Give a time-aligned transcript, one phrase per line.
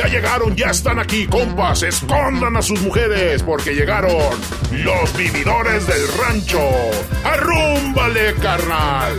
[0.00, 1.82] Ya llegaron, ya están aquí, compas.
[1.82, 4.16] Escondan a sus mujeres porque llegaron
[4.72, 6.58] los vividores del rancho.
[7.22, 9.12] ¡Arrúmbale, carnal!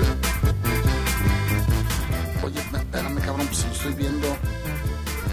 [2.44, 4.28] Oye, espérame, cabrón, pues lo estoy viendo.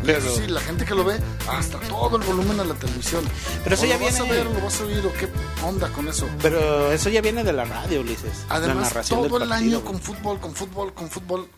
[0.05, 1.19] Pero- eso sí, la gente que lo ve,
[1.51, 3.25] hasta todo el volumen a la televisión.
[3.65, 5.29] Pero eso O ya lo vas a viene- ver, lo vas a oír, o qué
[5.65, 6.29] onda con eso.
[6.43, 8.45] Pero eso ya viene de la radio, Ulises.
[8.51, 9.93] la Además, narración todo del el partido, año güey.
[9.95, 11.49] con fútbol, con fútbol, con fútbol.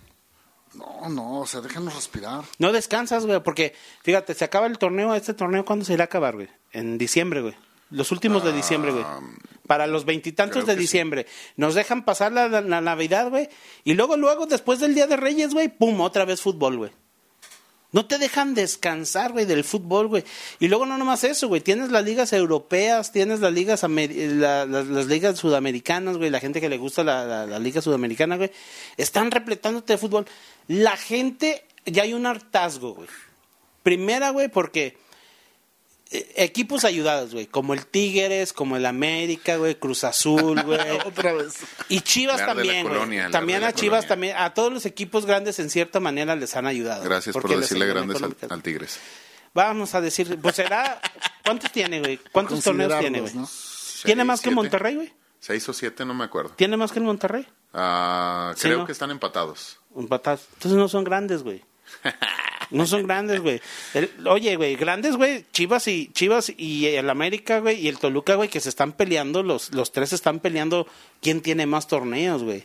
[0.75, 2.45] No, no, o sea, déjanos respirar.
[2.59, 6.07] No descansas, güey, porque fíjate, se acaba el torneo, este torneo, ¿cuándo se irá a
[6.07, 6.49] acabar, güey?
[6.73, 7.55] En diciembre, güey.
[7.91, 9.05] Los últimos de diciembre, güey.
[9.67, 10.79] Para los veintitantos de sí.
[10.79, 11.27] diciembre.
[11.57, 13.49] Nos dejan pasar la, la- la Navidad, güey.
[13.83, 16.93] Y luego, luego, después del Día de Reyes, güey, pum, otra vez fútbol, güey.
[17.93, 20.25] No te dejan descansar, güey, del fútbol, güey.
[20.61, 21.61] Y luego no nomás eso, güey.
[21.61, 26.31] Tienes las ligas europeas, tienes las ligas las, ligas sudamericanas, güey.
[26.31, 28.53] La gente que le gusta la, la- la liga sudamericana, güey.
[28.97, 30.27] Están repletándote de fútbol.
[30.69, 33.09] La gente, ya hay un hartazgo, güey.
[33.83, 34.97] Primera, güey, porque
[36.11, 37.47] equipos ayudados, güey.
[37.47, 39.77] Como el Tigres, como el América, güey.
[39.77, 40.81] Cruz Azul, güey.
[41.07, 41.55] Otra vez.
[41.89, 42.95] Y Chivas también, güey.
[42.95, 44.09] colonia, También a Chivas colonia.
[44.09, 47.05] también, a todos los equipos grandes en cierta manera les han ayudado.
[47.05, 48.99] Gracias por decirle grandes al, Tigres.
[49.55, 51.01] Vamos a decir, pues será,
[51.45, 52.19] ¿cuántos tiene, güey?
[52.33, 53.35] ¿Cuántos torneos tiene, güey?
[53.35, 53.49] ¿no?
[54.05, 54.55] ¿Tiene más que siete.
[54.55, 55.13] Monterrey, güey?
[55.41, 56.51] Seis o siete, no me acuerdo.
[56.57, 57.47] ¿Tiene más que el Monterrey?
[57.73, 58.87] Ah, Sí, creo ¿no?
[58.87, 59.79] que están empatados.
[59.97, 60.43] Empatados.
[60.55, 61.65] Entonces no son grandes, güey.
[62.71, 63.61] No son grandes, güey.
[64.27, 65.45] Oye, güey, grandes, güey.
[65.53, 69.43] Chivas y Chivas y el América, güey, y el Toluca, güey, que se están peleando,
[69.43, 70.87] los, los tres están peleando
[71.21, 72.65] quién tiene más torneos, güey.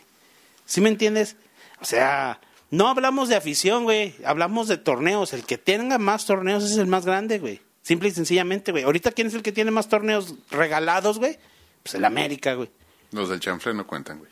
[0.64, 1.36] ¿Sí me entiendes?
[1.80, 2.40] O sea,
[2.70, 4.14] no hablamos de afición, güey.
[4.24, 5.32] Hablamos de torneos.
[5.32, 7.60] El que tenga más torneos es el más grande, güey.
[7.82, 8.84] Simple y sencillamente, güey.
[8.84, 11.38] Ahorita, ¿quién es el que tiene más torneos regalados, güey?
[11.82, 12.70] Pues el América, güey.
[13.12, 14.30] Los del chanfle no cuentan, güey.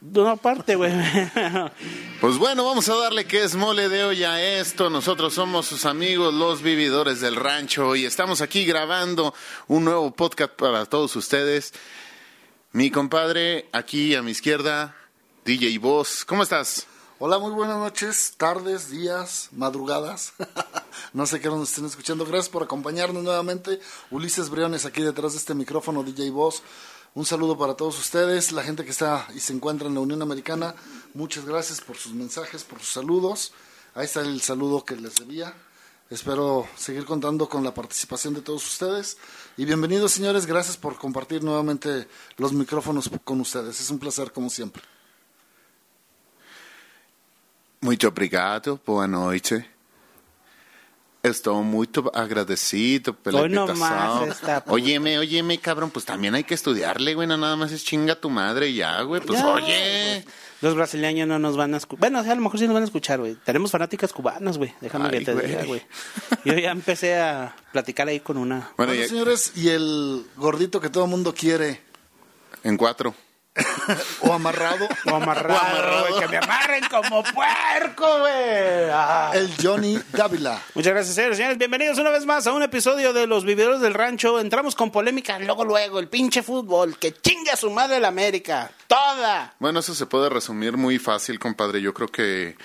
[0.00, 0.92] No, aparte, güey.
[2.20, 4.90] Pues bueno, vamos a darle que es mole de hoy a esto.
[4.90, 9.32] Nosotros somos sus amigos, los vividores del rancho, y estamos aquí grabando
[9.68, 11.72] un nuevo podcast para todos ustedes.
[12.72, 14.96] Mi compadre, aquí a mi izquierda,
[15.44, 16.24] DJ Boss.
[16.24, 16.88] ¿Cómo estás?
[17.20, 20.34] Hola, muy buenas noches, tardes, días, madrugadas.
[21.12, 22.24] no sé qué nos estén escuchando.
[22.24, 23.80] Gracias por acompañarnos nuevamente.
[24.10, 26.62] Ulises Briones aquí detrás de este micrófono, DJ Voz.
[27.18, 30.22] Un saludo para todos ustedes, la gente que está y se encuentra en la Unión
[30.22, 30.76] Americana.
[31.14, 33.52] Muchas gracias por sus mensajes, por sus saludos.
[33.96, 35.52] Ahí está el saludo que les debía.
[36.10, 39.18] Espero seguir contando con la participación de todos ustedes.
[39.56, 40.46] Y bienvenidos, señores.
[40.46, 43.80] Gracias por compartir nuevamente los micrófonos con ustedes.
[43.80, 44.84] Es un placer, como siempre.
[47.80, 49.77] Muito obrigado, boa noite.
[51.30, 54.28] Estou muito agradecido pela Hoy nomás invitação.
[54.28, 58.14] está- Óyeme, óyeme, cabrón, pues también hay que estudiarle, güey, no nada más es chinga
[58.16, 60.24] tu madre ya, güey, pues Ya, oye.
[60.60, 62.00] Los brasileños no nos van a escuchar.
[62.00, 63.36] Bueno, o sea, a lo mejor sí nos van a escuchar, güey.
[63.44, 64.74] Tenemos fanáticas cubanas, güey.
[64.80, 65.46] Déjame Ay, que te güey.
[65.46, 65.82] diga, güey.
[66.44, 68.72] Yo ya empecé a platicar ahí con una.
[68.76, 71.80] Bueno, Bueno, ya- señores, y el gordito que todo el mundo quiere,
[72.64, 73.14] en cuatro.
[74.20, 76.20] o amarrado, O amarrado, güey.
[76.20, 78.90] Que me amarren como puerco, güey.
[78.90, 79.30] Ah.
[79.34, 80.60] el Johnny Dávila.
[80.74, 81.36] Muchas gracias, señores.
[81.36, 84.40] Señores, bienvenidos una vez más a un episodio de Los Vividores del Rancho.
[84.40, 86.98] Entramos con polémica, luego, luego, el pinche fútbol.
[86.98, 88.70] Que chingue a su madre la América.
[88.86, 89.54] Toda.
[89.58, 91.80] Bueno, eso se puede resumir muy fácil, compadre.
[91.80, 92.56] Yo creo que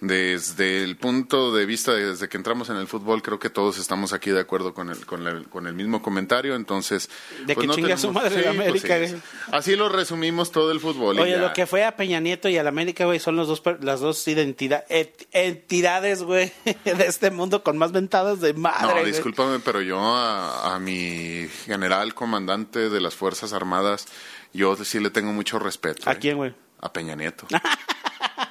[0.00, 3.78] desde el punto de vista de- desde que entramos en el fútbol, creo que todos
[3.78, 6.54] estamos aquí de acuerdo con el, con el, con el mismo comentario.
[6.54, 7.08] Entonces,
[7.46, 9.16] De pues que chingue a su madre la pues América, sí.
[9.52, 11.18] Así lo resumimos todo el fútbol.
[11.18, 13.62] Oye, lo que fue a Peña Nieto y a la América, güey, son los dos,
[13.80, 14.84] las dos identidad,
[15.32, 16.52] entidades, güey,
[16.84, 18.86] de este mundo con más ventadas de madre.
[18.86, 19.06] No, güey.
[19.06, 24.06] discúlpame, pero yo a, a mi general comandante de las Fuerzas Armadas,
[24.52, 26.08] yo sí le tengo mucho respeto.
[26.08, 26.18] ¿A ¿eh?
[26.20, 26.54] quién, güey?
[26.86, 27.46] A Peña Nieto.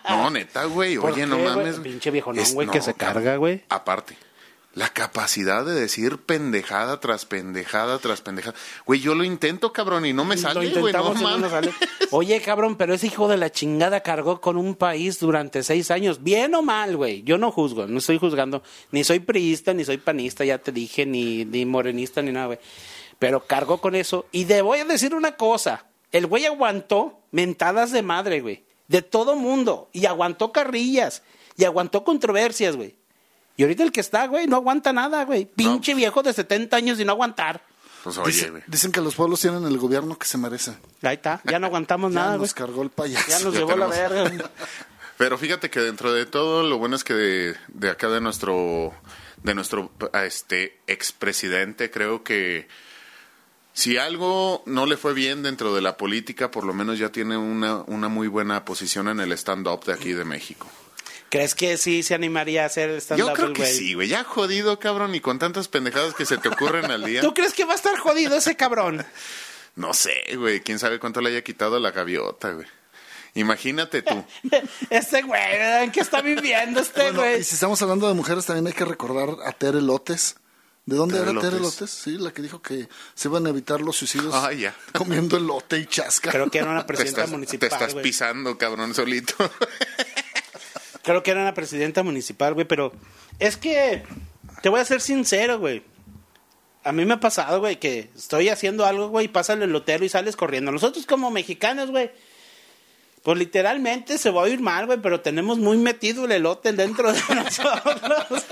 [0.08, 0.98] No, neta, güey.
[0.98, 1.56] ¿Por Oye, no qué, güey?
[1.56, 1.80] mames.
[1.80, 3.64] Pinche viejonón, Es- güey, que se carga, güey.
[3.70, 4.16] Aparte,
[4.74, 8.56] la capacidad de decir pendejada tras pendejada tras pendejada.
[8.86, 10.94] Güey, yo lo intento, cabrón, y no me sale, güey.
[10.94, 11.74] No no nos sale.
[12.12, 16.24] Oye, cabrón, pero ese hijo de la chingada cargó con un país durante seis años.
[16.24, 17.24] Bien o mal, güey.
[17.24, 18.62] Yo no juzgo, no estoy juzgando.
[18.92, 22.60] Ni soy priista, ni soy panista, ya te dije, ni, ni morenista, ni nada, güey.
[23.18, 24.28] Pero cargó con eso.
[24.32, 25.86] Y te voy a decir una cosa.
[26.16, 28.64] El güey aguantó mentadas de madre, güey.
[28.88, 29.90] De todo mundo.
[29.92, 31.24] Y aguantó carrillas.
[31.58, 32.96] Y aguantó controversias, güey.
[33.58, 35.46] Y ahorita el que está, güey, no aguanta nada, güey.
[35.46, 37.62] Pinche viejo de 70 años y no aguantar.
[38.04, 38.64] Pues oye, Dice- güey.
[38.68, 40.78] dicen que los pueblos tienen el gobierno que se merecen.
[41.02, 41.42] Ahí está.
[41.44, 42.42] Ya no aguantamos Ya nada, güey.
[42.42, 43.26] nos cargó el payaso.
[43.30, 44.32] Ya nos Ya llevó la verga.
[45.18, 48.94] Pero fíjate que dentro de todo, lo bueno es que de, de acá de nuestro,
[49.44, 52.68] de nuestro este expresidente, creo que
[53.76, 57.36] si algo no le fue bien dentro de la política, por lo menos ya tiene
[57.36, 60.66] una, una muy buena posición en el stand-up de aquí de México.
[61.30, 64.08] ¿Crees que sí se animaría a hacer stand-up Yo creo el que sí, güey.
[64.08, 67.20] Ya jodido, cabrón, y con tantas pendejadas que se te ocurren al día.
[67.22, 69.06] ¿Tú crees que va a estar jodido ese cabrón?
[69.76, 70.62] No sé, güey.
[70.62, 72.68] Quién sabe cuánto le haya quitado la gaviota, güey.
[73.34, 74.24] Imagínate tú.
[74.90, 77.42] Este güey, ¿en qué está viviendo este Bueno, güey?
[77.42, 80.38] y si estamos hablando de mujeres, también hay que recordar a Tere López.
[80.86, 81.60] ¿De dónde Tere era Tere.
[81.60, 81.90] López?
[81.90, 84.76] Sí, la que dijo que se iban a evitar los suicidios Ay, ya.
[84.94, 86.30] comiendo elote y chasca.
[86.32, 88.04] Creo que era una Te presidenta estás, te municipal, estás güey.
[88.04, 89.34] pisando, cabrón, solito.
[91.04, 92.92] Creo que era una presidenta municipal, güey, pero
[93.40, 94.04] es que
[94.62, 95.84] te voy a ser sincero, güey.
[96.84, 100.06] A mí me ha pasado, güey, que estoy haciendo algo, güey, y pasa el elotero
[100.06, 100.72] y sales corriendo.
[100.72, 102.12] Nosotros como mexicanos, güey,
[103.26, 107.12] pues literalmente se va a oír mal, güey, pero tenemos muy metido el elote dentro
[107.12, 108.46] de nosotros.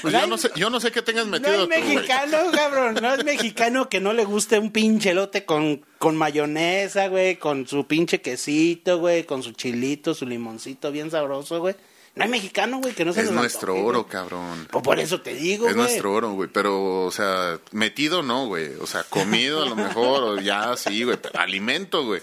[0.00, 1.82] Pues yo no sé, yo no sé qué tengas No metido es tú, güey.
[1.82, 2.98] mexicano, cabrón.
[3.02, 7.34] No es mexicano que no le guste un pinche elote con, con mayonesa, güey.
[7.34, 9.24] Con su pinche quesito, güey.
[9.24, 11.74] Con su chilito, su limoncito bien sabroso, güey.
[12.14, 14.68] No hay mexicano, güey, que no se Es nos nuestro antoje, oro, cabrón.
[14.70, 16.48] Pues por eso te digo, Es nuestro oro, güey.
[16.48, 18.68] Pero, o sea, metido no, güey.
[18.80, 21.16] O sea, comido a lo mejor, o ya sí, güey.
[21.20, 22.20] Pero alimento, güey.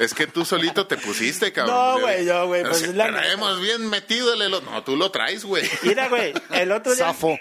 [0.00, 1.74] Es que tú solito te pusiste, cabrón.
[1.76, 4.66] No, güey, no, güey, pues es la traemos bien metido el elote.
[4.70, 5.68] No, tú lo traes, güey.
[5.82, 7.06] Mira, güey, el otro día...
[7.06, 7.38] Zafo.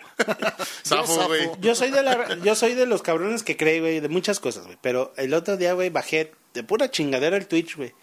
[0.86, 1.50] Zafo, güey.
[1.60, 4.66] Yo soy de la, yo soy de los cabrones que cree, güey, de muchas cosas,
[4.66, 4.78] güey.
[4.82, 7.94] Pero el otro día, güey, bajé de pura chingadera el Twitch, güey.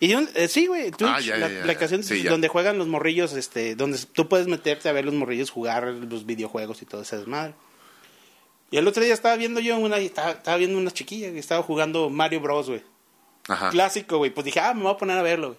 [0.00, 2.30] Y un- eh, sí, güey, Twitch, Ah, ya, la ya, ya, aplicación sí, ya.
[2.30, 6.24] donde juegan los morrillos, este, donde tú puedes meterte a ver los morrillos jugar los
[6.24, 7.54] videojuegos y todo ese desmadre.
[8.70, 11.62] Y el otro día estaba viendo yo una, estaba, estaba viendo unas chiquillas que estaba
[11.64, 12.82] jugando Mario Bros, güey.
[13.48, 13.70] Ajá.
[13.70, 14.30] Clásico, güey.
[14.30, 15.58] Pues dije, ah, me voy a poner a verlo, güey.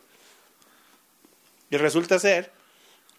[1.71, 2.51] Y resulta ser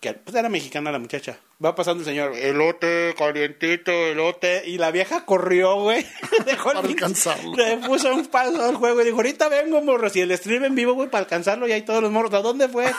[0.00, 1.38] que pues era mexicana la muchacha.
[1.62, 4.62] Va pasando el señor, elote, calientito, elote.
[4.66, 6.06] Y la vieja corrió, güey.
[6.46, 7.54] Dejó el Para alcanzarlo.
[7.54, 10.16] Le puso un paso al juego y dijo, ahorita vengo, morros.
[10.16, 11.68] Y el stream en vivo, güey, para alcanzarlo.
[11.68, 12.90] Y ahí todos los morros, ¿a dónde fue?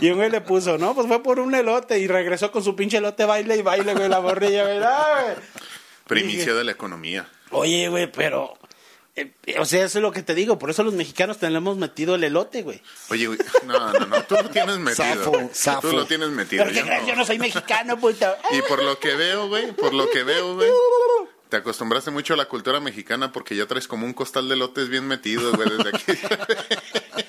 [0.00, 1.98] Y un güey le puso, no, pues fue por un elote.
[1.98, 4.78] Y regresó con su pinche elote, baile y baile, güey, la morrilla, güey.
[4.84, 5.36] Ah, güey.
[6.06, 7.28] Primicia de la economía.
[7.50, 8.54] Oye, güey, pero...
[9.16, 10.58] eh, o sea, eso es lo que te digo.
[10.58, 12.82] Por eso los mexicanos tenemos metido el elote, güey.
[13.10, 13.38] Oye, güey.
[13.64, 14.22] No, no, no.
[14.24, 15.04] Tú lo tienes metido.
[15.04, 15.48] Zafo, güey.
[15.54, 15.88] zafo.
[15.90, 16.64] Tú lo tienes metido.
[16.64, 17.08] Pero qué yo crees, no.
[17.08, 18.38] yo no soy mexicano, puta.
[18.50, 20.70] Y por lo que veo, güey, por lo que veo, güey,
[21.48, 24.88] te acostumbraste mucho a la cultura mexicana porque ya traes como un costal de lotes
[24.88, 26.12] bien metido, güey, desde aquí.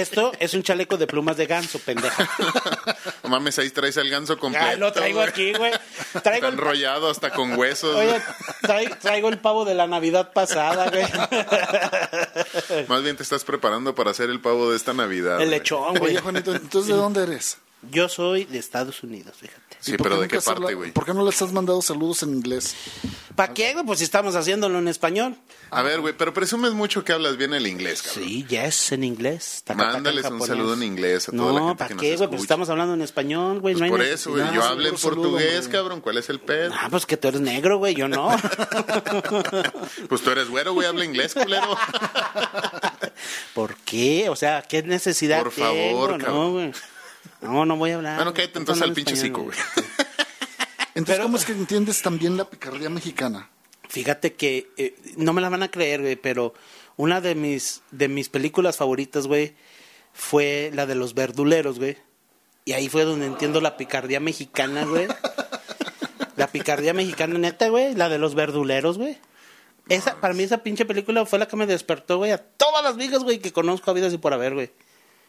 [0.00, 2.28] Esto es un chaleco de plumas de ganso, pendeja.
[3.22, 4.66] No mames, ahí traes el ganso completo.
[4.66, 5.28] Ya lo traigo güey.
[5.28, 5.72] aquí, güey.
[5.72, 7.94] Está Traigo el, enrollado hasta con huesos.
[7.94, 8.18] oye,
[8.62, 11.04] trai- traigo el pavo de la Navidad pasada, güey.
[12.88, 15.40] Más bien te estás preparando para hacer el pavo de esta Navidad.
[15.42, 15.58] El güey.
[15.58, 16.12] lechón, güey.
[16.12, 17.58] Oye, Juanito, entonces, ¿de dónde eres?
[17.90, 19.76] Yo soy de Estados Unidos, fíjate.
[19.80, 20.90] Sí, ¿Y por pero ¿de qué parte, güey?
[20.92, 22.74] ¿Por qué no les has mandado saludos en inglés?
[23.38, 23.86] ¿Para qué, güey?
[23.86, 25.36] Pues si estamos haciéndolo en español.
[25.70, 28.24] A ver, güey, pero presumes mucho que hablas bien el inglés, cabrón.
[28.24, 29.62] Sí, yes, en inglés.
[29.64, 32.28] Taca, Mándales un saludo en inglés a toda la No, gente ¿para qué, güey?
[32.30, 33.74] Pues estamos hablando en español, güey.
[33.74, 36.00] Pues no hay por eso, güey, yo hablo en saludo, portugués, cabrón.
[36.00, 36.74] ¿Cuál es el pedo?
[36.76, 38.28] Ah, pues que tú eres negro, güey, yo no.
[40.08, 41.78] Pues tú eres güero, güey, habla inglés, culero.
[43.54, 44.30] ¿Por qué?
[44.30, 46.24] O sea, ¿qué necesidad Por favor, tengo?
[46.24, 46.34] cabrón.
[46.34, 46.72] No, güey.
[47.40, 48.16] No, no voy a hablar.
[48.16, 49.56] Bueno, cállate entonces al pinche cico, güey.
[50.98, 53.50] Entonces, Pero- ¿cómo es que entiendes también la picardía mexicana?
[53.88, 56.52] Fíjate que eh, no me la van a creer, güey, pero
[56.96, 59.54] una de mis de mis películas favoritas, güey,
[60.12, 61.96] fue la de los verduleros, güey.
[62.64, 65.06] Y ahí fue donde entiendo la picardía mexicana, güey.
[66.36, 69.18] La picardía mexicana neta, güey, la de los verduleros, güey.
[69.88, 72.96] Esa, para mí esa pinche película fue la que me despertó, güey, a todas las
[72.96, 74.70] viejas, güey, que conozco a vidas y por haber, güey.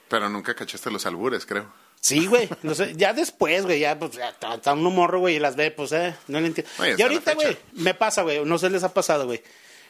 [0.09, 1.71] Pero nunca cachaste los albures, creo.
[2.01, 2.47] Sí, güey.
[2.63, 5.71] No sé, ya después, güey, ya, pues, ya está, uno morro, güey, y las ve,
[5.71, 6.71] pues, eh, no le entiendo.
[6.79, 9.41] Oye, y ahorita, güey, me pasa, güey, no sé, les ha pasado, güey.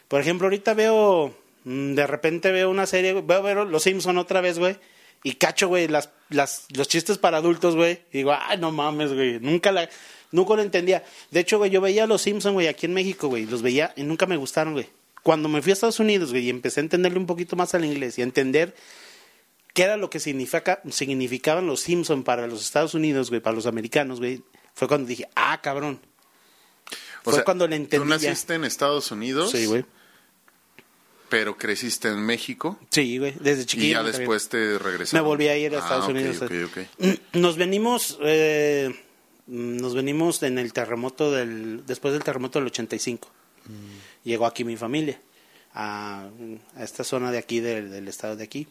[0.08, 1.36] Por ejemplo, ahorita veo,
[1.66, 4.78] mm, de repente veo una serie, güey, veo, ver Los Simpson otra vez, güey,
[5.24, 9.14] y cacho, güey, las, las, los chistes para adultos, güey, y digo, ay, no mames,
[9.14, 9.88] güey, nunca la,
[10.32, 11.04] nunca lo entendía.
[11.30, 14.04] De hecho, güey, yo veía Los Simpson, güey, aquí en México, güey, los veía y
[14.04, 14.90] nunca me gustaron, güey.
[15.22, 17.86] Cuando me fui a Estados Unidos, güey, y empecé a entenderle un poquito más al
[17.86, 18.74] inglés y a entender
[19.74, 23.66] qué era lo que significa, significaban los Simpson para los Estados Unidos, güey, para los
[23.66, 26.00] americanos, güey, fue cuando dije, ah, cabrón.
[27.22, 28.08] O Fue sea, cuando le Tú entendí.
[28.22, 28.30] ya.
[28.30, 29.86] naciste en Estados Unidos, Sí, güey.
[31.30, 33.88] pero creciste en México Sí, güey, desde chiquillo.
[33.88, 35.18] y ya después te regresaste.
[35.18, 36.42] Me volví a ir a Estados Unidos.
[36.42, 37.18] Ok, ok.
[37.34, 38.90] Nos venimos, eh,
[39.48, 43.30] nos venimos en el terremoto del, después del terremoto del 85.
[44.24, 45.20] Llegó aquí mi familia,
[45.74, 46.30] a,
[46.76, 48.68] a esta zona de aquí, del, del estado de aquí.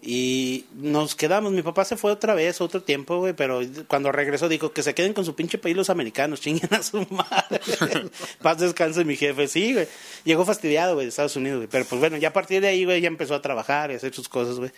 [0.00, 4.48] Y nos quedamos, mi papá se fue otra vez, otro tiempo, güey, pero cuando regresó
[4.48, 7.60] dijo que se queden con su pinche país los americanos, chinguen a su madre.
[8.42, 9.88] Paz descanse mi jefe, sí, güey.
[10.24, 11.68] Llegó fastidiado, güey, de Estados Unidos, güey.
[11.68, 13.96] Pero pues bueno, ya a partir de ahí, güey, ya empezó a trabajar y a
[13.96, 14.70] hacer sus cosas, güey.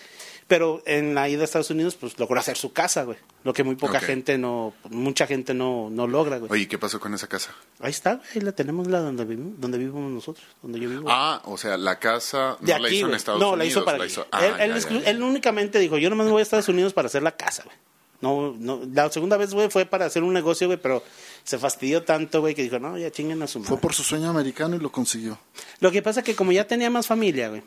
[0.51, 3.17] Pero en la ida a Estados Unidos, pues logró hacer su casa, güey.
[3.45, 4.05] Lo que muy poca Ok.
[4.05, 6.51] gente no, mucha gente no, no logra, güey.
[6.51, 7.55] Oye, ¿qué pasó con esa casa?
[7.79, 11.07] Ahí está, güey, ahí la tenemos la donde vivimos, donde vivimos nosotros, donde yo vivo.
[11.09, 13.17] Ah, o sea, la casa de no la aquí, hizo en güey.
[13.17, 13.59] Estados no, Unidos.
[13.59, 14.07] la hizo para aquí.
[14.13, 15.11] hizo- Ah, él, él ya, exclu- ya, ya.
[15.13, 17.77] él únicamente dijo, yo nomás me voy a Estados Unidos para hacer la casa, güey.
[18.21, 21.03] No, no, la segunda vez, güey, fue para hacer un negocio, güey, pero
[21.45, 23.69] se fastidió tanto, güey, que dijo, no, ya chinguen a su madre.
[23.69, 25.39] Fue por su sueño americano y lo consiguió.
[25.79, 27.63] Lo que pasa que como ya tenía más familia, güey,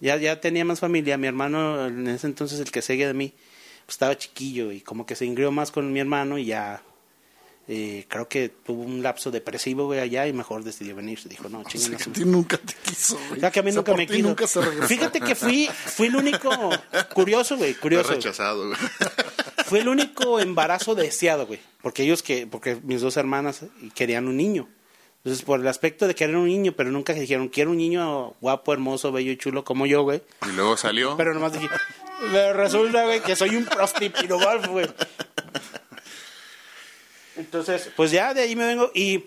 [0.00, 3.32] ya, ya tenía más familia, mi hermano, en ese entonces el que seguía de mí,
[3.84, 6.82] pues estaba chiquillo y como que se ingrió más con mi hermano y ya,
[7.68, 11.28] eh, creo que tuvo un lapso depresivo, güey, allá y mejor decidió venirse.
[11.28, 13.38] Dijo, no, O chinguen sea, que su a ti nunca te quiso, güey.
[13.38, 14.28] o sea, que a mí O sea, nunca por me quiso.
[14.28, 14.86] nunca se regresó.
[14.88, 16.50] Fíjate que fui, fui el único,
[17.12, 18.10] curioso, güey, Fue curioso.
[18.10, 18.78] rechazado, güey.
[19.66, 21.58] Fue el único embarazo deseado, güey.
[21.82, 23.62] Porque ellos que, porque mis dos hermanas
[23.96, 24.68] querían un niño.
[25.26, 28.72] Entonces, por el aspecto de querer un niño, pero nunca dijeron, quiero un niño guapo,
[28.72, 30.22] hermoso, bello y chulo como yo, güey.
[30.48, 31.16] Y luego salió.
[31.16, 31.66] Pero nomás dije,
[32.30, 34.86] pero resulta, güey, que soy un prostipirogolf, güey.
[37.36, 38.92] Entonces, pues ya de ahí me vengo.
[38.94, 39.24] Y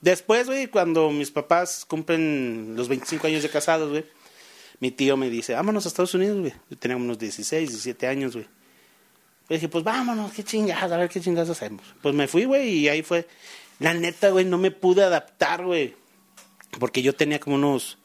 [0.00, 4.04] después, güey, cuando mis papás cumplen los 25 años de casados, güey,
[4.78, 6.54] mi tío me dice, vámonos a Estados Unidos, güey.
[6.70, 8.46] Yo tenía unos 16, 17 años, güey.
[9.48, 11.82] Le dije, pues vámonos, qué chingadas, a ver qué chingadas hacemos.
[12.02, 13.26] Pues me fui, güey, y ahí fue.
[13.80, 15.94] La neta, güey, no me pude adaptar, güey.
[16.78, 17.98] Porque yo tenía como unos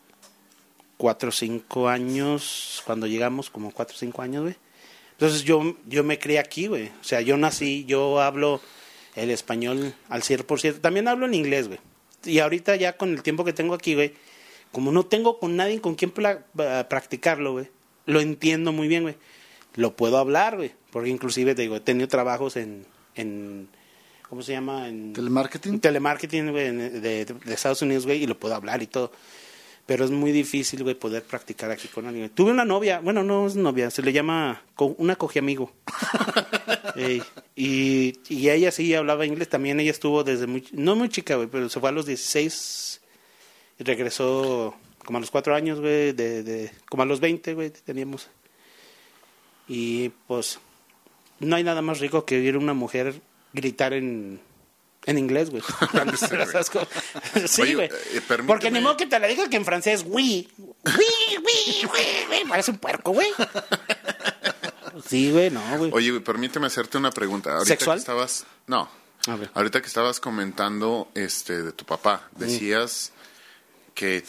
[0.98, 4.56] 4 o 5 años, cuando llegamos, como 4 o 5 años, güey.
[5.12, 6.88] Entonces yo, yo me crié aquí, güey.
[7.00, 8.60] O sea, yo nací, yo hablo
[9.16, 10.80] el español al 100%.
[10.82, 11.80] También hablo en inglés, güey.
[12.24, 14.14] Y ahorita ya con el tiempo que tengo aquí, güey,
[14.72, 16.44] como no tengo con nadie con quien pa-
[16.90, 17.68] practicarlo, güey,
[18.08, 19.16] lo entiendo muy bien, güey.
[19.76, 20.72] Lo puedo hablar, güey.
[20.92, 22.86] Porque inclusive, te digo, he tenido trabajos en
[24.30, 24.88] ¿cómo se llama?
[24.90, 25.80] En ¿Telemarketing?
[25.80, 29.12] telemarketing, güey, en- de, de Estados Unidos, güey, y lo puedo hablar y todo.
[29.86, 32.30] Pero es muy difícil, güey, poder practicar aquí con alguien.
[32.32, 35.72] Tuve una novia, bueno, no es novia, se le llama co- una coge amigo.
[37.58, 41.48] Y, y ella sí hablaba inglés, también ella estuvo desde muy, no muy chica, güey,
[41.50, 43.02] pero se fue a los 16
[43.80, 44.74] y regresó
[45.06, 48.28] como a los 4 años, güey, de, de, como a los 20, güey, teníamos.
[49.68, 50.60] Y pues
[51.40, 53.22] no hay nada más rico que oír una mujer
[53.56, 54.40] gritar en,
[55.06, 55.64] en inglés, güey.
[57.48, 57.90] Sí, güey.
[57.90, 61.88] eh, Porque ni modo que te la diga que en francés, oui, oui, oui,
[62.30, 63.28] oui, parece un puerco, güey.
[65.06, 65.92] Sí, güey, no, güey.
[65.94, 67.52] Oye, güey, permíteme hacerte una pregunta.
[67.52, 67.98] Ahorita ¿Sexual?
[67.98, 68.90] que estabas, no.
[69.28, 69.52] A ver.
[69.54, 73.12] Ahorita que estabas comentando este de tu papá, decías
[73.94, 74.24] que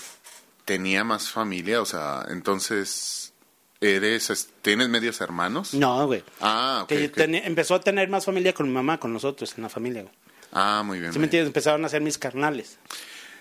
[0.64, 3.25] tenía más familia, o sea, entonces
[3.94, 5.72] eres es- tienes medios hermanos?
[5.74, 6.24] No, güey.
[6.40, 6.88] Ah, ok.
[6.88, 7.12] Que ok.
[7.14, 10.14] tenía- empezó a tener más familia con mi mamá, con nosotros, en la familia, güey.
[10.52, 11.12] Ah, muy bien.
[11.12, 11.48] ¿Sí muy me entiendes?
[11.48, 12.78] Empezaron a ser mis carnales.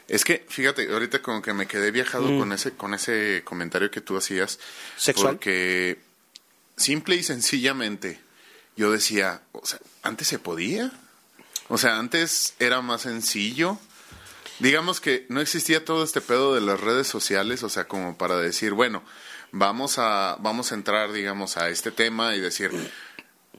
[0.08, 4.02] Es que, fíjate, ahorita como que me quedé viajado con ese con ese comentario que
[4.02, 4.60] tú hacías.
[4.98, 5.36] ¿Sexual?
[5.36, 5.98] Porque
[6.78, 8.20] simple y sencillamente
[8.76, 10.92] yo decía, o sea, antes se podía.
[11.70, 13.80] O sea, antes era más sencillo.
[14.60, 18.38] Digamos que no existía todo este pedo de las redes sociales, o sea, como para
[18.38, 19.04] decir, bueno,
[19.56, 22.72] vamos a vamos a entrar, digamos, a este tema y decir,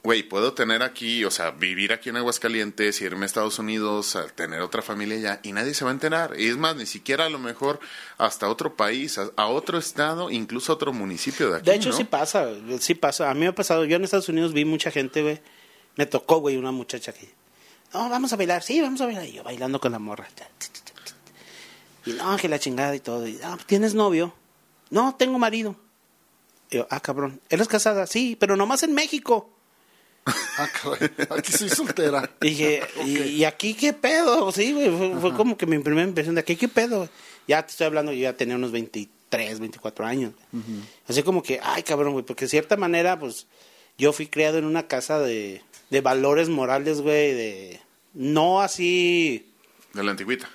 [0.03, 4.27] güey, puedo tener aquí, o sea, vivir aquí en Aguascalientes, irme a Estados Unidos, a
[4.27, 6.39] tener otra familia allá, y nadie se va a enterar.
[6.39, 7.79] Y es más, ni siquiera a lo mejor
[8.19, 11.69] hasta otro país, a, a otro estado, incluso a otro municipio de aquí.
[11.69, 11.97] De hecho, ¿no?
[11.97, 12.47] sí pasa,
[12.79, 13.31] sí pasa.
[13.31, 13.83] A mí me ha pasado.
[13.85, 15.41] Yo en Estados Unidos vi mucha gente, güey.
[15.95, 17.27] Me tocó, güey, una muchacha que.
[17.91, 19.25] No, vamos a bailar, sí, vamos a bailar.
[19.25, 20.27] Y yo bailando con la morra.
[22.05, 23.27] Y no, que la chingada y todo.
[23.27, 24.35] Y, ah, ¿tienes novio?
[24.91, 25.75] No, tengo marido.
[26.69, 27.39] Y yo, ah, cabrón.
[27.49, 28.07] ¿Eres casada?
[28.07, 29.49] Sí, pero nomás en México.
[30.57, 31.09] Ah, caray.
[31.37, 32.29] Aquí soy soltera.
[32.41, 34.51] Y dije, ¿y, y aquí qué pedo?
[34.51, 37.09] Sí, güey, fue, fue como que mi primera impresión de aquí qué pedo.
[37.47, 40.33] Ya te estoy hablando, yo ya tenía unos 23, 24 años.
[41.07, 43.47] Así como que, ay, cabrón, güey, porque de cierta manera, pues,
[43.97, 47.81] yo fui criado en una casa de, de valores morales, güey, de...
[48.13, 49.53] No así...
[49.93, 50.49] De la antigüita.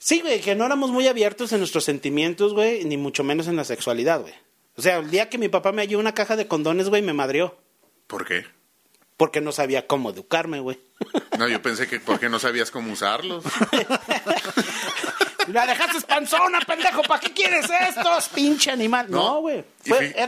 [0.00, 3.56] Sí, güey, que no éramos muy abiertos en nuestros sentimientos, güey, ni mucho menos en
[3.56, 4.34] la sexualidad, güey.
[4.78, 7.12] O sea, el día que mi papá me halló una caja de condones, güey, me
[7.12, 7.58] madrió.
[8.06, 8.46] ¿Por qué?
[9.16, 10.78] Porque no sabía cómo educarme, güey.
[11.36, 13.42] No, yo pensé que porque no sabías cómo usarlos.
[15.48, 18.28] La dejaste panzona, pendejo, ¿para qué quieres estos?
[18.28, 19.10] Pinche animal.
[19.10, 19.40] No.
[19.40, 19.64] Güey.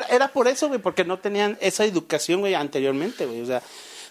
[0.09, 3.43] Era por eso, güey, porque no tenían esa educación, güey, anteriormente, güey.
[3.43, 3.63] O sea,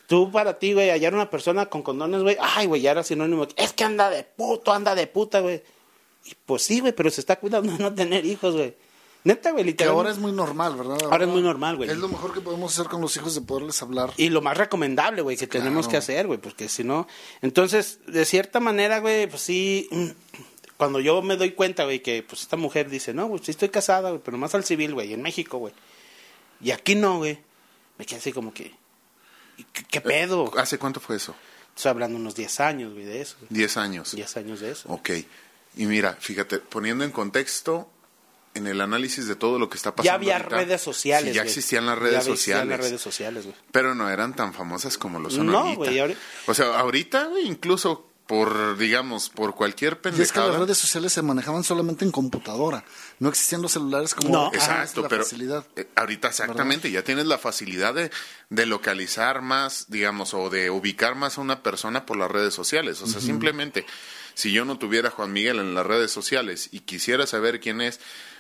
[0.08, 3.46] tú para ti, güey, hallar una persona con condones, güey, ay, güey, ya era sinónimo.
[3.58, 5.62] Es que anda de puto, anda de puta, güey.
[6.24, 8.74] Y pues sí, güey, pero se está cuidando de no tener hijos, güey.
[9.24, 9.94] Neta, güey, Que literal.
[9.94, 10.98] ahora es muy normal, ¿verdad?
[11.04, 11.90] Ahora es muy normal, güey.
[11.90, 14.14] Es lo mejor que podemos hacer con los hijos de poderles hablar.
[14.18, 17.08] Y lo más recomendable, güey, que tenemos que hacer, güey, porque si no...
[17.42, 19.90] Entonces, de cierta manera, güey, pues sí,
[20.78, 23.70] cuando yo me doy cuenta, güey, que pues esta mujer dice, no, güey, sí estoy
[23.70, 25.74] casada, güey, pero más al civil, güey, en México, güey.
[26.62, 27.40] Y aquí no, güey.
[27.98, 28.74] Me quedé así como que,
[29.74, 30.50] ¿qué, qué pedo?
[30.58, 31.36] ¿Hace cuánto fue eso?
[31.76, 33.36] Estoy hablando unos 10 años, güey, de eso.
[33.40, 33.48] güey.
[33.52, 34.12] 10 años.
[34.16, 34.90] 10 años de eso.
[34.90, 35.10] Ok.
[35.76, 37.90] Y mira, fíjate, poniendo en contexto,
[38.54, 40.06] en el análisis de todo lo que está pasando.
[40.12, 42.70] Ya había ahorita, redes sociales, sí, ya existían las Ya redes existían sociales.
[42.80, 43.56] las redes sociales, güey.
[43.72, 45.92] Pero no eran tan famosas como lo son No, ahorita.
[45.92, 46.16] ahori-
[46.48, 50.48] O sea, ahorita, güey, incluso por, digamos, por cualquier Y es que pendejada.
[50.50, 52.84] las redes sociales se manejaban solamente en computadora.
[53.18, 55.66] No existían los celulares como No, Exacto, la pero facilidad.
[55.76, 58.12] eh, ahorita exactamente, ya tienes la facilidad de,
[58.52, 63.02] de localizar más, digamos, o de ubicar más a una persona por las redes sociales.
[63.02, 63.88] O sea, simplemente,
[64.36, 67.82] si yo no tuviera a Juan Miguel en las redes sociales y quisiera saber quién
[67.82, 68.00] es,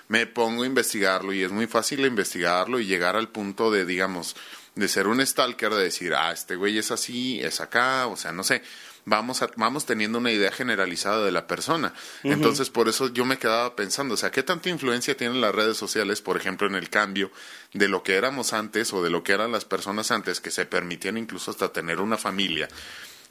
[0.09, 4.35] me pongo a investigarlo y es muy fácil investigarlo y llegar al punto de, digamos,
[4.75, 8.31] de ser un stalker, de decir, ah, este güey es así, es acá, o sea,
[8.33, 8.61] no sé.
[9.05, 11.93] Vamos, a- vamos teniendo una idea generalizada de la persona.
[12.23, 15.77] Entonces, por eso yo me quedaba pensando, o sea, ¿qué tanta influencia tienen las redes
[15.77, 17.31] sociales, por ejemplo, en el cambio
[17.73, 20.65] de lo que éramos antes o de lo que eran las personas antes, que se
[20.65, 22.67] permitían incluso hasta tener una familia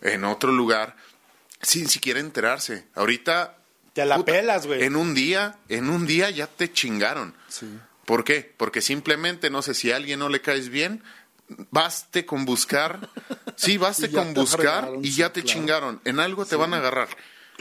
[0.00, 0.97] en otro lugar
[1.61, 2.87] sin siquiera enterarse?
[2.94, 3.58] Ahorita...
[3.99, 4.85] Te la pelas, güey.
[4.85, 7.35] En un día, en un día ya te chingaron.
[7.49, 7.67] Sí.
[8.05, 8.55] ¿Por qué?
[8.57, 11.02] Porque simplemente, no sé, si a alguien no le caes bien,
[11.73, 13.11] baste con buscar,
[13.57, 15.59] sí, baste con buscar y sí, ya te claro.
[15.59, 16.00] chingaron.
[16.05, 17.09] En algo te van a agarrar.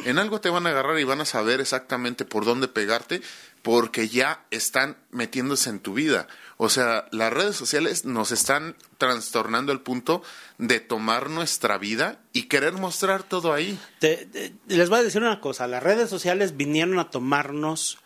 [0.06, 3.24] En algo te van a agarrar y van a saber exactamente por dónde pegarte
[3.64, 6.28] porque ya están metiéndose en tu vida.
[6.60, 10.24] O sea, las redes sociales nos están trastornando al punto
[10.58, 13.80] de tomar nuestra vida y querer mostrar todo ahí.
[14.00, 18.00] Te- te- les voy a decir una cosa, las redes sociales vinieron a tomarnos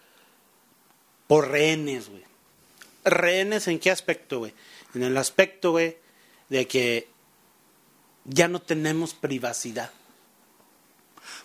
[1.28, 2.24] por rehenes, güey.
[3.06, 4.54] ¿Rehenes en qué aspecto, güey?
[4.94, 5.98] En el aspecto, güey,
[6.50, 7.08] de que
[8.26, 9.92] ya no tenemos privacidad.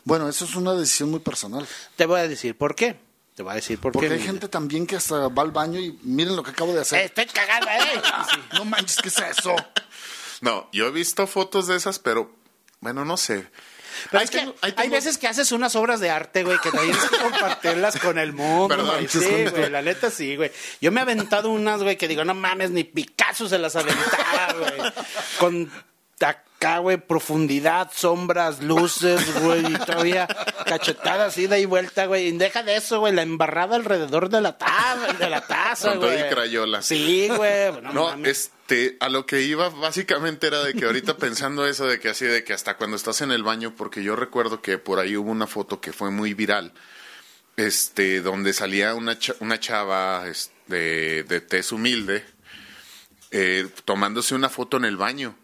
[0.03, 1.67] Bueno, eso es una decisión muy personal.
[1.95, 2.99] Te voy a decir por qué.
[3.37, 4.14] Te voy a decir por Porque qué.
[4.14, 7.02] hay gente también que hasta va al baño y miren lo que acabo de hacer.
[7.05, 8.02] estoy cagando, eh.
[8.55, 9.55] No manches, ¿qué es eso?
[10.40, 12.35] No, yo he visto fotos de esas, pero
[12.81, 13.47] bueno, no sé.
[14.11, 16.59] Pero Ahí es que tengo- ahí hay veces que haces unas obras de arte, güey,
[16.61, 18.68] que tienes que compartirlas con el mundo.
[18.68, 19.09] Perdón, güey.
[19.09, 20.51] Sí, güey, la neta sí, güey.
[20.81, 24.55] Yo me he aventado unas, güey, que digo, no mames, ni Picasso se las aventaba,
[24.59, 24.92] güey.
[25.38, 25.70] Con
[26.66, 30.26] acá, güey, profundidad, sombras, luces, güey, y todavía
[30.64, 32.26] cachetadas, ida y vuelta, güey.
[32.29, 36.00] Y deja de eso, güey, la embarrada alrededor de la taza, de la taza, Con
[36.00, 36.26] todo güey.
[36.26, 36.83] y crayola.
[36.83, 37.72] Sí, güey.
[37.83, 42.00] No, No, este, a lo que iba básicamente era de que ahorita pensando eso de
[42.00, 44.98] que así de que hasta cuando estás en el baño, porque yo recuerdo que por
[44.98, 46.72] ahí hubo una foto que fue muy viral,
[47.57, 52.24] este, donde salía una, una chava este, de tez humilde
[53.31, 55.37] eh, tomándose una foto en el baño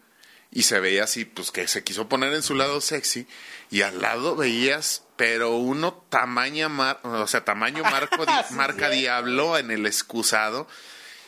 [0.55, 3.27] y se veía así, pues que se quiso poner en su lado sexy
[3.71, 9.57] y al lado veías, pero uno tamaña, mar- o sea, tamaño marco, di- marca diablo
[9.57, 10.67] en el excusado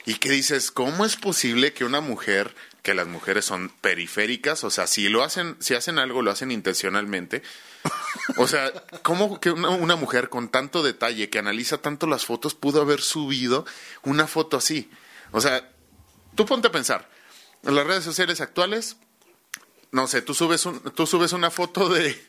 [0.06, 4.70] y que dices, ¿cómo es posible que una mujer, que las mujeres son periféricas, o
[4.70, 7.42] sea, si lo hacen, si hacen algo, lo hacen intencionalmente?
[8.38, 12.54] O sea, ¿cómo que una, una mujer con tanto detalle, que analiza tanto las fotos,
[12.54, 13.66] pudo haber subido
[14.04, 14.90] una foto así?
[15.32, 15.68] O sea,
[16.36, 17.10] tú ponte a pensar,
[17.64, 18.98] en las redes sociales actuales,
[19.96, 22.14] no sé, tú subes, un, tú subes una foto de...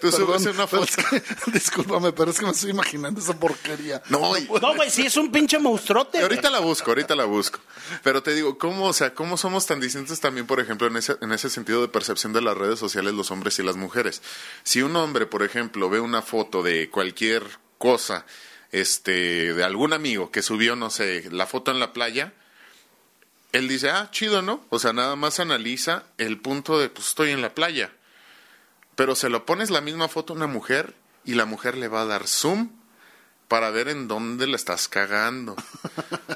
[0.00, 0.86] tú subes una pero foto...
[0.86, 4.02] es que- discúlpame, pero es que me estoy imaginando esa porquería.
[4.10, 6.20] No, y- No, güey, sí, es un pinche monstruote.
[6.20, 7.58] Ahorita la busco, ahorita la busco.
[8.02, 11.16] Pero te digo, ¿cómo, o sea, cómo somos tan distintos también, por ejemplo, en ese,
[11.22, 14.20] en ese sentido de percepción de las redes sociales, los hombres y las mujeres?
[14.62, 17.42] Si un hombre, por ejemplo, ve una foto de cualquier
[17.78, 18.26] cosa,
[18.72, 22.34] este, de algún amigo que subió, no sé, la foto en la playa,
[23.52, 24.64] él dice, ah, chido, ¿no?
[24.70, 27.92] O sea, nada más analiza el punto de, pues estoy en la playa.
[28.94, 32.02] Pero se lo pones la misma foto a una mujer y la mujer le va
[32.02, 32.70] a dar zoom
[33.48, 35.56] para ver en dónde la estás cagando.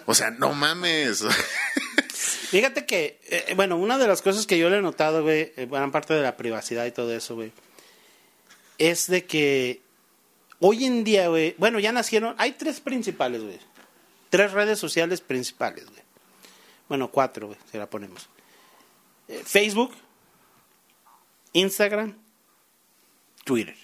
[0.06, 1.24] O sea, no mames.
[2.50, 5.66] Fíjate que, eh, bueno, una de las cosas que yo le he notado, güey, eh,
[5.70, 7.52] gran parte de la privacidad y todo eso, güey,
[8.78, 9.80] es de que
[10.60, 13.58] hoy en día, güey, bueno, ya nacieron, hay tres principales, güey,
[14.30, 16.03] tres redes sociales principales, güey.
[16.88, 18.28] Bueno, cuatro, güey, si la ponemos.
[19.28, 19.92] Eh, Facebook,
[21.52, 22.16] Instagram,
[23.44, 23.76] Twitter.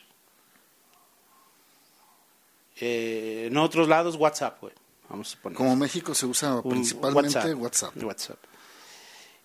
[2.76, 4.72] Eh, en otros lados, WhatsApp, güey.
[5.08, 5.56] Vamos a poner.
[5.56, 7.96] Como México se usa Un principalmente WhatsApp.
[8.02, 8.38] WhatsApp.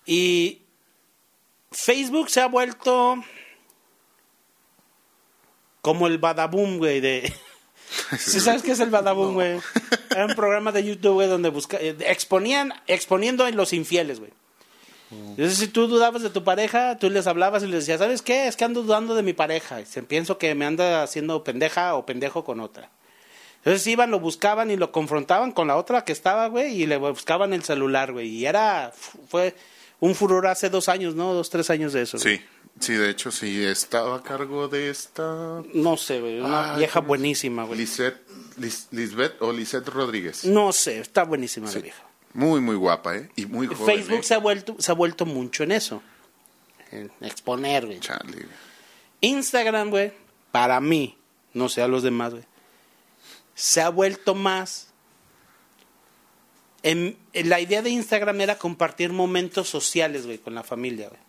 [0.06, 0.62] Y
[1.70, 3.16] Facebook se ha vuelto
[5.82, 7.32] como el Badaboom, güey, de...
[8.18, 9.58] ¿Sí sabes qué es el Badaboom, güey?
[10.10, 11.76] Era un programa de YouTube, güey, donde busca...
[11.80, 14.32] eh, exponían, exponiendo en los infieles, güey.
[15.10, 18.48] Entonces, si tú dudabas de tu pareja, tú les hablabas y les decías, ¿sabes qué?
[18.48, 19.80] Es que ando dudando de mi pareja.
[19.80, 22.90] Y se- pienso que me anda haciendo pendeja o pendejo con otra.
[23.58, 26.96] Entonces iban, lo buscaban y lo confrontaban con la otra que estaba, güey, y le
[26.96, 28.28] buscaban el celular, güey.
[28.28, 28.92] Y era,
[29.28, 29.54] fue
[30.00, 31.34] un furor hace dos años, ¿no?
[31.34, 32.18] Dos, tres años de eso.
[32.18, 32.40] Sí,
[32.80, 35.62] sí, de hecho, sí, estaba a cargo de esta...
[35.74, 37.78] No sé, güey, una Ay, vieja buenísima, güey.
[37.78, 38.20] Lisette,
[38.58, 40.44] Lis- Lisbeth o Lisette Rodríguez.
[40.44, 42.02] No sé, está buenísima la vieja.
[42.34, 43.30] Muy, muy guapa, ¿eh?
[43.36, 43.96] Y muy joven.
[43.96, 44.22] Facebook ¿eh?
[44.24, 46.02] se ha vuelto, se ha vuelto mucho en eso.
[46.92, 47.98] En exponer, güey.
[47.98, 48.46] Güey.
[49.22, 50.12] Instagram, güey,
[50.52, 51.16] para mí,
[51.54, 52.44] no sé a los demás, güey,
[53.54, 54.88] se ha vuelto más.
[56.82, 61.20] En, en la idea de Instagram era compartir momentos sociales, güey, con la familia, güey.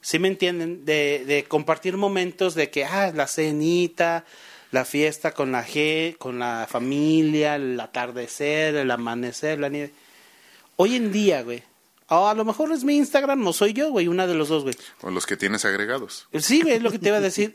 [0.00, 0.84] ¿Sí me entienden?
[0.84, 4.24] De, de compartir momentos de que, ah, la cenita,
[4.70, 9.92] la fiesta con la G, con la familia, el atardecer, el amanecer, la nieve.
[10.76, 11.62] Hoy en día, güey,
[12.08, 14.64] o a lo mejor es mi Instagram, no soy yo, güey, una de los dos,
[14.64, 14.74] güey.
[15.02, 16.26] O los que tienes agregados.
[16.38, 17.52] Sí, güey, es lo que te iba a decir.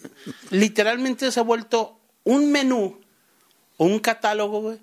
[0.50, 3.00] Literalmente se ha vuelto un menú
[3.76, 4.78] o un catálogo, güey,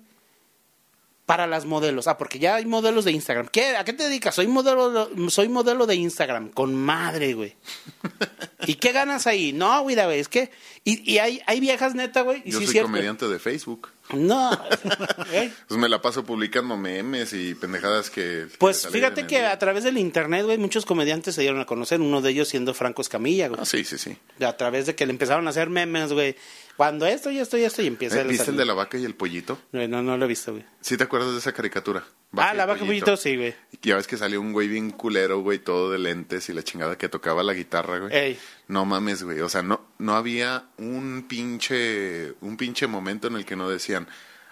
[1.32, 2.08] para las modelos.
[2.08, 3.48] Ah, porque ya hay modelos de Instagram.
[3.48, 4.34] ¿Qué, ¿A qué te dedicas?
[4.34, 6.50] Soy modelo, soy modelo de Instagram.
[6.50, 7.56] Con madre, güey.
[8.66, 9.54] ¿Y qué ganas ahí?
[9.54, 10.50] No, güey, güey, es que...
[10.84, 12.42] Y, y hay, hay viejas neta, güey.
[12.44, 12.88] Y Yo sí, soy cierto.
[12.90, 13.88] comediante de Facebook.
[14.12, 14.52] No.
[15.32, 15.52] ¿eh?
[15.68, 18.46] Pues me la paso publicando memes y pendejadas que...
[18.58, 22.00] Pues fíjate que el- a través del internet, güey, muchos comediantes se dieron a conocer.
[22.00, 23.60] Uno de ellos siendo Franco Escamilla, güey.
[23.60, 24.16] Ah, sí, sí, sí.
[24.44, 26.36] a través de que le empezaron a hacer memes, güey.
[26.76, 28.22] Cuando esto y esto y esto y empieza ¿Eh?
[28.22, 29.58] el ¿Viste el de la vaca y el pollito?
[29.72, 30.64] No, no, no lo he visto, güey.
[30.80, 32.04] ¿Sí te acuerdas de esa caricatura?
[32.36, 33.54] Ah, la y pollito, sí, güey.
[33.82, 36.96] Ya ves que salió un güey bien culero, güey, todo de lentes y la chingada
[36.96, 38.14] que tocaba la guitarra, güey.
[38.16, 38.38] Ey.
[38.68, 39.40] No mames, güey.
[39.40, 44.06] O sea, no, no había un pinche, un pinche momento en el que no decían,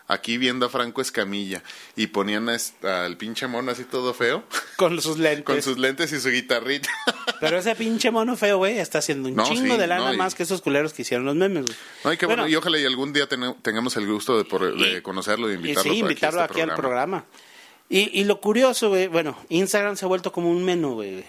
[0.09, 1.63] aquí viendo a Franco Escamilla,
[1.95, 4.43] y ponían a est- al pinche mono así todo feo,
[4.77, 5.45] Con sus lentes.
[5.45, 6.89] con sus lentes y su guitarrita.
[7.41, 10.15] Pero ese pinche mono feo, güey, está haciendo un No, chingo sí, de lana no,
[10.15, 11.77] y- más que esos culeros que hicieron los memes, güey.
[12.05, 12.43] Ay, qué bueno.
[12.43, 15.49] Bueno, Y ojalá y algún día ten- tengamos el gusto de, por- de Y- conocerlo
[15.49, 17.25] y Y invitarlo, sí, por invitarlo a este aquí al programa.
[17.91, 21.25] Y, y lo curioso, güey, bueno, Instagram se ha vuelto como un menú, güey.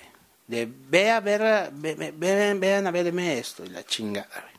[0.47, 4.29] De ve a ver, a- ve- ve- vean, vean a verme esto y la chingada,
[4.31, 4.53] güey.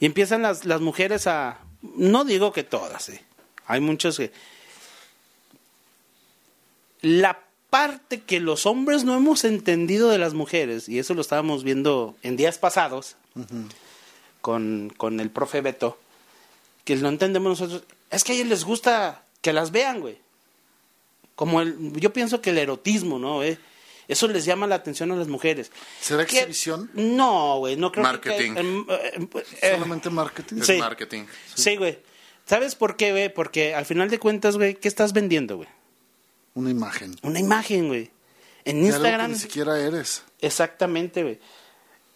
[0.00, 1.58] Y empiezan las, las mujeres a...
[1.96, 3.18] No digo que todas, sí.
[3.66, 4.32] Hay muchos que...
[7.00, 11.64] La parte que los hombres no hemos entendido de las mujeres, y eso lo estábamos
[11.64, 13.16] viendo en días pasados
[14.40, 15.98] con, con el profe Beto,
[16.84, 20.18] que no entendemos nosotros, es que a ellos les gusta que las vean, güey.
[21.34, 23.42] Como el, yo pienso que el erotismo, ¿no?
[23.42, 23.58] Eh?
[24.08, 25.70] Eso les llama la atención a las mujeres.
[26.00, 26.36] ¿Será ¿Qué?
[26.38, 26.90] exhibición?
[26.94, 28.54] No, güey, no creo Marketing.
[28.54, 28.60] que...
[28.60, 29.28] em, eh,
[29.62, 30.56] eh, Solamente marketing.
[30.60, 30.76] Es Sí.
[30.78, 31.24] marketing.
[31.54, 31.98] Sí, güey.
[32.44, 33.32] ¿Sabes por qué, güey?
[33.32, 35.68] Porque al final de cuentas, güey, ¿qué estás vendiendo, güey?
[36.54, 37.16] Una imagen.
[37.22, 38.10] Una imagen, güey.
[38.64, 39.30] En De algo que Instagram...
[39.32, 40.22] ni siquiera eres.
[40.40, 41.38] Exactamente, güey.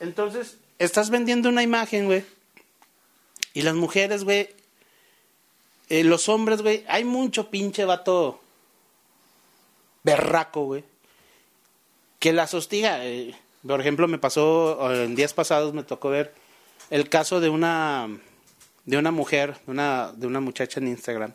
[0.00, 2.24] Entonces, estás vendiendo una imagen, güey.
[3.54, 4.50] Y las mujeres, güey.
[5.88, 6.84] eh, los hombres, güey.
[6.88, 8.42] Hay mucho pinche vato
[10.06, 10.84] berraco, güey.
[12.20, 13.04] Que las hostiga.
[13.04, 13.34] eh,
[13.66, 16.32] por ejemplo, me pasó eh, en días pasados, me tocó ver
[16.90, 18.08] el caso de una
[18.84, 21.32] de una mujer, de una, de una muchacha en Instagram.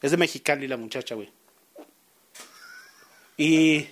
[0.00, 1.30] Es de Mexicali la muchacha, güey.
[3.36, 3.88] Y,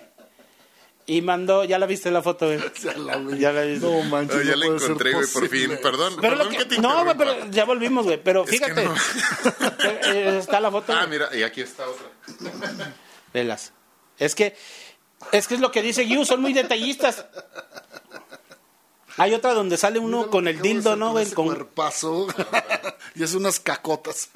[1.06, 2.60] y mandó, ya la viste la foto, güey.
[2.84, 3.38] Ya la vi.
[3.38, 3.84] Ya la viste.
[3.86, 5.70] No manches, ya no la encontré, güey, por fin.
[5.82, 8.22] Perdón, Pero perdón que- que te no, güey, pero ya volvimos, güey.
[8.22, 8.94] Pero Es que fíjate, no.
[10.14, 10.92] eh, está la foto.
[10.92, 12.06] Ah, mira, y aquí está otra.
[13.34, 13.72] Velas.
[14.20, 14.54] Es que,
[15.32, 17.24] es que es lo que dice Yu, son muy detallistas.
[19.16, 22.28] Hay otra donde sale uno Mira con el dildo, ¿no, con ese Con- cuerpazo.
[23.16, 24.28] y es unas cacotas.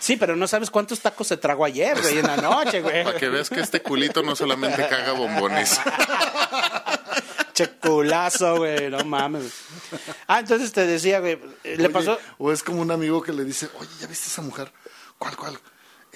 [0.00, 3.04] Sí, pero no sabes cuántos tacos se tragó ayer, güey, en la noche, güey.
[3.04, 5.80] Para que veas que este culito no solamente caga bombones.
[7.54, 9.52] Che culazo, güey, no mames.
[10.26, 12.18] Ah, entonces te decía, güey, le Oye, pasó...
[12.36, 14.72] O es como un amigo que le dice, oye, ¿ya viste esa mujer?
[15.18, 15.58] ¿Cuál, cuál?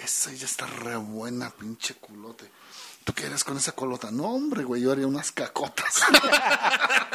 [0.02, 2.50] Esa ya está re buena, pinche culote.
[3.04, 4.10] ¿Tú qué eres con esa colota?
[4.10, 6.02] No, hombre, güey, yo haría unas cacotas.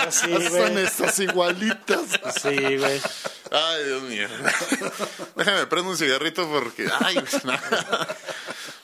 [0.09, 0.83] Sí, Son güey.
[0.83, 2.01] estas igualitas.
[2.41, 3.01] Sí, güey.
[3.51, 4.27] Ay, Dios mío.
[5.37, 6.89] Déjame prendo un cigarrito porque.
[6.99, 7.53] Ay, pues, no.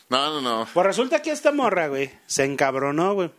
[0.07, 0.67] No, no, no.
[0.73, 3.31] Pues resulta que esta morra, güey, se encabronó, güey.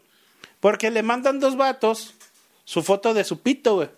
[0.60, 2.12] Porque le mandan dos vatos
[2.66, 3.90] su foto de su pito, güey.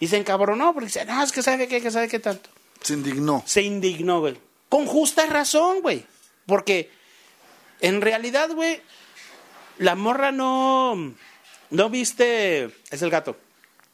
[0.00, 2.50] Y se encabronó porque dice, no, es que sabe qué, que sabe qué tanto.
[2.82, 3.42] Se indignó.
[3.46, 4.38] Se indignó, güey.
[4.70, 6.06] Con justa razón, güey.
[6.46, 6.90] Porque
[7.80, 8.80] en realidad, güey,
[9.76, 11.12] la morra no.
[11.68, 12.64] No viste.
[12.90, 13.36] Es el gato.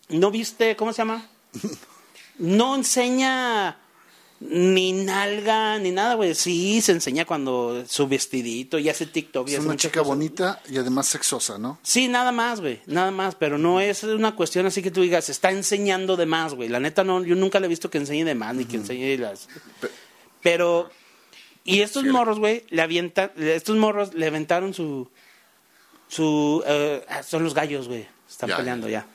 [0.08, 0.76] No viste.
[0.76, 1.26] ¿Cómo se llama?
[2.38, 3.78] No enseña
[4.40, 6.34] Ni nalga, ni nada, güey.
[6.34, 9.48] Sí, se enseña cuando su vestidito y hace TikTok.
[9.48, 10.06] y Es una chica cosas.
[10.06, 11.78] bonita y además sexosa, ¿no?
[11.82, 15.30] Sí, nada más, güey, nada más, pero no es una cuestión así que tú digas,
[15.30, 16.68] está enseñando de más, güey.
[16.68, 19.16] La neta no, yo nunca le he visto que enseñe de más ni que enseñe
[19.16, 19.48] las
[19.80, 19.94] Pero
[21.64, 25.10] y estos morros, güey, le avientan estos morros le aventaron su
[26.08, 26.62] su
[27.08, 28.06] ah, son los gallos, güey.
[28.28, 29.06] Están Ya, peleando ya.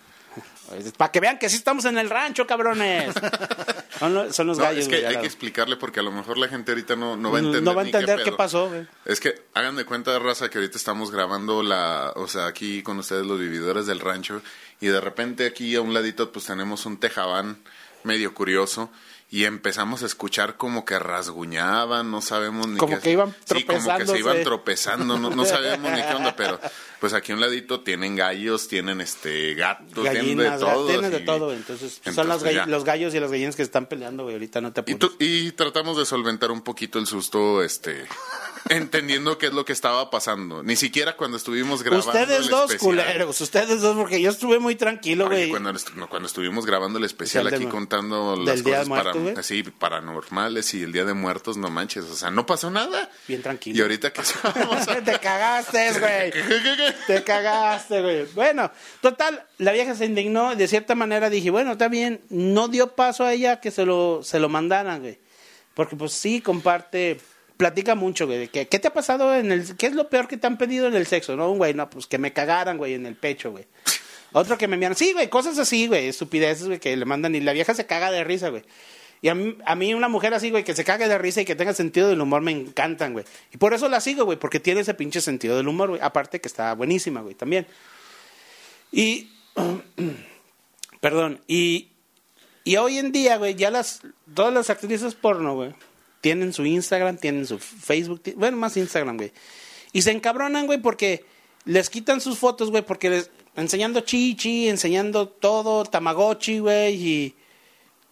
[0.97, 3.13] Para que vean que sí estamos en el rancho, cabrones.
[3.99, 6.37] son, los, son los No, gallos, es que hay que explicarle porque a lo mejor
[6.37, 7.63] la gente ahorita no, no va a entender.
[7.63, 8.87] no va a entender qué pasó, güey.
[9.05, 12.99] Es que hagan de cuenta, raza, que ahorita estamos grabando la, o sea, aquí con
[12.99, 14.41] ustedes los vividores del rancho
[14.79, 17.57] y de repente aquí a un ladito pues tenemos un tejabán
[18.03, 18.33] medio
[19.33, 23.63] y empezamos a escuchar como que rasguñaban, no sabemos ni Como qué- que iban Sí,
[23.63, 26.59] como que se iban tropezando, no, no sabemos ni qué onda, pero
[26.99, 30.85] pues aquí a un ladito tienen gallos, tienen este gatos, tienen de todo.
[30.87, 31.53] tienen de todo.
[31.53, 32.65] Entonces, pues, son Entonces, gall- ya.
[32.65, 34.35] los gallos y las gallinas que están peleando, güey.
[34.35, 35.17] Ahorita no te Y, apures.
[35.17, 38.05] tu- y tratamos de solventar un poquito el susto, este,
[38.69, 40.63] entendiendo qué es lo que estaba pasando.
[40.63, 42.79] Ni siquiera cuando estuvimos grabando Ustedes el dos especial.
[42.79, 45.49] culeros, ustedes dos, porque yo estuve muy tranquilo, güey.
[45.49, 45.73] cuando,
[46.09, 51.05] cuando estuvimos grabando el especial aquí contando las cosas para, así, paranormales y el Día
[51.05, 53.09] de Muertos, no manches, o sea, no pasó nada.
[53.27, 53.77] Bien tranquilo.
[53.77, 55.03] Y ahorita que a...
[55.03, 56.31] Te cagaste, güey.
[57.07, 58.25] Te cagaste, güey.
[58.33, 58.71] Bueno,
[59.01, 60.55] total, la vieja se indignó.
[60.55, 62.21] De cierta manera dije, bueno, está bien.
[62.29, 65.19] No dio paso a ella que se lo, se lo mandaran, güey.
[65.73, 67.19] Porque, pues sí, comparte.
[67.61, 68.39] Platica mucho, güey.
[68.39, 69.77] de que, ¿Qué te ha pasado en el.
[69.77, 71.35] ¿Qué es lo peor que te han pedido en el sexo?
[71.35, 73.67] No, un güey, no, pues que me cagaran, güey, en el pecho, güey.
[74.31, 74.95] Otro que me envían.
[74.95, 76.07] Sí, güey, cosas así, güey.
[76.07, 77.35] Estupideces, güey, que le mandan.
[77.35, 78.63] Y la vieja se caga de risa, güey.
[79.21, 81.45] Y a mí, a mí una mujer así, güey, que se cague de risa y
[81.45, 83.25] que tenga sentido del humor me encantan, güey.
[83.53, 86.01] Y por eso la sigo, güey, porque tiene ese pinche sentido del humor, güey.
[86.01, 87.67] Aparte que está buenísima, güey, también.
[88.91, 89.29] Y.
[90.99, 91.41] perdón.
[91.45, 91.89] Y.
[92.63, 94.01] Y hoy en día, güey, ya las.
[94.33, 95.75] Todas las actrices porno, güey,
[96.21, 98.21] tienen su Instagram, tienen su Facebook.
[98.35, 99.33] Bueno, más Instagram, güey.
[99.91, 101.25] Y se encabronan, güey, porque
[101.65, 103.29] les quitan sus fotos, güey, porque les.
[103.55, 107.35] Enseñando chichi, enseñando todo, tamagotchi, güey, y.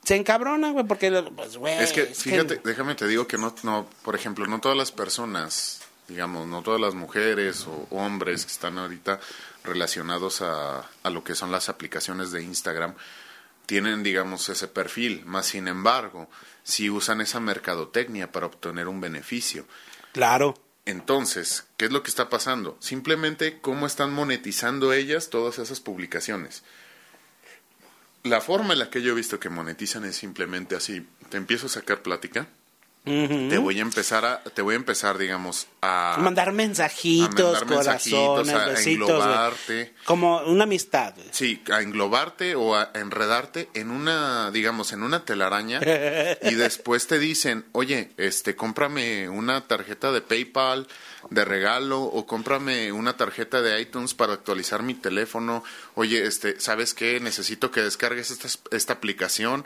[0.03, 1.11] Se encabronan, güey, porque.
[1.35, 1.77] Pues, güey.
[1.77, 4.91] Es que, es fíjate, déjame te digo que no, no, por ejemplo, no todas las
[4.91, 9.19] personas, digamos, no todas las mujeres o hombres que están ahorita
[9.63, 12.95] relacionados a, a lo que son las aplicaciones de Instagram
[13.69, 15.23] tienen, digamos, ese perfil.
[15.27, 16.27] Más sin embargo,
[16.69, 19.65] si usan esa mercadotecnia para obtener un beneficio.
[20.13, 20.55] Claro.
[20.85, 22.77] Entonces, ¿qué es lo que está pasando?
[22.79, 26.63] Simplemente cómo están monetizando ellas todas esas publicaciones.
[28.23, 31.07] La forma en la que yo he visto que monetizan es simplemente así.
[31.29, 32.47] Te empiezo a sacar plática.
[33.09, 37.85] Te voy a empezar a, te voy a empezar, digamos, a mandar mensajitos, a mandar
[37.85, 39.19] mensajitos, corazones, a besitos, güey.
[39.19, 39.93] englobarte.
[40.05, 41.15] Como una amistad.
[41.31, 47.17] Sí, a englobarte o a enredarte en una, digamos, en una telaraña y después te
[47.17, 50.87] dicen, oye, este, cómprame una tarjeta de PayPal
[51.29, 55.63] de regalo o cómprame una tarjeta de iTunes para actualizar mi teléfono.
[55.95, 57.19] Oye, este, ¿sabes qué?
[57.19, 59.65] Necesito que descargues esta, esta aplicación.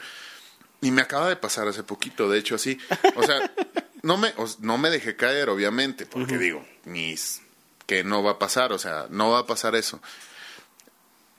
[0.84, 2.78] Y me acaba de pasar hace poquito, de hecho, así.
[3.16, 3.52] O sea,
[4.04, 7.42] no me, no me dejé caer, obviamente, porque digo, mis,
[7.88, 10.02] que no va a pasar, o sea, no va a pasar eso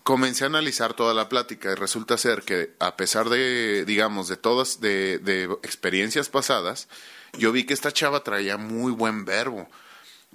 [0.04, 4.36] comencé a analizar toda la plática y resulta ser que a pesar de, digamos, de
[4.36, 6.88] todas, de, de experiencias pasadas,
[7.32, 9.66] yo vi que esta chava traía muy buen verbo.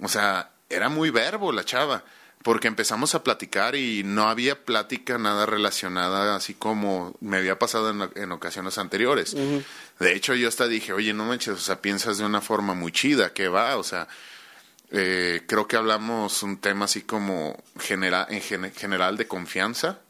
[0.02, 2.04] O sea, era muy verbo la chava,
[2.42, 7.90] porque empezamos a platicar y no había plática nada relacionada así como me había pasado
[7.90, 9.34] en, en ocasiones anteriores.
[9.98, 12.92] De hecho, yo hasta dije, oye, no manches, o sea, piensas de una forma muy
[12.92, 13.76] chida, ¿qué va?
[13.76, 14.08] O sea,
[14.90, 20.00] eh, creo que hablamos un tema así como genera, en gene- general de confianza.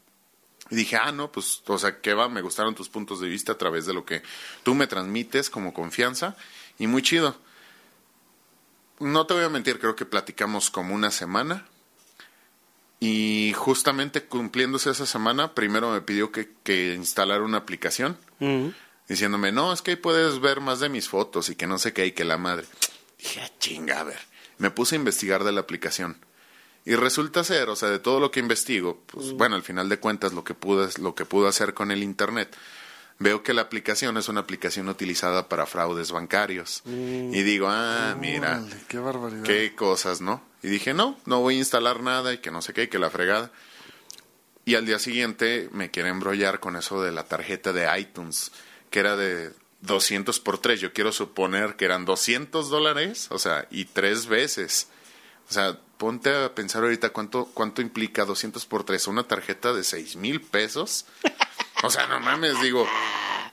[0.69, 2.29] Y dije, ah, no, pues, o sea, ¿qué va?
[2.29, 4.23] Me gustaron tus puntos de vista a través de lo que
[4.63, 6.37] tú me transmites como confianza.
[6.79, 7.35] Y muy chido.
[8.99, 11.65] No te voy a mentir, creo que platicamos como una semana.
[13.03, 18.15] Y justamente cumpliéndose esa semana, primero me pidió que, que instalara una aplicación
[19.09, 21.93] diciéndome, no, es que ahí puedes ver más de mis fotos y que no sé
[21.93, 22.65] qué, y que la madre.
[23.17, 24.19] Dije, "Ah, chinga, a ver.
[24.59, 26.15] Me puse a investigar de la aplicación.
[26.85, 29.97] Y resulta ser, o sea, de todo lo que investigo, pues bueno, al final de
[29.99, 32.55] cuentas lo que pude, lo que pude hacer con el internet,
[33.21, 36.81] veo que la aplicación es una aplicación utilizada para fraudes bancarios.
[36.85, 39.43] Y digo, ah, mira, qué barbaridad.
[39.43, 40.43] qué cosas, ¿no?
[40.63, 42.97] Y dije, no, no voy a instalar nada y que no sé qué, y que
[42.97, 43.51] la fregada.
[44.65, 48.51] Y al día siguiente me quiere embrollar con eso de la tarjeta de iTunes,
[48.89, 50.79] que era de 200 por 3.
[50.79, 54.87] Yo quiero suponer que eran 200 dólares, o sea, y tres veces.
[55.47, 59.07] O sea, ponte a pensar ahorita cuánto, cuánto implica 200 por 3.
[59.07, 61.05] Una tarjeta de 6 mil pesos.
[61.83, 62.87] O sea, no mames, digo,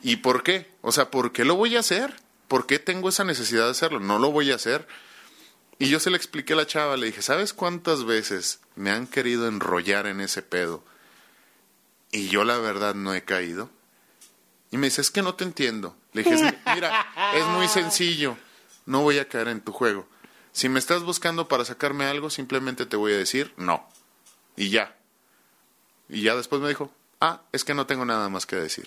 [0.03, 0.71] ¿y por qué?
[0.83, 2.15] O sea, ¿por qué lo voy a hacer?
[2.49, 4.01] ¿Por qué tengo esa necesidad de hacerlo?
[4.01, 4.87] No lo voy a hacer.
[5.79, 9.07] Y yo se le expliqué a la chava, le dije, ¿sabes cuántas veces me han
[9.07, 10.85] querido enrollar en ese pedo?
[12.11, 13.71] Y yo la verdad no he caído.
[14.71, 15.97] Y me dice, es que no te entiendo.
[16.13, 18.37] Le dije, "Es- mira, es muy sencillo.
[18.87, 20.07] No voy a caer en tu juego.
[20.53, 23.89] Si me estás buscando para sacarme algo, simplemente te voy a decir no.
[24.57, 24.97] Y ya.
[26.09, 28.87] Y ya después me dijo, ah, es que no tengo nada más que decir.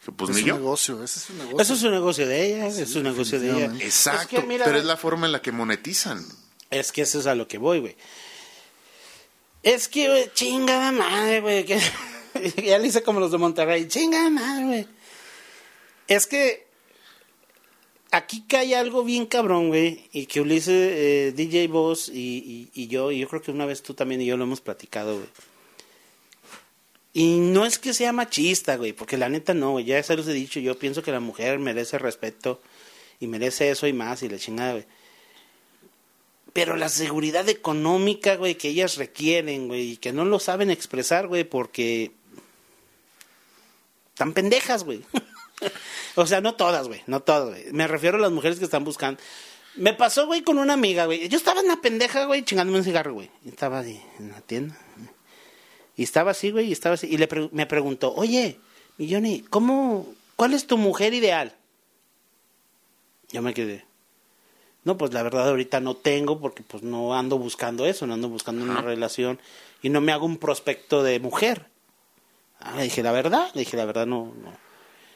[0.00, 0.54] Dije, pues es ni un yo.
[0.56, 1.60] negocio, ese es un negocio.
[1.60, 3.72] Eso es un negocio de ella, es un negocio de ella.
[3.80, 6.24] Exacto, Es que mira, pero es la forma en la que monetizan.
[6.70, 7.96] Es que eso es a lo que voy, güey.
[9.62, 11.64] Es que, güey, chingada madre, güey.
[11.66, 11.78] que-
[12.64, 13.88] ya le hice como los de Monterrey.
[13.88, 14.86] Chingada madre, güey.
[16.08, 16.66] Es que
[18.10, 20.08] aquí cae algo bien cabrón, güey.
[20.12, 23.66] Y que Ulises, eh, DJ Boss y, y- y yo, y yo creo que una
[23.66, 25.28] vez tú también y yo lo hemos platicado, güey.
[27.12, 29.84] Y no es que sea machista, güey, porque la neta no, güey.
[29.84, 30.60] Ya se los he dicho.
[30.60, 32.60] Yo pienso que la mujer merece respeto
[33.18, 34.86] y merece eso y más y la chingada, güey.
[36.52, 41.28] Pero la seguridad económica, güey, que ellas requieren, güey, y que no lo saben expresar,
[41.28, 42.12] güey, porque
[44.08, 45.02] están pendejas, güey.
[46.16, 47.72] o sea, no todas, güey, no todas, güey.
[47.72, 49.20] Me refiero a las mujeres que están buscando.
[49.76, 51.28] Me pasó, güey, con una amiga, güey.
[51.28, 53.30] Yo estaba en una pendeja, güey, chingándome un cigarro, güey.
[53.46, 54.76] Estaba así, en la tienda.
[56.00, 57.08] Y estaba así, güey, y estaba así.
[57.10, 58.58] Y le pre- me preguntó, oye,
[58.96, 61.52] mi Johnny, ¿cómo, cuál es tu mujer ideal?
[63.30, 63.84] Yo me quedé.
[64.84, 68.30] No, pues la verdad ahorita no tengo porque pues no ando buscando eso, no ando
[68.30, 69.38] buscando una relación
[69.82, 71.66] y no me hago un prospecto de mujer.
[72.60, 74.54] Ah, le dije la verdad, le dije la verdad no, no.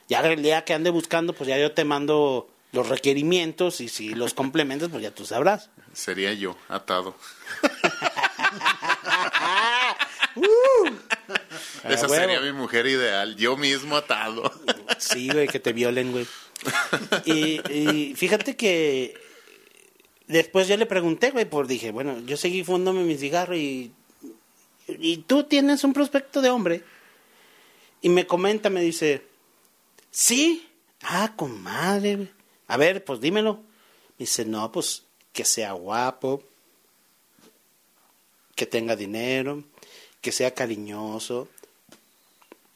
[0.06, 4.14] Ya el día que ande buscando, pues ya yo te mando los requerimientos y si
[4.14, 5.70] los complementas, pues ya tú sabrás.
[5.94, 7.14] Sería yo, atado.
[10.36, 12.14] Esa Ah, huevo.
[12.14, 14.50] sería mi mujer ideal, yo mismo atado.
[14.98, 16.26] Sí, güey, que te violen, güey.
[17.24, 19.14] Y, y fíjate que
[20.26, 23.92] después yo le pregunté, güey, por dije, bueno, yo seguí fundándome mi cigarro y,
[24.88, 26.84] y tú tienes un prospecto de hombre.
[28.00, 29.26] Y me comenta, me dice,
[30.10, 30.68] sí,
[31.02, 32.30] ah, comadre, güey.
[32.66, 33.54] A ver, pues dímelo.
[34.18, 36.42] Me dice, no, pues que sea guapo,
[38.54, 39.64] que tenga dinero,
[40.24, 41.50] que sea cariñoso,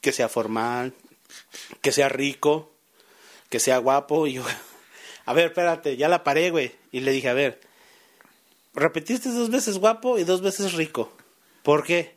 [0.02, 0.92] que sea formal,
[1.80, 2.70] que sea rico,
[3.48, 4.26] que sea guapo.
[4.26, 4.44] Y yo,
[5.24, 6.74] a ver, espérate, ya la paré, güey.
[6.92, 7.58] Y le dije, a ver,
[8.74, 11.10] repetiste dos veces guapo y dos veces rico.
[11.62, 12.14] ¿Por qué?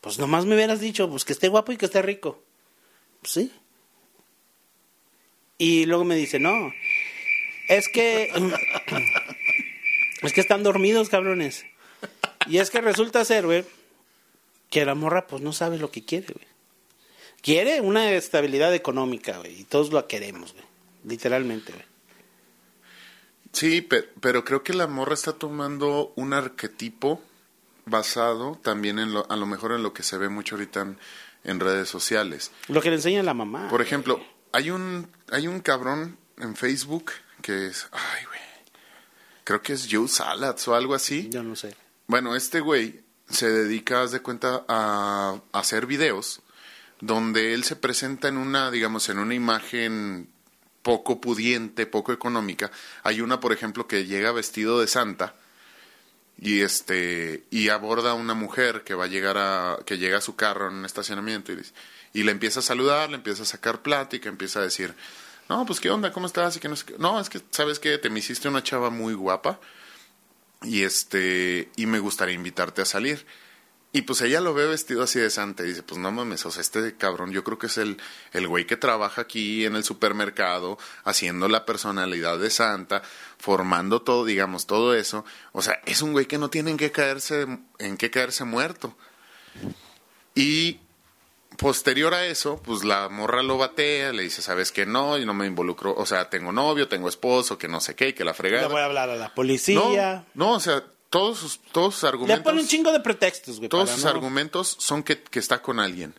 [0.00, 2.42] Pues nomás me hubieras dicho, pues que esté guapo y que esté rico.
[3.20, 3.52] Pues sí.
[5.58, 6.72] Y luego me dice, no,
[7.68, 8.32] es que...
[10.22, 11.66] es que están dormidos, cabrones.
[12.50, 13.64] Y es que resulta ser, güey,
[14.68, 16.46] que la morra pues no sabe lo que quiere, güey.
[17.42, 20.64] Quiere una estabilidad económica, güey, y todos lo queremos, güey.
[21.04, 21.84] Literalmente, güey.
[23.52, 27.20] Sí, pe- pero, creo que la morra está tomando un arquetipo
[27.86, 30.98] basado también en lo, a lo mejor en lo que se ve mucho ahorita en,
[31.44, 32.52] en redes sociales.
[32.68, 33.68] Lo que le enseña la mamá.
[33.68, 37.10] Por ejemplo, hay un, hay un cabrón en Facebook
[37.42, 38.40] que es, ay, güey,
[39.44, 41.28] creo que es Joe Salads o algo así.
[41.30, 41.74] Yo no sé.
[42.10, 46.40] Bueno, este güey se dedica, haz de cuenta, a, hacer videos
[47.00, 50.28] donde él se presenta en una, digamos, en una imagen
[50.82, 52.72] poco pudiente, poco económica.
[53.04, 55.36] Hay una, por ejemplo, que llega vestido de santa
[56.36, 60.20] y este y aborda a una mujer que va a llegar a que llega a
[60.20, 61.74] su carro en un estacionamiento y, dice-
[62.12, 64.96] y le empieza a saludar, le empieza a sacar plática, empieza a decir,
[65.48, 66.94] "No, pues qué onda, ¿cómo estás?" y que no sé qué.
[66.98, 69.60] No, es que sabes que te me hiciste una chava muy guapa
[70.62, 73.26] y este y me gustaría invitarte a salir.
[73.92, 76.52] Y pues ella lo ve vestido así de santa y dice, pues no mames, o
[76.52, 77.96] sea, este cabrón yo creo que es el,
[78.32, 83.02] el güey que trabaja aquí en el supermercado, haciendo la personalidad de santa,
[83.36, 85.24] formando todo, digamos, todo eso.
[85.50, 88.96] O sea, es un güey que no tiene en qué caerse, en qué caerse muerto.
[90.36, 90.78] Y
[91.60, 95.34] posterior a eso, pues la morra lo batea, le dice, sabes que no, y no
[95.34, 98.62] me involucro, o sea, tengo novio, tengo esposo, que no sé qué, que la fregada.
[98.66, 100.24] Le voy a hablar a la policía.
[100.34, 102.44] no, o sea, todos sus, todos sus Le argumentos.
[102.44, 103.68] pone un chingo de pretextos, güey.
[103.68, 106.14] Todos sus no- argumentos son que, que está con alguien.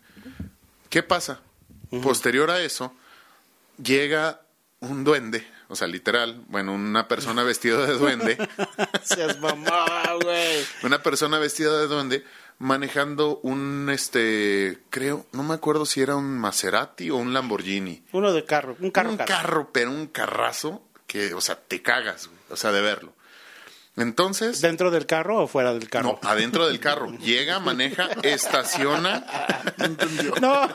[0.89, 1.41] ¿Qué pasa?
[2.03, 2.93] Posterior a eso,
[3.81, 4.41] llega
[4.79, 8.37] un duende, o sea, literal, bueno, una persona vestida de duende,
[9.03, 10.63] Seas mamá, güey.
[10.83, 12.23] una persona vestida de duende
[12.61, 18.03] manejando un, este, creo, no me acuerdo si era un Maserati o un Lamborghini.
[18.11, 19.27] Uno de carro, un carro, un carro.
[19.27, 23.13] carro, pero un carrazo que, o sea, te cagas, güey, o sea, de verlo.
[23.97, 26.19] Entonces, ¿Dentro del carro o fuera del carro?
[26.21, 27.11] no, adentro del carro.
[27.19, 29.25] Llega, maneja, estaciona.
[30.39, 30.69] No.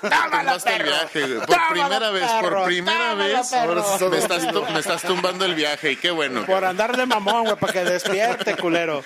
[0.00, 1.46] Tumbaste el viaje, güey.
[1.46, 3.48] Por primera vez, por primera vez.
[3.50, 4.10] perro.
[4.10, 6.44] Me estás, me estás tumbando el viaje y qué bueno.
[6.44, 9.02] Por andar de mamón, güey, para que despierte, culero.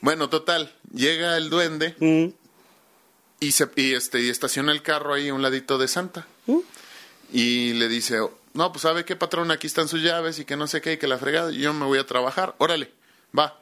[0.00, 2.28] Bueno, total, llega el duende Mm.
[3.40, 6.26] y, se, y, este, y estaciona el carro ahí a un ladito de Santa.
[6.46, 6.58] Mm.
[7.32, 8.18] Y le dice,
[8.54, 10.96] no, pues sabe qué patrón, aquí están sus llaves y que no sé qué, y
[10.98, 12.90] que la fregada, y yo me voy a trabajar, órale,
[13.38, 13.60] va.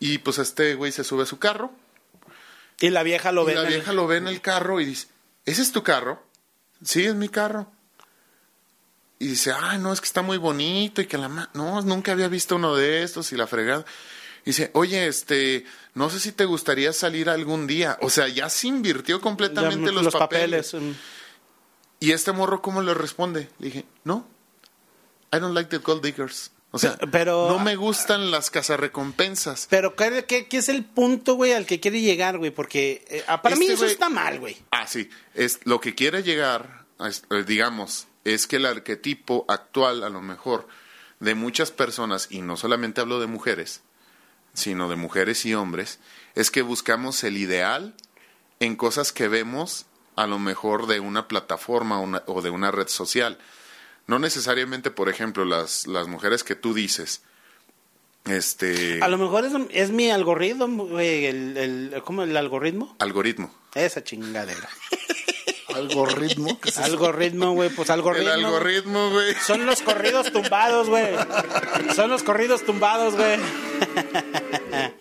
[0.00, 1.72] Y pues este güey se sube a su carro,
[2.80, 3.54] Y la vieja lo y ve.
[3.54, 5.08] la en el- vieja lo ve en el carro y dice,
[5.44, 6.22] ¿ese es tu carro?
[6.84, 7.70] Sí, es mi carro.
[9.18, 11.28] Y dice, ay, no, es que está muy bonito y que la...
[11.28, 13.84] ma- No, nunca había visto uno de estos y la fregada.
[14.48, 17.98] Dice, oye, este, no sé si te gustaría salir algún día.
[18.00, 20.74] O sea, ya se invirtió completamente Ya, los, papeles.
[22.00, 23.50] Y este morro, ¿cómo le responde?
[23.58, 24.26] Le dije, no,
[25.34, 26.50] I don't like the gold diggers.
[26.70, 29.66] O sea, Pero- no me gustan las cazarrecompensas.
[29.68, 32.50] Pero ¿qué, qué, qué es el punto, güey, al que quiere llegar, güey?
[32.50, 34.56] Porque eh, ah, para mí Este eso está mal, güey.
[34.70, 35.10] Ah, sí.
[35.34, 40.68] Es, lo que quiere llegar, eh, digamos, es que el arquetipo actual, a lo mejor,
[41.20, 43.82] de muchas personas, y no solamente hablo de mujeres,
[44.54, 45.98] sino de mujeres y hombres,
[46.34, 47.94] es que buscamos el ideal
[48.60, 49.86] en cosas que vemos
[50.16, 53.38] a lo mejor de una plataforma una- o de una red social.
[54.06, 57.22] No necesariamente, por ejemplo, las, las mujeres que tú dices,
[58.24, 62.94] este, A lo mejor es, es mi algoritmo, el, el, ¿cómo el algoritmo?
[62.98, 63.54] algoritmo.
[63.74, 64.68] Esa chingadera.
[65.78, 66.58] Algoritmo.
[66.82, 68.28] Algoritmo, güey, pues algoritmo.
[68.28, 69.34] El algoritmo, güey.
[69.46, 71.06] Son los corridos tumbados, güey.
[71.94, 73.38] Son los corridos tumbados, güey.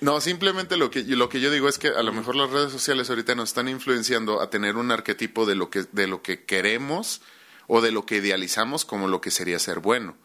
[0.02, 2.72] No, simplemente lo que, lo que yo digo es que a lo mejor las redes
[2.72, 6.46] sociales ahorita nos están influenciando a tener un arquetipo de lo que, de lo que
[6.46, 7.22] queremos
[7.68, 10.16] o de lo que idealizamos como lo que sería ser bueno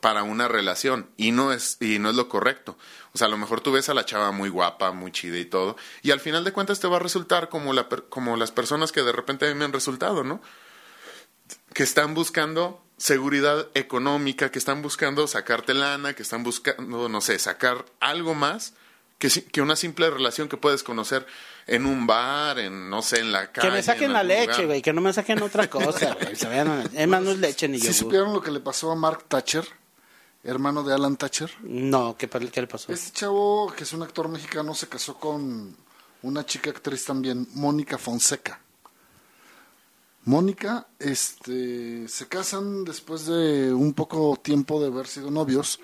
[0.00, 2.76] para una relación y no es y no es lo correcto.
[3.12, 5.44] O sea, a lo mejor tú ves a la chava muy guapa, muy chida y
[5.44, 8.92] todo, y al final de cuentas te va a resultar como la como las personas
[8.92, 10.40] que de repente a mí me han resultado, ¿no?
[11.74, 17.38] Que están buscando seguridad económica, que están buscando sacarte lana, que están buscando, no sé,
[17.38, 18.74] sacar algo más
[19.18, 21.26] que, si- que una simple relación que puedes conocer
[21.66, 23.68] en un bar, en, no sé, en la calle.
[23.68, 24.82] Que me saquen en la leche, güey.
[24.82, 26.32] Que no me saquen otra cosa, güey.
[26.32, 27.98] Es más, no es leche ni ¿Sí yogur.
[27.98, 29.66] supieron lo que le pasó a Mark Thatcher,
[30.42, 31.50] hermano de Alan Thatcher?
[31.62, 32.92] No, ¿qué, le pasó?
[32.92, 35.76] Este chavo, que es un actor mexicano, se casó con
[36.22, 38.60] una chica actriz también, Mónica Fonseca.
[40.24, 45.80] Mónica, este, se casan después de un poco tiempo de haber sido novios.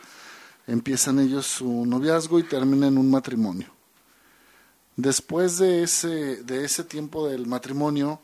[0.67, 3.69] Empiezan ellos su noviazgo y terminan en un matrimonio.
[4.97, 8.21] Después de ese, de ese tiempo del matrimonio,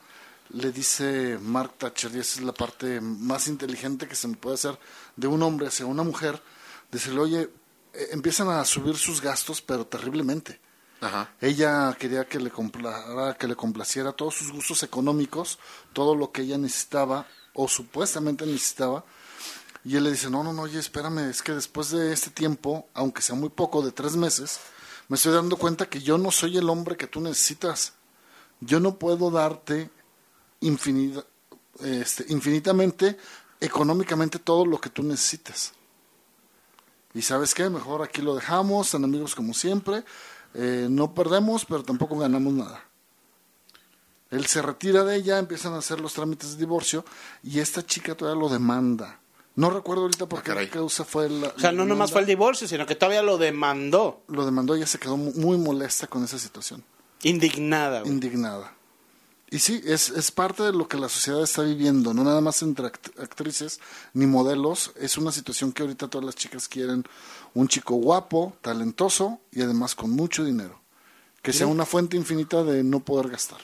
[0.52, 4.54] le dice Mark Thatcher, y esa es la parte más inteligente que se me puede
[4.54, 4.78] hacer
[5.16, 6.42] de un hombre hacia una mujer,
[6.90, 7.50] decirle, oye,
[7.94, 10.60] eh, empiezan a subir sus gastos, pero terriblemente.
[11.00, 11.34] Ajá.
[11.40, 15.58] Ella quería que le complara, que le complaciera todos sus gustos económicos,
[15.92, 19.04] todo lo que ella necesitaba o supuestamente necesitaba.
[19.84, 22.88] Y él le dice, no, no, no, oye, espérame, es que después de este tiempo,
[22.94, 24.60] aunque sea muy poco, de tres meses,
[25.08, 27.94] me estoy dando cuenta que yo no soy el hombre que tú necesitas.
[28.60, 29.90] Yo no puedo darte
[30.62, 31.24] infinita,
[31.80, 33.16] este, infinitamente,
[33.60, 35.72] económicamente, todo lo que tú necesitas.
[37.14, 40.02] Y sabes qué, mejor aquí lo dejamos, son amigos como siempre,
[40.54, 42.84] eh, no perdemos, pero tampoco ganamos nada.
[44.30, 47.04] Él se retira de ella, empiezan a hacer los trámites de divorcio
[47.42, 49.20] y esta chica todavía lo demanda.
[49.56, 50.68] No recuerdo ahorita por Ah, qué caray.
[50.70, 51.48] causa fue la...
[51.48, 54.22] O sea, no nomás fue el divorcio, sino que todavía lo demandó.
[54.28, 56.82] Lo demandó, ella se quedó mu- muy molesta con esa situación,
[57.22, 58.10] Indignada, güey.
[58.10, 58.74] indignada.
[59.52, 62.62] Y sí, es, es parte de lo que la sociedad está viviendo, no nada más
[62.62, 63.80] entre act- actrices
[64.14, 67.04] ni modelos, es una situación que ahorita todas las chicas quieren
[67.52, 70.80] un chico guapo, talentoso y además con mucho dinero,
[71.42, 73.60] que sea una fuente infinita de no poder gastar.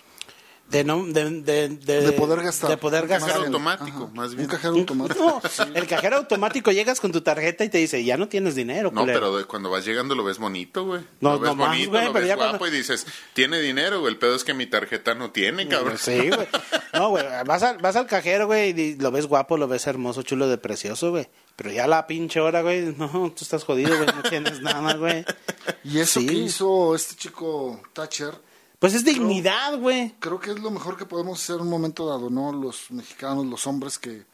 [0.70, 2.68] De, no, de, de, de, De poder gastar.
[2.68, 3.30] De poder gastar.
[3.30, 4.42] Cajero automático, ajá, más bien.
[4.50, 5.40] Un cajero automático.
[5.58, 8.90] No, el cajero automático llegas con tu tarjeta y te dice, ya no tienes dinero,
[8.92, 9.20] No, culero".
[9.32, 11.00] pero cuando vas llegando lo ves bonito, güey.
[11.20, 14.00] No, lo ves bonito, güey, lo pero ves ya guapo cuando- y dices, tiene dinero,
[14.00, 14.12] güey.
[14.12, 15.96] El pedo es que mi tarjeta no tiene, cabrón.
[15.98, 16.46] Sí, güey.
[16.92, 20.22] No, güey, vas al, vas al cajero, güey, y lo ves guapo, lo ves hermoso,
[20.22, 21.28] chulo, de precioso, güey.
[21.56, 24.94] Pero ya a la pinche hora, güey, no, tú estás jodido, güey, no tienes nada,
[24.96, 25.24] güey.
[25.84, 26.26] Y eso Sí.
[26.26, 28.34] que hizo este chico Thatcher,
[28.78, 30.14] Pues es dignidad, güey.
[30.20, 32.52] creo que es lo mejor que podemos hacer en un momento dado, ¿no?
[32.52, 34.24] Los mexicanos, los hombres que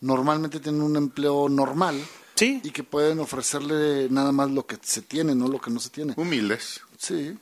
[0.00, 1.96] normalmente tienen un empleo normal
[2.34, 2.60] Sí.
[2.64, 5.90] y que pueden ofrecerle nada más lo que se tiene, no lo que no se
[5.90, 6.14] tiene.
[6.16, 6.80] Humildes.
[6.98, 7.38] Sí.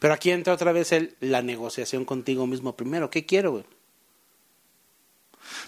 [0.00, 3.08] Pero aquí entra otra vez el, la negociación contigo mismo primero.
[3.08, 3.64] ¿Qué quiero, güey?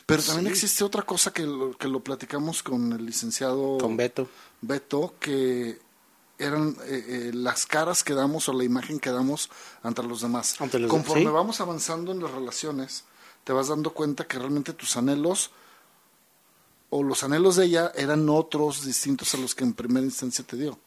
[0.07, 4.28] Pero también existe otra cosa que lo, que lo platicamos con el licenciado Con Beto.
[4.61, 5.78] Beto, que
[6.39, 9.51] eran eh, eh, las caras que damos o la imagen que damos
[9.82, 10.61] ante los demás.
[10.61, 11.28] Ante los Conforme sí.
[11.28, 13.05] vamos avanzando en las relaciones,
[13.45, 15.51] te vas dando cuenta que realmente tus anhelos
[16.91, 20.57] o los anhelos de ella eran otros distintos a los que en primera instancia te
[20.57, 20.78] dio.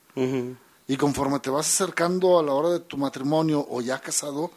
[0.87, 4.51] Y conforme te vas acercando a la hora de tu matrimonio o ya casado,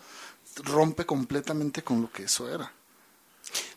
[0.65, 2.73] rompe completamente con lo que eso era.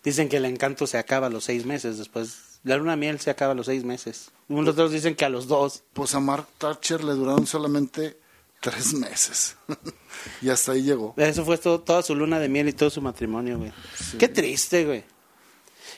[0.03, 2.53] Dicen que el encanto se acaba a los seis meses después.
[2.64, 4.32] La luna de miel se acaba a los seis meses.
[4.47, 5.84] Unos otros dicen que a los dos.
[5.93, 8.18] Pues a Mark Thatcher le duraron solamente
[8.61, 9.57] tres meses.
[10.41, 11.14] y hasta ahí llegó.
[11.18, 13.74] Eso fue todo, toda su luna de miel y todo su matrimonio, güey.
[14.18, 15.03] Qué triste, güey.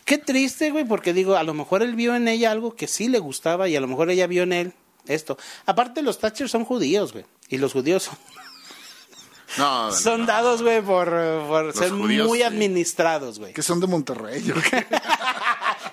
[0.06, 3.08] Qué triste, güey, porque digo, a lo mejor él vio en ella algo que sí
[3.08, 4.74] le gustaba y a lo mejor ella vio en él
[5.08, 5.38] esto.
[5.66, 7.26] Aparte, los Thatcher son judíos, güey.
[7.50, 8.18] Y los judíos son,
[9.58, 10.28] No, no, son no.
[10.28, 11.10] dados, güey, por,
[11.48, 12.44] por ser judíos, muy sí.
[12.44, 13.54] administrados, güey.
[13.54, 14.52] Que son de Monterrey.
[14.52, 14.86] ¿o qué?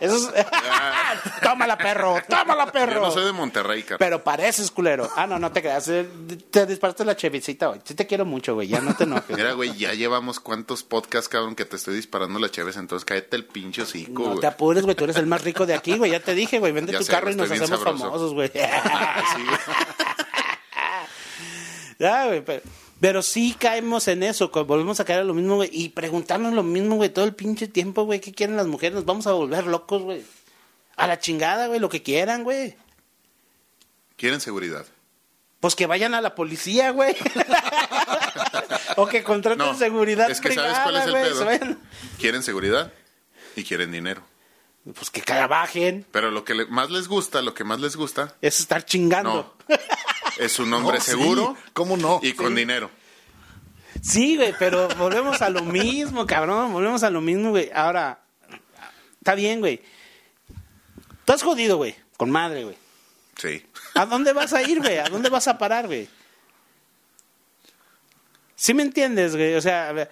[0.02, 0.46] Eso es...
[1.42, 3.00] tómala, perro, tómala, Yo perro.
[3.02, 3.98] no soy de Monterrey, cara.
[3.98, 5.08] Pero pareces culero.
[5.16, 5.86] Ah, no, no te creas.
[5.88, 6.08] eh,
[6.50, 7.80] Te disparaste la chevicita, güey.
[7.84, 8.66] Sí te quiero mucho, güey.
[8.66, 9.36] Ya no te enojes.
[9.36, 13.36] Mira, güey, ya llevamos cuántos podcasts, cabrón, que te estoy disparando la chévere, entonces cállate
[13.36, 14.40] el pinche hocico, No güey.
[14.40, 14.96] te apures, güey.
[14.96, 16.10] Tú eres el más rico de aquí, güey.
[16.10, 16.72] Ya te dije, güey.
[16.72, 17.98] Vende Ya tu sé, carro y nos hacemos sabroso.
[18.04, 18.50] famosos, güey.
[19.34, 19.58] Sí, güey.
[21.98, 22.40] ya, güey.
[22.44, 22.62] Pero,
[23.02, 24.48] pero sí caemos en eso.
[24.50, 25.68] Volvemos a caer a lo mismo, güey.
[25.72, 27.10] Y preguntarnos lo mismo, güey.
[27.10, 28.20] Todo el pinche tiempo, güey.
[28.20, 28.94] ¿Qué quieren las mujeres?
[28.94, 30.24] Nos vamos a volver locos, güey.
[30.94, 31.80] A la chingada, güey.
[31.80, 32.76] Lo que quieran, güey.
[34.16, 34.86] Quieren seguridad.
[35.58, 37.16] Pues que vayan a la policía, güey.
[38.96, 41.76] o que contraten No, seguridad es que ¿sabes cuál es el güey, pedo?
[42.20, 42.92] Quieren seguridad
[43.56, 44.22] y quieren dinero.
[44.94, 46.06] Pues que trabajen.
[46.12, 49.54] Pero lo que le- más les gusta, lo que más les gusta, Es estar chingando.
[49.68, 49.76] no.
[50.38, 52.20] Es un hombre No, sí, seguro ¿cómo no?
[52.22, 52.90] y con dinero.
[54.00, 56.72] Sí, güey, pero volvemos a lo mismo, cabrón.
[56.72, 57.70] Volvemos a lo mismo, güey.
[57.74, 58.20] Ahora,
[59.18, 59.80] está bien, güey.
[61.20, 61.94] Estás jodido, güey.
[62.16, 62.76] Con madre, güey.
[63.36, 63.64] Sí.
[63.94, 64.98] ¿A dónde vas a ir, güey?
[64.98, 66.08] ¿A dónde vas a parar, güey?
[68.56, 69.54] ¿Sí me entiendes, güey?
[69.54, 70.10] O sea, a ver,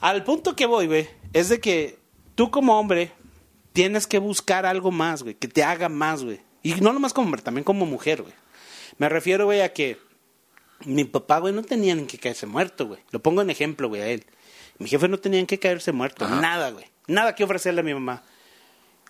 [0.00, 1.98] al punto que voy, güey, es de que
[2.34, 3.12] tú como hombre
[3.72, 6.40] tienes que buscar algo más, güey, que te haga más, güey.
[6.62, 8.34] Y no nomás como hombre, también como mujer, güey.
[8.98, 9.98] Me refiero, güey, a que
[10.84, 13.00] mi papá, güey, no tenía ni que caerse muerto, güey.
[13.10, 14.24] Lo pongo en ejemplo, güey, a él.
[14.78, 16.40] Mi jefe no tenía que caerse muerto, Ajá.
[16.40, 16.86] nada, güey.
[17.06, 18.22] Nada que ofrecerle a mi mamá.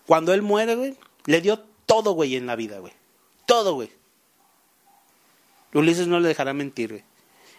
[0.06, 2.92] Cuando él muere, güey, le dio todo, güey, en la vida, güey.
[3.46, 3.90] Todo, güey.
[5.74, 7.04] Ulises no le dejará mentir, güey.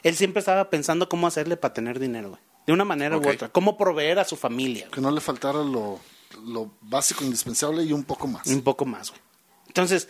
[0.03, 2.41] Él siempre estaba pensando cómo hacerle para tener dinero, güey.
[2.65, 3.49] De una manera u otra.
[3.49, 4.91] Cómo proveer a su familia, güey.
[4.91, 5.99] Que no le faltara lo,
[6.45, 8.47] lo básico, indispensable y un poco más.
[8.47, 9.21] Un poco más, güey.
[9.67, 10.09] Entonces,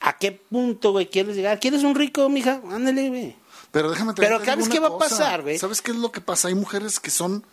[0.00, 1.60] ¿a qué punto, güey, quieres llegar?
[1.60, 2.60] ¿Quieres un rico, mija?
[2.70, 3.36] Ándale, güey.
[3.70, 5.58] Pero déjame te Pero ¿sabes qué va a pasar, güey?
[5.58, 6.48] ¿Sabes qué es lo que pasa?
[6.48, 7.44] Hay mujeres que son,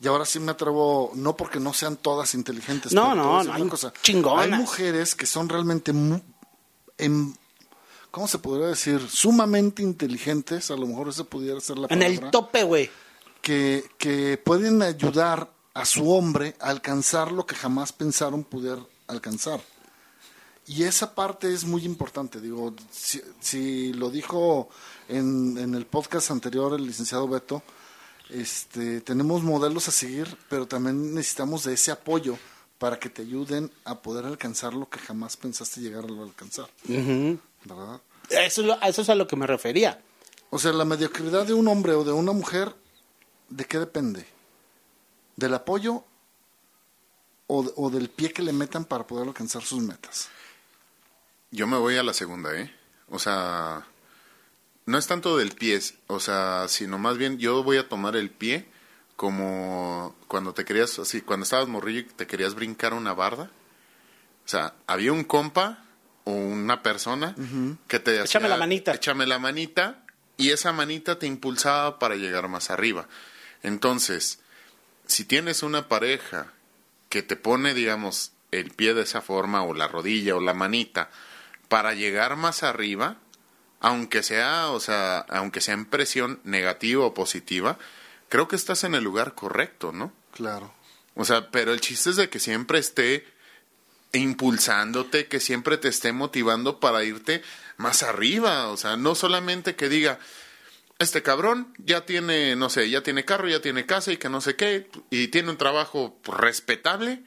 [0.00, 3.52] y ahora sí me atrevo, no porque no sean todas inteligentes, No, pero no, no,
[3.54, 3.92] hay cosa.
[4.02, 4.44] chingonas.
[4.46, 6.20] Hay mujeres que son realmente, mu-
[6.98, 7.34] em-
[8.12, 9.00] ¿cómo se podría decir?
[9.10, 12.26] Sumamente inteligentes, a lo mejor esa pudiera ser la En palabra.
[12.26, 12.90] el tope, güey.
[13.42, 18.78] que, que pueden ayudar a su hombre a alcanzar lo que jamás pensaron poder
[19.08, 19.60] alcanzar.
[20.72, 22.40] Y esa parte es muy importante.
[22.40, 24.68] Digo, si, si lo dijo
[25.08, 27.62] en, en el podcast anterior el licenciado Beto,
[28.28, 32.38] este, tenemos modelos a seguir, pero también necesitamos de ese apoyo
[32.78, 36.70] para que te ayuden a poder alcanzar lo que jamás pensaste llegar a alcanzar.
[36.84, 38.00] ¿Verdad?
[38.30, 40.00] eso, es lo- a eso es a lo que me refería.
[40.50, 42.72] O sea, la mediocridad de un hombre o de una mujer,
[43.48, 44.24] ¿de qué depende?
[45.34, 46.04] ¿Del apoyo
[47.48, 50.28] o, o del pie que le metan para poder alcanzar sus metas?
[51.50, 52.72] Yo me voy a la segunda, ¿eh?
[53.08, 53.86] O sea,
[54.86, 58.30] no es tanto del pie, o sea, sino más bien yo voy a tomar el
[58.30, 58.66] pie
[59.16, 63.50] como cuando te querías, así, cuando estabas morrillo y te querías brincar una barda.
[64.44, 65.84] O sea, había un compa
[66.24, 67.34] o una persona
[67.86, 68.92] que te Échame la manita.
[68.92, 70.04] Échame la manita
[70.36, 73.08] y esa manita te impulsaba para llegar más arriba.
[73.62, 74.40] Entonces,
[75.06, 76.52] si tienes una pareja
[77.08, 81.10] que te pone, digamos, el pie de esa forma o la rodilla o la manita
[81.70, 83.16] para llegar más arriba,
[83.78, 87.78] aunque sea, o sea, aunque sea en presión negativa o positiva,
[88.28, 90.12] creo que estás en el lugar correcto, ¿no?
[90.34, 90.74] Claro.
[91.14, 93.24] O sea, pero el chiste es de que siempre esté
[94.12, 97.42] impulsándote, que siempre te esté motivando para irte
[97.76, 100.18] más arriba, o sea, no solamente que diga,
[100.98, 104.40] este cabrón ya tiene, no sé, ya tiene carro, ya tiene casa y que no
[104.40, 107.22] sé qué, y tiene un trabajo respetable,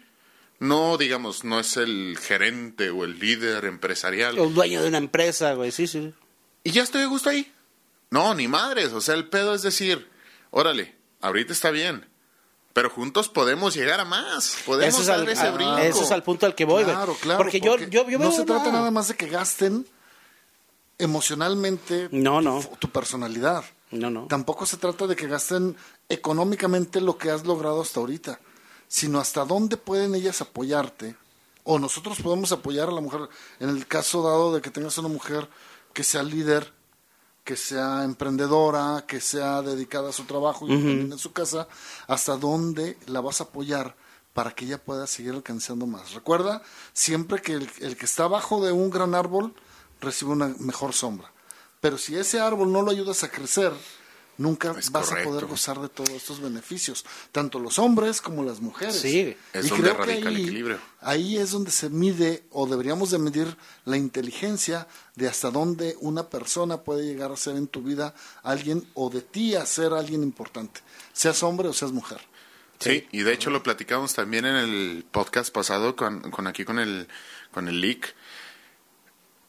[0.64, 4.38] no, digamos, no es el gerente o el líder empresarial.
[4.38, 5.72] El dueño de una empresa, güey.
[5.72, 6.14] Sí, sí.
[6.64, 7.52] Y ya estoy a gusto ahí.
[8.10, 8.94] No, ni madres.
[8.94, 10.08] O sea, el pedo es decir,
[10.52, 12.08] órale, ahorita está bien,
[12.74, 14.58] Pero juntos podemos llegar a más.
[14.66, 15.78] Podemos Eso es, dar al, ese a- brinco.
[15.78, 16.96] eso es al punto al que voy, güey.
[16.96, 17.38] Claro, claro.
[17.44, 19.86] porque, yo, yo, yo veo no se trata nada más de que gasten
[20.98, 22.62] emocionalmente No, no.
[22.62, 23.64] Tu, tu personalidad.
[23.92, 24.26] No, no.
[24.28, 25.76] Tampoco se trata de que gasten
[26.10, 28.40] económicamente lo que has logrado hasta ahorita,
[28.94, 31.16] sino hasta dónde pueden ellas apoyarte
[31.64, 33.28] o nosotros podemos apoyar a la mujer
[33.60, 35.50] en el caso dado de que tengas una mujer
[35.94, 36.72] que sea líder,
[37.44, 41.68] que sea emprendedora, que sea dedicada a su trabajo y también en su casa,
[42.06, 43.96] hasta dónde la vas a apoyar
[44.32, 46.14] para que ella pueda seguir alcanzando más.
[46.14, 46.62] Recuerda
[46.94, 49.56] siempre que el, el que está abajo de un gran árbol
[50.02, 51.34] recibe una mejor sombra.
[51.82, 53.74] Pero si ese árbol no lo ayudas a crecer,
[54.38, 55.30] nunca Es vas correcto.
[55.30, 58.96] a poder gozar de todos estos beneficios, tanto los hombres como las mujeres.
[59.00, 59.36] Sí.
[59.54, 60.80] Es y donde creo que el ahí, equilibrio.
[61.02, 63.56] ahí es donde se mide o deberíamos de medir
[63.86, 68.88] la inteligencia de hasta dónde una persona puede llegar a ser en tu vida alguien
[68.94, 70.82] o de ti a ser alguien importante,
[71.14, 72.20] seas hombre o seas mujer.
[72.80, 76.80] Sí, y de hecho lo platicamos también en el podcast pasado con, con aquí con
[76.80, 77.08] el
[77.52, 78.14] con el leak.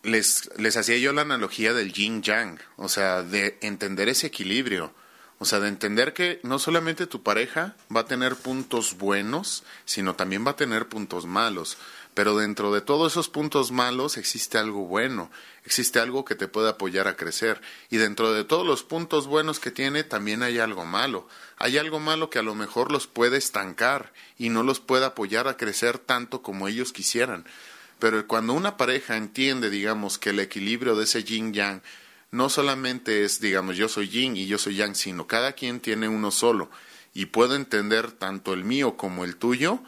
[0.04, 4.92] Les, les hacía yo la analogía del yin yang, o sea, de entender ese equilibrio,
[5.38, 10.14] o sea, de entender que no solamente tu pareja va a tener puntos buenos, sino
[10.14, 11.76] también va a tener puntos malos,
[12.14, 15.30] pero dentro de todos esos puntos malos existe algo bueno,
[15.64, 19.58] existe algo que te puede apoyar a crecer, y dentro de todos los puntos buenos
[19.58, 23.36] que tiene también hay algo malo, hay algo malo que a lo mejor los puede
[23.36, 27.44] estancar y no los puede apoyar a crecer tanto como ellos quisieran.
[28.04, 31.80] Pero cuando una pareja entiende, digamos, que el equilibrio de ese yin yang
[32.32, 36.06] no solamente es, digamos, yo soy yin y yo soy yang, sino cada quien tiene
[36.06, 36.68] uno solo
[37.14, 39.80] y puedo entender tanto el mío como el tuyo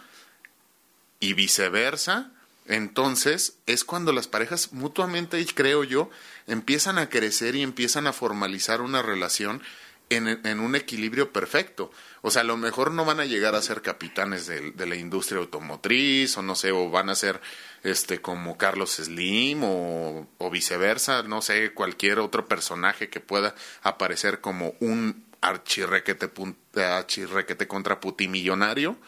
[1.20, 2.32] y viceversa,
[2.64, 6.08] entonces es cuando las parejas mutuamente, creo yo,
[6.46, 9.60] empiezan a crecer y empiezan a formalizar una relación
[10.08, 11.90] en, un equilibrio perfecto.
[12.22, 15.40] O sea, a lo mejor no van a llegar a ser capitanes de la industria
[15.40, 17.40] automotriz, o no sé, o van a ser
[17.82, 24.40] este como Carlos Slim, o, o viceversa, no sé, cualquier otro personaje que pueda aparecer
[24.40, 28.96] como un archirrequete, pun- archirrequete contra putimillonario,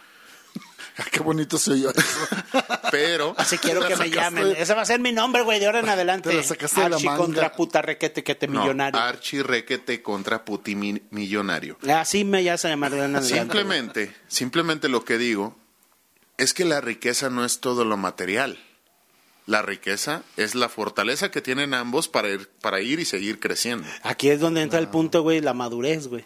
[1.00, 2.28] Ah, Qué bonito se oyó eso.
[2.90, 3.32] pero...
[3.38, 4.52] Así quiero que me llamen.
[4.56, 6.28] Ese va a ser mi nombre, güey, de ahora en adelante.
[6.30, 7.16] Te la sacaste de la manga.
[7.16, 8.98] contra puta requete que te No, millonario.
[9.00, 11.78] archirrequete contra putimillonario.
[11.94, 13.38] Así me ya se llama de ahora en adelante.
[13.40, 15.56] Simplemente, simplemente lo que digo
[16.38, 18.58] es que la riqueza no es todo lo material.
[19.46, 23.86] La riqueza es la fortaleza que tienen ambos para ir, para ir y seguir creciendo.
[24.02, 26.24] Aquí es donde entra el punto, güey, la madurez, güey.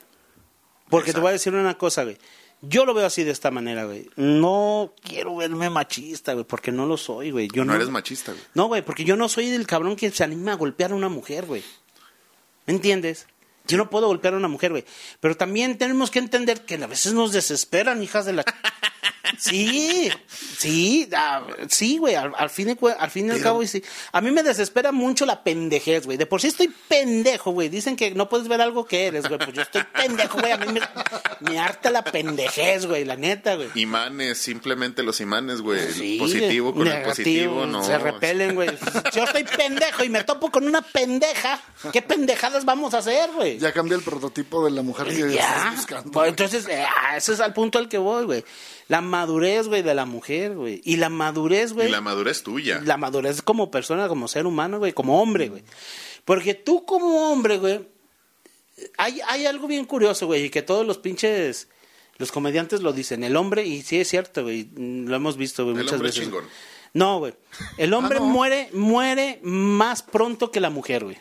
[0.89, 2.19] Porque te voy a decir una cosa, güey.
[2.63, 4.09] Yo lo veo así de esta manera, güey.
[4.17, 7.49] No quiero verme machista, güey, porque no lo soy, güey.
[7.53, 8.45] Yo No no, eres machista, güey.
[8.55, 11.09] No, güey, porque yo no soy el cabrón que se anima a golpear a una
[11.09, 11.65] mujer, güey.
[12.67, 13.27] ¿Me entiendes?
[13.73, 14.85] Yo no puedo golpear a una mujer, güey.
[15.19, 18.45] Pero también tenemos que entender que a veces nos desesperan, hijas de la...
[19.39, 20.11] Sí,
[20.59, 23.83] sí, ah, sí, güey, al, al fin y, al fin y al cabo, y sí.
[24.13, 26.19] A mí me desespera mucho la pendejez, güey.
[26.19, 27.69] De por sí estoy pendejo, güey.
[27.69, 29.39] Dicen que no puedes ver algo que eres, güey.
[29.39, 30.53] Pues yo estoy pendejo, güey.
[30.53, 30.81] A mí me,
[31.41, 33.69] me harta la pendejez, güey, la neta, güey.
[33.75, 35.93] Imanes, simplemente los imanes, güey.
[35.93, 37.83] Sí, positivo con el positivo, no.
[37.83, 38.71] Se repelen, güey.
[39.15, 41.61] Yo estoy pendejo y me topo con una pendeja.
[41.93, 43.59] ¿Qué pendejadas vamos a hacer, güey?
[43.63, 45.41] Ya cambié el prototipo de la mujer que Ya.
[45.57, 46.11] estás buscando.
[46.11, 48.45] Pues, entonces, eh, ah, ese es al punto al que voy, güey.
[48.89, 50.81] La madurez, güey, de la mujer, güey.
[50.85, 51.89] Y la madurez, güey.
[51.89, 52.81] Y la madurez tuya.
[52.85, 55.63] La madurez como persona, como ser humano, güey, como hombre, güey.
[56.25, 57.81] Porque tú como hombre, güey,
[58.99, 61.69] hay, hay algo bien curioso, güey, y que todos los pinches,
[62.19, 63.25] los comediantes lo dicen.
[63.25, 66.25] El hombre, y sí es cierto, güey, lo hemos visto, güey, El muchas hombre veces.
[66.25, 66.45] chingón.
[66.95, 67.35] No, güey.
[67.79, 68.27] El hombre Ah, no.
[68.27, 71.17] muere, muere más pronto que la mujer, güey.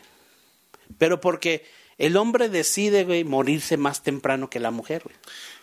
[0.98, 1.64] Pero porque
[1.98, 5.16] el hombre decide, güey, morirse más temprano que la mujer, güey.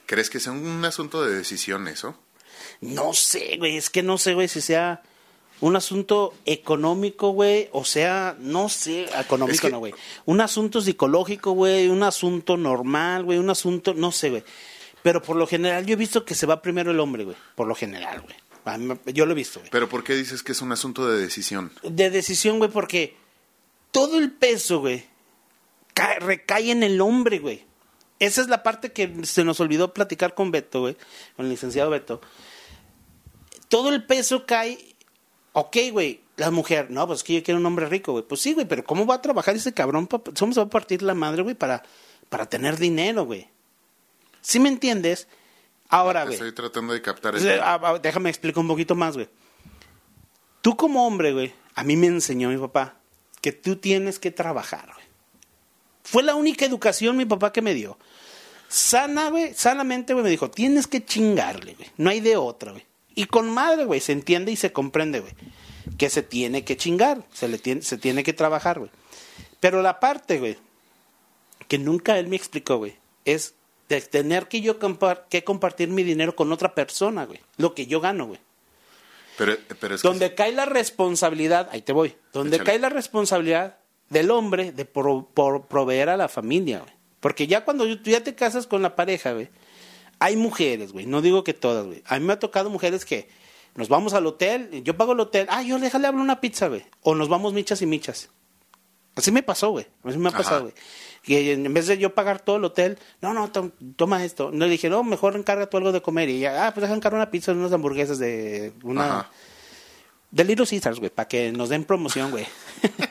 [0.05, 2.17] ¿Crees que sea un asunto de decisión eso?
[2.81, 5.01] No sé, güey, es que no sé, güey, si sea
[5.61, 9.93] un asunto económico, güey, o sea, no sé, económico Es que- no, güey.
[10.25, 14.43] Un asunto psicológico, güey, un asunto normal, güey, un asunto, no sé, güey.
[15.03, 17.67] Pero por lo general yo he visto que se va primero el hombre, güey, por
[17.67, 18.35] lo general, güey.
[19.13, 19.71] Yo lo he visto, güey.
[19.71, 21.71] Pero ¿por qué dices que es un asunto de decisión?
[21.83, 23.15] De decisión, güey, porque
[23.91, 25.05] todo el peso, güey,
[25.99, 27.65] ca- recae en el hombre, güey.
[28.19, 30.97] Esa es la parte que se nos olvidó platicar con Beto, güey,
[31.35, 32.21] con el licenciado Beto.
[33.69, 34.95] Todo el peso cae,
[35.53, 38.23] ok, güey, la mujer, no, pues es que yo quiero un hombre rico, güey.
[38.27, 40.07] Pues sí, güey, pero ¿cómo va a trabajar ese cabrón?
[40.07, 41.83] ¿Cómo se va a partir la madre, güey, para,
[42.29, 43.47] para tener dinero, güey?
[44.41, 45.27] ¿Sí me entiendes?
[45.89, 46.33] Ahora, güey.
[46.35, 47.47] Estoy tratando de captar eso.
[48.01, 49.29] déjame explicar un poquito más, güey.
[50.61, 52.95] Tú como hombre, güey, a mí me enseñó mi papá
[53.41, 55.08] que tú tienes que trabajar, güey.
[56.03, 57.97] Fue la única educación mi papá que me dio.
[58.67, 61.89] sana, güey, sanamente, güey, me dijo, tienes que chingarle, güey.
[61.97, 62.85] No hay de otra, güey.
[63.15, 65.33] Y con madre, güey, se entiende y se comprende, güey.
[65.97, 68.91] Que se tiene que chingar, se, le tiene, se tiene que trabajar, güey.
[69.59, 70.57] Pero la parte, güey,
[71.67, 72.95] que nunca él me explicó, güey,
[73.25, 73.55] es
[73.89, 77.39] de tener que yo compar- que compartir mi dinero con otra persona, güey.
[77.57, 78.39] Lo que yo gano, güey.
[79.37, 82.69] Pero, pero es que Donde cae la responsabilidad, ahí te voy, donde Échale.
[82.71, 83.77] cae la responsabilidad
[84.09, 86.93] del hombre de pro- por proveer a la familia, güey.
[87.19, 89.49] Porque ya cuando tú ya te casas con la pareja, güey,
[90.19, 92.01] hay mujeres, güey, no digo que todas, güey.
[92.05, 93.29] A mí me ha tocado mujeres que
[93.75, 96.83] nos vamos al hotel, yo pago el hotel, ah, yo déjale hablar una pizza, güey.
[97.01, 98.29] O nos vamos michas y michas.
[99.15, 99.85] Así me pasó, güey.
[100.03, 100.73] Así me ha pasado, güey.
[101.25, 104.49] Y en vez de yo pagar todo el hotel, no, no, tom- toma esto.
[104.51, 106.29] No le dije, no, mejor encarga tú algo de comer.
[106.29, 109.05] Y ya, ah, pues deja encargar una pizza, unas hamburguesas de una.
[109.05, 109.31] Ajá.
[110.31, 112.45] De Little Caesars, güey, para que nos den promoción, güey.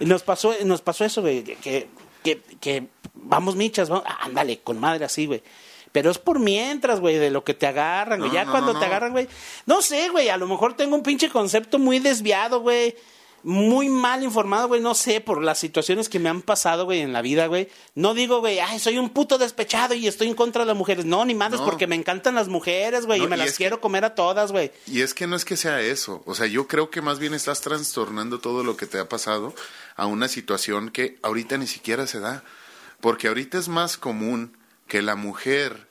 [0.00, 1.88] nos pasó, nos pasó eso, güey, que,
[2.22, 5.42] que, que vamos michas, vamos, ándale, con madre así, güey.
[5.92, 8.30] Pero es por mientras, güey, de lo que te agarran, güey.
[8.30, 9.28] No, ya no, cuando no, te agarran, güey.
[9.64, 12.94] No sé, güey, a lo mejor tengo un pinche concepto muy desviado, güey.
[13.48, 17.12] Muy mal informado, güey, no sé, por las situaciones que me han pasado, güey, en
[17.12, 17.68] la vida, güey.
[17.94, 21.04] No digo, güey, ay, soy un puto despechado y estoy en contra de las mujeres.
[21.04, 21.66] No, ni madres, No.
[21.66, 24.16] porque me encantan las mujeres, güey, No, y me y las que- quiero comer a
[24.16, 24.72] todas, güey.
[24.88, 27.34] Y es que no es que sea eso, o sea, yo creo que más bien
[27.34, 29.54] estás trastornando todo lo que te ha pasado
[29.94, 32.42] a una situación que ahorita ni siquiera se da,
[33.00, 34.56] porque ahorita es más común
[34.88, 35.86] que la mujer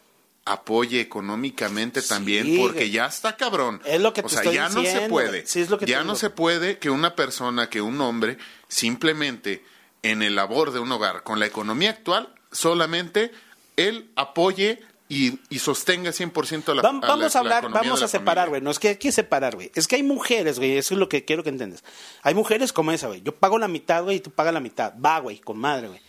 [0.45, 3.81] apoye económicamente Sí, también porque ya está cabrón.
[3.85, 5.27] Es lo que o te sea, estoy ya no se puede.
[5.29, 5.43] güey.
[5.47, 8.37] Sí, es lo que ya no se puede que una persona, que un hombre
[8.67, 9.63] simplemente
[10.03, 13.31] en el labor de un hogar con la economía actual solamente
[13.75, 18.01] él apoye y, y sostenga 100% la, Vam- a la- vamos a la hablar, vamos
[18.01, 18.61] a separar, güey.
[18.61, 19.71] No es que hay que separar, güey.
[19.75, 20.77] Es que hay mujeres, güey.
[20.77, 21.83] Eso es lo que quiero que entiendas.
[22.23, 23.21] Hay mujeres como esa, güey.
[23.21, 24.93] Yo pago la mitad, güey, y tú pagas la mitad.
[25.03, 26.01] Va, güey, con madre, güey.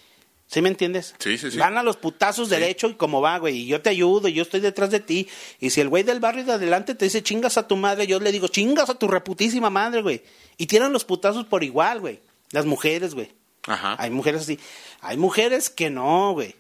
[0.49, 1.15] ¿Sí me entiendes?
[1.19, 1.57] Sí, sí, sí.
[1.59, 3.57] Gana los putazos derecho y como va, güey.
[3.59, 5.29] Y yo te ayudo, y yo estoy detrás de ti.
[5.59, 8.21] Y si el güey del barrio de adelante te dice chingas a tu madre, yo
[8.21, 10.23] le digo chingas a tu reputísima madre, güey.
[10.57, 12.21] Y tiran los putazos por igual, güey.
[12.53, 13.33] Las mujeres, güey.
[13.67, 13.97] Ajá.
[13.99, 14.61] Hay mujeres así.
[15.01, 16.55] Hay mujeres que no, güey.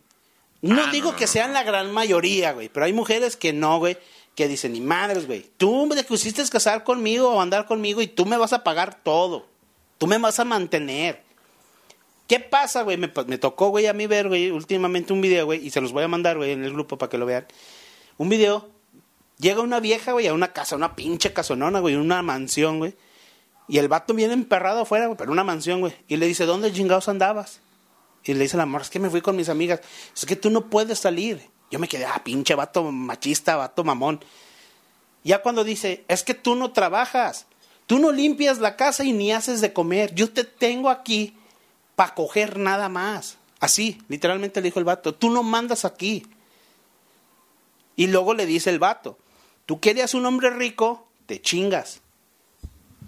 [0.62, 3.52] No Ah, digo no, que no, sean la gran mayoría, güey, pero hay mujeres que
[3.52, 3.96] no, güey,
[4.34, 5.46] que dicen, ni madres, güey.
[5.58, 9.46] Tú me quisiste casar conmigo o andar conmigo y tú me vas a pagar todo.
[9.98, 11.22] Tú me vas a mantener.
[12.26, 12.96] ¿Qué pasa, güey?
[12.96, 16.02] Me, tocó, güey, a mí ver, güey, últimamente un video, güey, y se los voy
[16.02, 17.46] a mandar, güey, en el grupo para que lo vean.
[18.18, 18.68] Un video.
[19.38, 22.96] Llega una vieja, güey, a una casa, una pinche casonona, güey, una mansión, güey.
[23.68, 25.92] Y el vato viene emperrado afuera, güey, pero una mansión, güey.
[26.08, 27.60] Y le dice, ¿dónde chingados andabas?
[28.24, 29.80] Y le dice la morra, es que me fui con mis amigas.
[30.14, 31.48] Es que tú no puedes salir.
[31.70, 34.20] Yo me quedé, ah, pinche vato machista, vato mamón.
[35.22, 37.46] Ya cuando dice, es que tú no trabajas.
[37.86, 40.14] Tú no limpias la casa y ni haces de comer.
[40.14, 41.36] Yo te tengo aquí
[41.96, 43.38] para coger nada más.
[43.58, 46.24] Así, literalmente le dijo el vato, tú no mandas aquí.
[47.96, 49.18] Y luego le dice el vato,
[49.64, 52.00] tú querías un hombre rico, te chingas.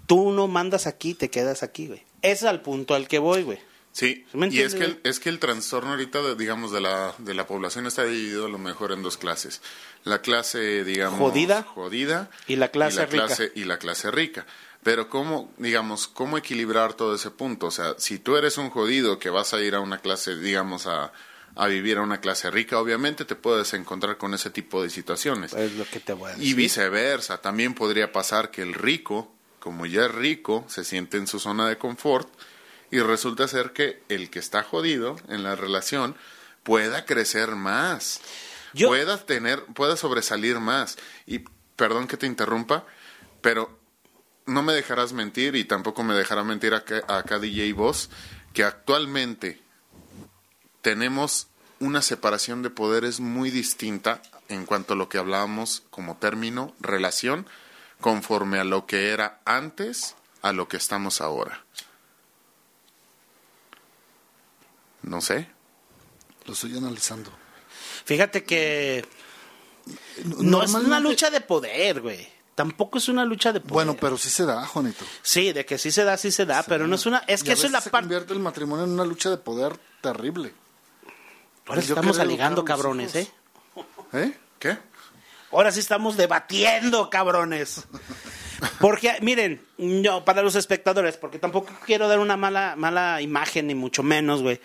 [0.07, 2.03] Tú no mandas aquí, te quedas aquí, güey.
[2.23, 3.59] Ese es al punto al que voy, güey.
[3.91, 6.81] Sí, ¿Sí me y es que, el, es que el trastorno ahorita, de, digamos, de
[6.81, 9.61] la, de la población está dividido a lo mejor en dos clases.
[10.03, 11.63] La clase, digamos, Jodida.
[11.63, 13.25] jodida Y la clase rica.
[13.27, 14.45] clase- y la clase rica.
[14.83, 17.67] Pero cómo, digamos, cómo equilibrar todo ese punto.
[17.67, 20.87] O sea, si tú eres un jodido que vas a ir a una clase, digamos,
[20.87, 21.11] a,
[21.55, 25.53] a vivir a una clase rica, obviamente te puedes encontrar con ese tipo de situaciones.
[25.53, 26.47] Es lo que te voy a decir.
[26.49, 31.27] Y viceversa, también podría pasar que el rico, como ya es rico, se siente en
[31.27, 32.29] su zona de confort
[32.89, 36.15] y resulta ser que el que está jodido en la relación
[36.63, 38.21] pueda crecer más,
[38.73, 40.97] Yo- pueda tener, pueda sobresalir más.
[41.25, 41.39] Y
[41.75, 42.85] perdón que te interrumpa,
[43.41, 43.77] pero
[44.49, 48.09] no me dejarás mentir y tampoco me dejará mentir acá, acá DJ Boss
[48.53, 49.61] que actualmente
[50.81, 51.47] tenemos
[51.79, 57.47] una separación de poderes muy distinta en cuanto a lo que hablábamos como término relación
[58.01, 61.63] conforme a lo que era antes a lo que estamos ahora.
[65.03, 65.49] No sé.
[66.45, 67.31] Lo estoy analizando.
[68.05, 69.05] Fíjate que
[70.39, 72.38] no es una lucha de poder, güey.
[72.59, 73.71] Tampoco es una lucha de poder.
[73.71, 75.05] Bueno, pero sí se da, Juanito.
[75.21, 77.19] Sí, de que sí se da, sí se da, pero no es una...
[77.19, 78.01] Es que eso es la parte...
[78.01, 80.53] convierte el matrimonio en una lucha de poder terrible.
[81.67, 83.31] Ahora Yo estamos alegando, cabrones, ¿eh?
[84.11, 84.37] ¿Eh?
[84.59, 84.77] ¿Qué?
[85.53, 87.87] Ahora sí estamos debatiendo, cabrones.
[88.81, 93.73] Porque, miren, no, para los espectadores, porque tampoco quiero dar una mala, mala imagen, ni
[93.73, 94.59] mucho menos, güey.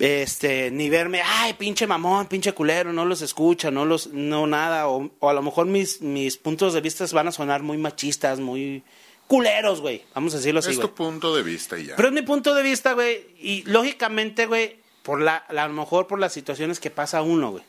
[0.00, 4.88] Este, ni verme, ay, pinche mamón, pinche culero, no los escucha, no los, no nada,
[4.88, 8.40] o, o a lo mejor mis, mis puntos de vista van a sonar muy machistas,
[8.40, 8.82] muy
[9.26, 10.02] culeros, güey.
[10.14, 10.88] Vamos a decirlo así, es güey.
[10.88, 11.96] tu punto de vista y ya.
[11.96, 13.26] Pero es mi punto de vista, güey.
[13.38, 17.64] Y lógicamente, güey, por la, a lo mejor por las situaciones que pasa uno, güey.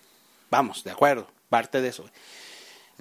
[0.49, 2.13] Vamos, de acuerdo, parte de eso, güey.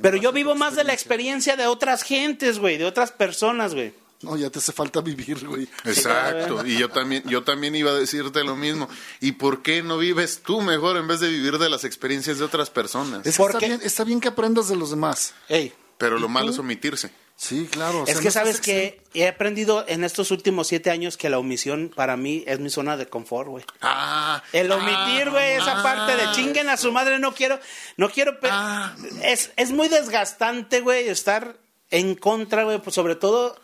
[0.03, 3.93] Pero yo vivo más de la experiencia de otras gentes, güey, de otras personas, güey.
[4.23, 5.68] No, ya te hace falta vivir, güey.
[5.85, 8.89] Exacto, y yo también, yo también iba a decirte lo mismo.
[9.21, 12.45] ¿Y por qué no vives tú mejor en vez de vivir de las experiencias de
[12.45, 13.27] otras personas?
[13.27, 13.66] Es que ¿Por está qué?
[13.68, 15.35] bien, está bien que aprendas de los demás.
[15.49, 16.53] Ey, Pero lo ¿Y malo tú?
[16.53, 17.11] es omitirse.
[17.37, 18.01] Sí, claro.
[18.01, 21.31] o es sea, que no sabes que he aprendido en estos últimos siete años que
[21.31, 23.64] la omisión para mí es mi zona de confort, güey.
[23.81, 27.59] Ah, El omitir, güey, esa ah, parte de chinguen a su madre, no quiero,
[27.97, 28.95] no quiero, Ah.
[29.23, 31.57] es, es muy desgastante, güey, estar
[31.91, 33.59] en contra, güey, pues sobre todo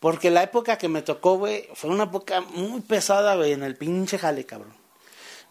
[0.00, 3.76] porque la época que me tocó, güey, fue una época muy pesada, güey, en el
[3.76, 4.74] pinche jale, cabrón.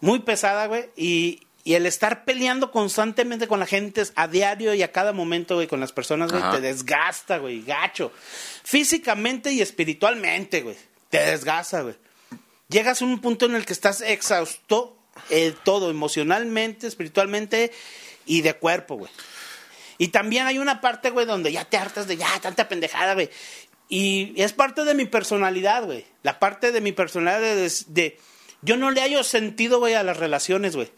[0.00, 4.82] Muy pesada, güey, y, y el estar peleando constantemente con la gente a diario y
[4.82, 8.12] a cada momento, güey, con las personas, güey, te desgasta, güey, gacho.
[8.62, 10.76] Físicamente y espiritualmente, güey,
[11.10, 11.96] te desgasta, güey
[12.68, 14.96] llegas a un punto en el que estás exhausto
[15.30, 17.72] eh, todo, emocionalmente, espiritualmente
[18.26, 19.10] y de cuerpo, güey.
[19.98, 23.30] Y también hay una parte, güey, donde ya te hartas de ya tanta pendejada, güey.
[23.88, 26.04] Y es parte de mi personalidad, güey.
[26.22, 28.18] La parte de mi personalidad de, de-
[28.62, 30.90] yo no le hallo sentido, güey, a las relaciones, güey.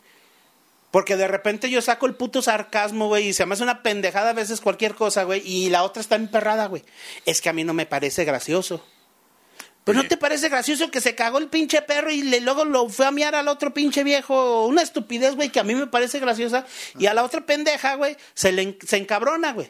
[0.90, 4.30] Porque de repente yo saco el puto sarcasmo, güey, y se me hace una pendejada
[4.30, 6.82] a veces cualquier cosa, güey, y la otra está emperrada, güey.
[7.26, 8.82] Es que a mí no me parece gracioso.
[9.84, 10.04] Pero Oye.
[10.04, 13.04] no te parece gracioso que se cagó el pinche perro y le, luego lo fue
[13.06, 14.66] a miar al otro pinche viejo.
[14.66, 16.64] Una estupidez, güey, que a mí me parece graciosa.
[16.98, 19.68] Y a la otra pendeja, güey, se, le, se encabrona, güey.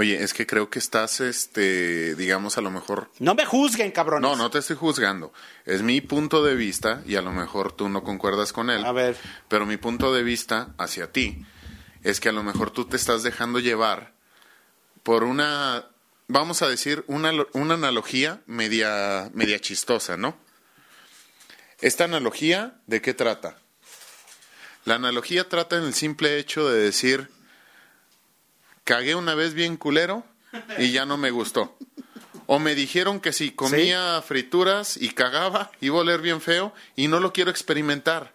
[0.00, 4.30] Oye, es que creo que estás, este, digamos, a lo mejor No me juzguen, cabrones.
[4.30, 5.30] No, no te estoy juzgando.
[5.66, 8.82] Es mi punto de vista y a lo mejor tú no concuerdas con él.
[8.82, 9.14] A ver.
[9.48, 11.44] Pero mi punto de vista hacia ti
[12.02, 14.14] es que a lo mejor tú te estás dejando llevar
[15.02, 15.84] por una,
[16.28, 20.34] vamos a decir, una, una analogía media, media chistosa, ¿no?
[21.82, 23.58] Esta analogía, ¿de qué trata?
[24.86, 27.28] La analogía trata en el simple hecho de decir,
[28.90, 30.24] cagué una vez bien culero
[30.78, 31.76] y ya no me gustó.
[32.46, 37.06] O me dijeron que si comía frituras y cagaba iba a oler bien feo y
[37.06, 38.32] no lo quiero experimentar.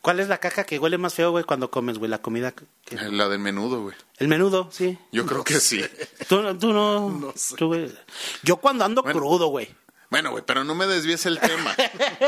[0.00, 2.08] ¿Cuál es la caca que huele más feo, güey, cuando comes, güey?
[2.08, 2.52] La comida.
[2.52, 2.66] que-
[3.10, 3.96] La del menudo, güey.
[4.18, 4.96] El menudo, sí.
[5.10, 5.84] Yo creo que sí.
[6.28, 7.34] Tú, tú no.
[7.58, 7.74] tú.
[8.44, 9.18] Yo cuando ando Bueno.
[9.18, 9.68] crudo, güey.
[10.10, 11.74] Bueno, güey, pero no me desvíes el tema.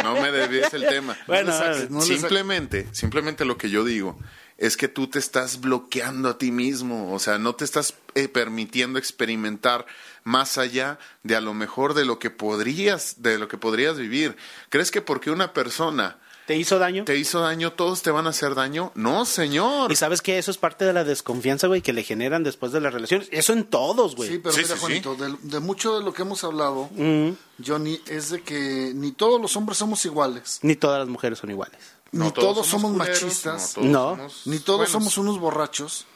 [0.03, 1.17] No me desvíes el tema.
[1.29, 2.05] Bueno, no saques.
[2.19, 4.19] simplemente, simplemente lo que yo digo
[4.59, 8.29] es que tú te estás bloqueando a ti mismo, o sea, no te estás eh,
[8.29, 9.87] permitiendo experimentar
[10.23, 14.37] más allá de a lo mejor de lo que podrías, de lo que podrías vivir.
[14.71, 17.05] ¿Crees que porque una persona ¿Te hizo daño?
[17.05, 18.93] te hizo daño, todos te van a hacer daño?
[18.95, 19.91] No, señor.
[19.91, 22.81] Y sabes que eso es parte de la desconfianza, güey, que le generan después de
[22.83, 23.29] las relaciones.
[23.33, 24.29] Eso en todos, güey.
[24.31, 27.31] Sí, pero Sí, mira, sí, Juanito, de, de mucho de lo que hemos hablado, Mm.
[27.67, 31.51] Johnny, es de que ni todos los hombres somos iguales, Ni todas las mujeres son
[31.51, 31.79] iguales.
[32.15, 34.17] No ni todos, somos, culeros, machistas, no todos No.
[34.17, 34.93] somos ni todos buenos.
[34.93, 36.07] somos unos borrachos.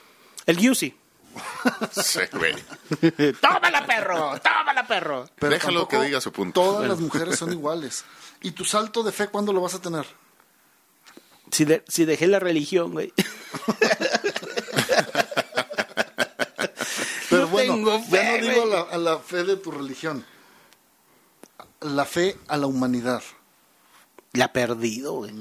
[0.46, 0.96] El Yusi.
[1.92, 2.54] Sí, güey.
[3.40, 4.34] ¡Tómala, perro!
[4.40, 5.28] ¡Tómala, perro!
[5.38, 6.60] Pero Déjalo que diga su punto.
[6.60, 6.94] Todas Bueno.
[6.94, 8.04] las mujeres son iguales.
[8.42, 10.06] ¿Y tu salto de fe cuándo lo vas a tener?
[11.50, 13.12] Si, de- si dejé la religión, güey.
[17.30, 19.70] Pero No bueno, tengo ya fe, no digo a la, a la fe de tu
[19.70, 20.24] religión,
[21.80, 23.22] la fe a la humanidad.
[24.34, 25.32] La he perdido, güey.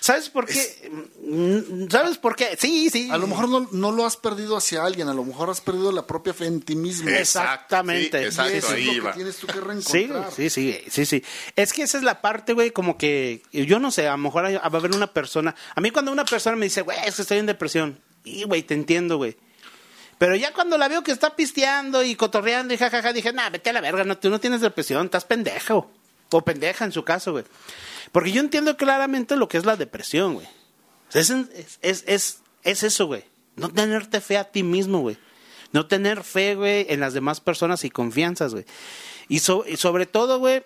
[0.00, 0.90] ¿Sabes por qué?
[1.22, 2.56] Mm, ¿Sabes por qué?
[2.60, 3.08] Sí, sí.
[3.10, 5.90] A lo mejor no, no lo has perdido hacia alguien, a lo mejor has perdido
[5.92, 7.08] la propia fe en ti mismo.
[7.08, 8.20] Exactamente.
[8.20, 9.12] Y Exacto, eso es ahí lo que iba.
[9.14, 10.32] tienes tú que Sí, reencontrar.
[10.32, 11.24] sí, sí, sí, sí.
[11.56, 14.44] Es que esa es la parte, güey, como que, yo no sé, a lo mejor
[14.44, 17.16] hay- va a haber una persona, a mí cuando una persona me dice, güey, es
[17.16, 19.36] que estoy en depresión, y güey, te entiendo, güey.
[20.18, 23.70] Pero ya cuando la veo que está pisteando y cotorreando y jajaja, dije, nah, vete
[23.70, 25.90] a la verga, no, tú no tienes depresión, estás pendejo.
[26.36, 27.44] O pendeja en su caso, güey.
[28.10, 30.48] Porque yo entiendo claramente lo que es la depresión, güey.
[31.12, 33.24] Es, es, es, es, es eso, güey.
[33.54, 35.16] No tenerte fe a ti mismo, güey.
[35.70, 38.64] No tener fe, güey, en las demás personas y confianzas, güey.
[39.28, 40.64] Y, so- y sobre todo, güey,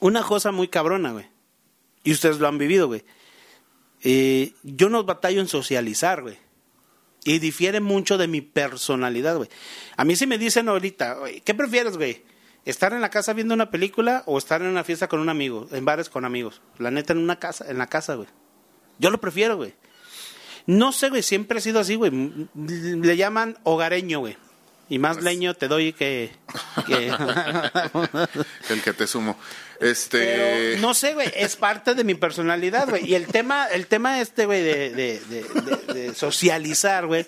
[0.00, 1.26] una cosa muy cabrona, güey.
[2.02, 3.04] Y ustedes lo han vivido, güey.
[4.02, 6.38] Eh, yo no batallo en socializar, güey.
[7.24, 9.48] Y difiere mucho de mi personalidad, güey.
[9.96, 12.22] A mí si me dicen ahorita, "Oye, ¿qué prefieres, güey?
[12.64, 15.68] ¿Estar en la casa viendo una película o estar en una fiesta con un amigo?
[15.72, 16.60] En bares con amigos.
[16.78, 18.28] La neta, en una casa, en la casa, güey.
[18.98, 19.74] Yo lo prefiero, güey.
[20.66, 22.10] No sé, güey, siempre he sido así, güey.
[22.12, 24.36] M- m- Le llaman hogareño, güey.
[24.88, 26.30] Y más leño te doy que...
[26.86, 27.08] que...
[28.70, 29.36] El que te sumo.
[29.80, 30.18] Este.
[30.18, 33.08] Pero no sé, güey, es parte de mi personalidad, güey.
[33.10, 37.26] Y el tema, el tema este, güey, de, de, de, de- de socializar, güey,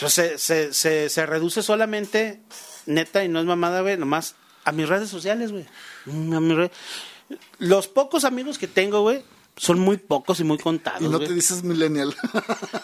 [0.00, 2.40] pues se, se, se, se reduce solamente,
[2.88, 4.34] neta, y no es mamada, güey, nomás
[4.64, 5.66] a mis redes sociales, güey.
[6.06, 6.70] Mm, a mis re-
[7.58, 9.22] Los pocos amigos que tengo, güey,
[9.56, 11.00] son muy pocos y muy contados.
[11.02, 11.28] Y no güey.
[11.28, 12.14] te dices millennial.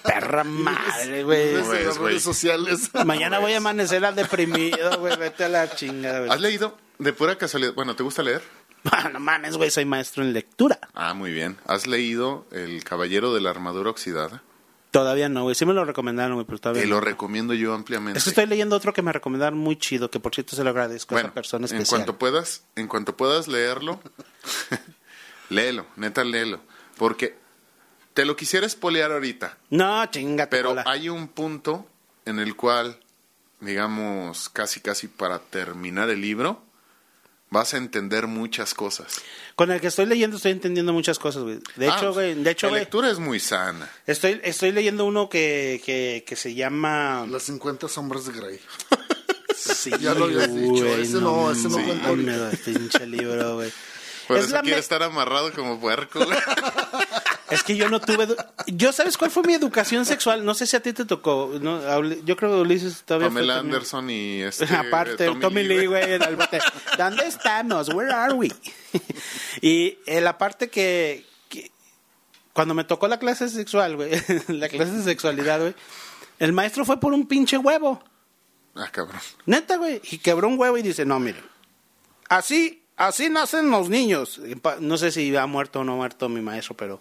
[0.02, 1.54] Perra madre, güey.
[1.54, 2.10] Las güey.
[2.10, 2.90] redes sociales.
[3.04, 5.16] Mañana voy a amanecer al deprimido, güey.
[5.16, 6.30] Vete a la chingada, güey.
[6.30, 7.74] ¿Has leído de pura casualidad?
[7.74, 8.42] Bueno, ¿te gusta leer?
[8.90, 10.78] Ah, no mames, güey, soy maestro en lectura.
[10.92, 11.56] Ah, muy bien.
[11.66, 14.42] ¿Has leído El Caballero de la Armadura Oxidada?
[14.94, 15.56] Todavía no, güey.
[15.56, 16.94] Sí me lo recomendaron, güey, pero todavía Te no.
[16.94, 18.16] lo recomiendo yo ampliamente.
[18.16, 20.70] Es que estoy leyendo otro que me recomendaron muy chido, que por cierto se lo
[20.70, 21.88] agradezco a esa persona en especial.
[22.02, 23.98] cuanto puedas, en cuanto puedas leerlo,
[25.50, 26.60] léelo, neta léelo,
[26.96, 27.36] porque
[28.12, 31.86] te lo quisiera espolear ahorita, No, chinga, pero hay un punto
[32.24, 32.96] en el cual,
[33.58, 36.62] digamos, casi casi para terminar el libro,
[37.54, 39.16] vas a entender muchas cosas.
[39.56, 41.60] Con el que estoy leyendo estoy entendiendo muchas cosas, güey.
[41.76, 43.88] De Ah, hecho, güey, de hecho, la güey, lectura es muy sana.
[44.06, 47.26] estoy, estoy leyendo uno que, que, que se llama...
[47.30, 48.60] Las 50 sombras de Grey.
[49.56, 52.36] Sí, Ya lo habías dicho, güey, ese no, ese no cuenta ahorita.
[52.38, 53.72] güey, pinche libro, güey.
[54.28, 56.22] Por Es eso la quiere me- estar amarrado como puerco.
[56.24, 56.36] güey.
[57.50, 58.26] Es que yo no tuve...
[58.68, 60.44] Yo, ¿sabes cuál fue mi educación sexual?
[60.44, 61.52] No sé si a ti te tocó.
[61.60, 63.58] No, yo creo que Ulises todavía Pamela.
[63.58, 66.58] Anderson y este Aparte, Tommy, Lee, güey, en el bote.
[66.96, 67.88] ¿Dónde estamos?
[67.92, 68.50] Where are we?
[69.60, 71.70] y eh, la parte que, que-
[72.54, 74.10] Cuando me tocó la clase sexual, güey,
[74.48, 75.74] la clase de sexualidad, güey,
[76.38, 78.02] el maestro fue por un pinche huevo.
[78.74, 79.20] Ah, cabrón.
[79.46, 80.00] Neta, güey.
[80.10, 81.40] Y quebró un huevo y dice, no, mire.
[82.28, 84.40] Así, así nacen los niños.
[84.80, 86.98] No sé si ha muerto o no ha muerto mi maestro, pero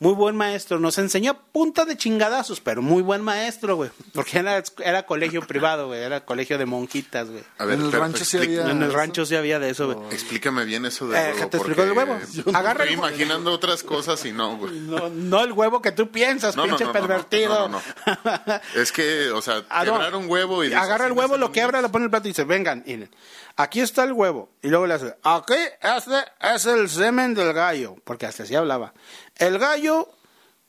[0.00, 0.78] muy buen maestro.
[0.78, 3.90] Nos enseñó a punta de chingadazos, pero muy buen maestro, güey.
[4.14, 6.00] Porque era, era colegio privado, güey.
[6.02, 7.42] Era colegio de monjitas, güey.
[7.58, 8.96] A ver, En el pero rancho sí había- En el eso?
[8.96, 10.08] rancho sí había de eso, güey.
[10.14, 11.48] Explícame bien eso del Eh, huevo.
[11.48, 12.18] ¿te explico del huevo?
[12.54, 14.72] Agarra Estoy el- imaginando otras cosas y no, güey.
[14.80, 17.68] No, no el huevo que tú piensas, No, pinche no, no, no, pervertido.
[17.68, 17.82] no, no,
[18.76, 20.68] Es que, o sea, Ah, quebrar un huevo y...
[20.68, 22.84] dices, Agarra el "Sí, huevo, lo quebra, lo pone en el plato y dice, vengan,
[22.86, 23.10] miren,
[23.56, 24.50] aquí está el huevo.
[24.62, 26.24] Y luego le hace, aquí este
[26.54, 28.92] es el semen del gallo, porque hasta así hablaba.
[29.38, 30.08] El gallo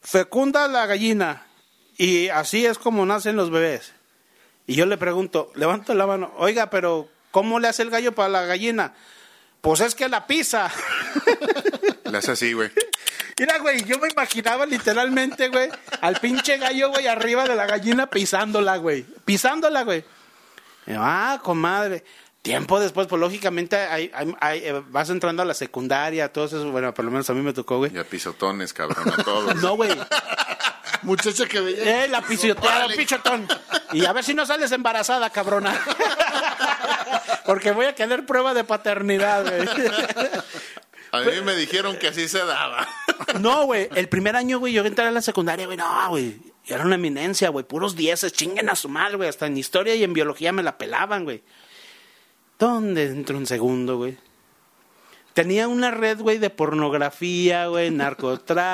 [0.01, 1.45] fecunda la gallina
[1.97, 3.93] y así es como nacen los bebés.
[4.67, 8.29] Y yo le pregunto, levanto la mano, oiga, pero ¿cómo le hace el gallo para
[8.29, 8.93] la gallina?
[9.61, 10.71] Pues es que la pisa.
[12.05, 12.71] Le hace así, güey.
[13.37, 15.69] Mira, güey, yo me imaginaba literalmente, güey,
[16.01, 19.03] al pinche gallo, güey, arriba de la gallina pisándola, güey.
[19.25, 20.03] Pisándola, güey.
[20.87, 22.03] Ah, comadre.
[22.41, 26.71] Tiempo después, pues lógicamente hay- hay- hay- eh, vas entrando a la secundaria, todo eso,
[26.71, 27.93] bueno, por lo menos a mí me tocó, güey.
[27.93, 29.55] Y a pisotones, cabrón, a todos.
[29.61, 29.91] No, güey.
[31.01, 32.05] Muchacha que veía.
[32.05, 33.47] Eh, la pisoteada, pichotón.
[33.93, 35.77] Y a ver si no sales embarazada, cabrona.
[37.45, 39.67] Porque voy a querer prueba de paternidad, güey.
[41.11, 42.87] A mí me dijeron que así se daba.
[43.39, 43.89] No, güey.
[43.95, 45.77] El primer año, güey, yo entré a la secundaria, güey.
[45.77, 46.39] No, güey.
[46.65, 47.65] Yo Era una eminencia, güey.
[47.65, 48.31] Puros dieces.
[48.33, 49.29] Chinguen a su madre, güey.
[49.29, 51.43] Hasta en historia y en biología me la pelaban, güey.
[52.59, 54.17] ¿Dónde entró en segundo, güey?
[55.33, 57.91] Tenía una red, güey, de pornografía, güey,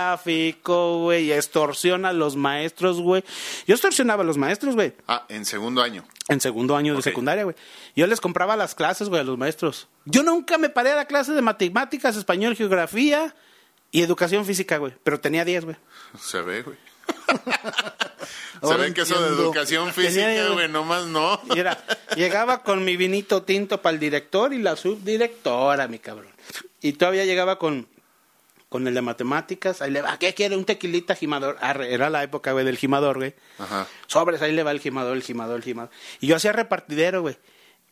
[0.05, 3.23] narcotráfico, güey, y extorsión a los maestros, güey.
[3.67, 6.03] Yo extorsionaba a los maestros, güey, Ah, en segundo año.
[6.27, 7.55] en segundo año de secundaria, güey.
[7.95, 9.87] Yo les compraba las clases, güey, a los maestros.
[10.05, 13.35] Yo nunca me paré a la clase de matemáticas, español, geografía
[13.91, 14.93] y educación física, güey.
[15.03, 15.75] Pero tenía 10, güey.
[16.19, 16.77] Se ve, güey.
[18.25, 21.41] Se Ahora ve que eso de educación física, güey, nomás no.
[22.15, 26.31] Llegaba con mi vinito tinto para el director y la subdirectora, mi cabrón.
[26.81, 27.87] Y todavía llegaba con,
[28.69, 29.81] con el de matemáticas.
[29.81, 30.55] Ahí le va, ¿qué quiere?
[30.55, 31.57] Un tequilita gimador.
[31.61, 33.33] Arre, era la época, güey, del gimador, güey.
[33.57, 33.87] Ajá.
[34.07, 35.91] Sobres, ahí le va el gimador, el gimador, el gimador.
[36.19, 37.37] Y yo hacía repartidero, güey.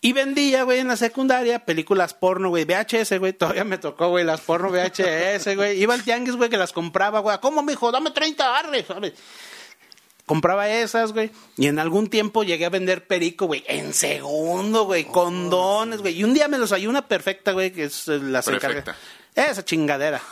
[0.06, 3.32] Y vendía, güey, en la secundaria películas porno, güey, VHS, güey.
[3.32, 5.82] Todavía me tocó, güey, las porno VHS, güey.
[5.82, 7.38] Iba al tianguis, güey, que las compraba, güey.
[7.40, 7.90] ¿Cómo, mijo?
[7.90, 9.14] Dame 30 arres, ¿sabes?
[10.26, 11.32] Compraba esas, güey.
[11.58, 13.64] Y en algún tiempo llegué a vender perico, güey.
[13.68, 15.04] En segundo, güey.
[15.06, 16.18] Condones, güey.
[16.18, 18.96] Y un día me los halló una perfecta, güey, que es la Perfecta.
[19.36, 20.22] Esa chingadera.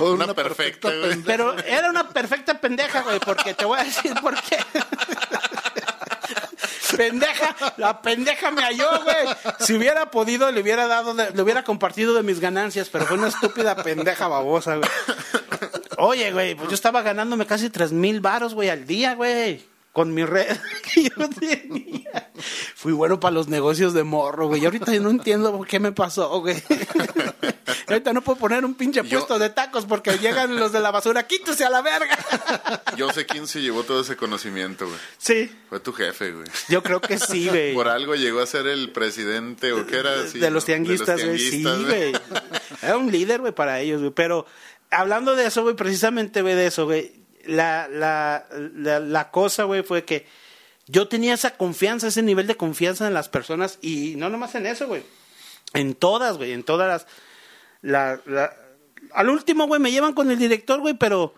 [0.00, 1.00] Una perfecta, güey.
[1.10, 1.26] pendeja.
[1.26, 4.58] Pero era una perfecta pendeja, güey, porque te voy a decir por qué.
[6.96, 9.16] pendeja, la pendeja me halló, güey.
[9.60, 13.16] Si hubiera podido, le hubiera dado, de- le hubiera compartido de mis ganancias, pero fue
[13.16, 14.90] una estúpida pendeja babosa, güey.
[15.98, 19.64] Oye, güey, pues yo estaba ganándome casi tres mil varos, güey, al día, güey.
[19.92, 20.54] Con mi red
[20.94, 22.30] que yo tenía.
[22.74, 24.60] Fui bueno para los negocios de morro, güey.
[24.60, 26.62] Y ahorita yo no entiendo por qué me pasó, güey.
[27.88, 30.90] ahorita no puedo poner un pinche Yo- puesto de tacos porque llegan los de la
[30.90, 31.26] basura.
[31.26, 32.18] ¡Quítese a la verga!
[32.98, 34.98] Yo sé quién se llevó todo ese conocimiento, güey.
[35.18, 36.46] sí, Fue tu jefe, güey.
[36.68, 37.74] yo creo que sí, güey.
[37.74, 41.38] Por algo llegó a ser el presidente o qué era así, de los tianguistas, güey.
[41.38, 42.12] Sí, güey.
[42.82, 44.12] Era un líder, güey, para ellos, güey.
[44.12, 44.46] Pero
[45.00, 47.12] hablando de eso, güey, precisamente, güey, de eso, güey.
[47.44, 50.26] La, la, la, la cosa, güey, fue que
[50.88, 54.66] yo tenía esa confianza, ese nivel de confianza en las personas y no nomás en
[54.66, 55.02] eso, güey.
[55.74, 57.06] En todas, güey, en todas las...
[57.82, 58.52] La, la-
[59.12, 61.34] al último, güey, me llevan con el director, güey, pero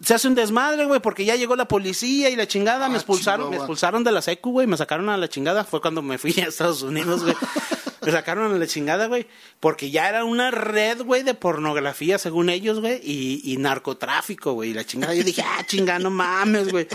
[0.00, 2.98] se hace un desmadre, güey, porque ya llegó la policía y la chingada, me Ah,
[2.98, 6.16] expulsaron, me expulsaron de la secu, güey, me sacaron a la chingada, fue cuando me
[6.16, 7.34] fui a Estados Unidos, güey.
[8.04, 9.26] Me sacaron a la chingada, güey,
[9.60, 14.70] porque ya era una red, güey, de pornografía, según ellos, güey, y, y narcotráfico, güey,
[14.70, 15.14] y la chingada.
[15.14, 16.86] Yo dije, ah, chingada, no mames, güey.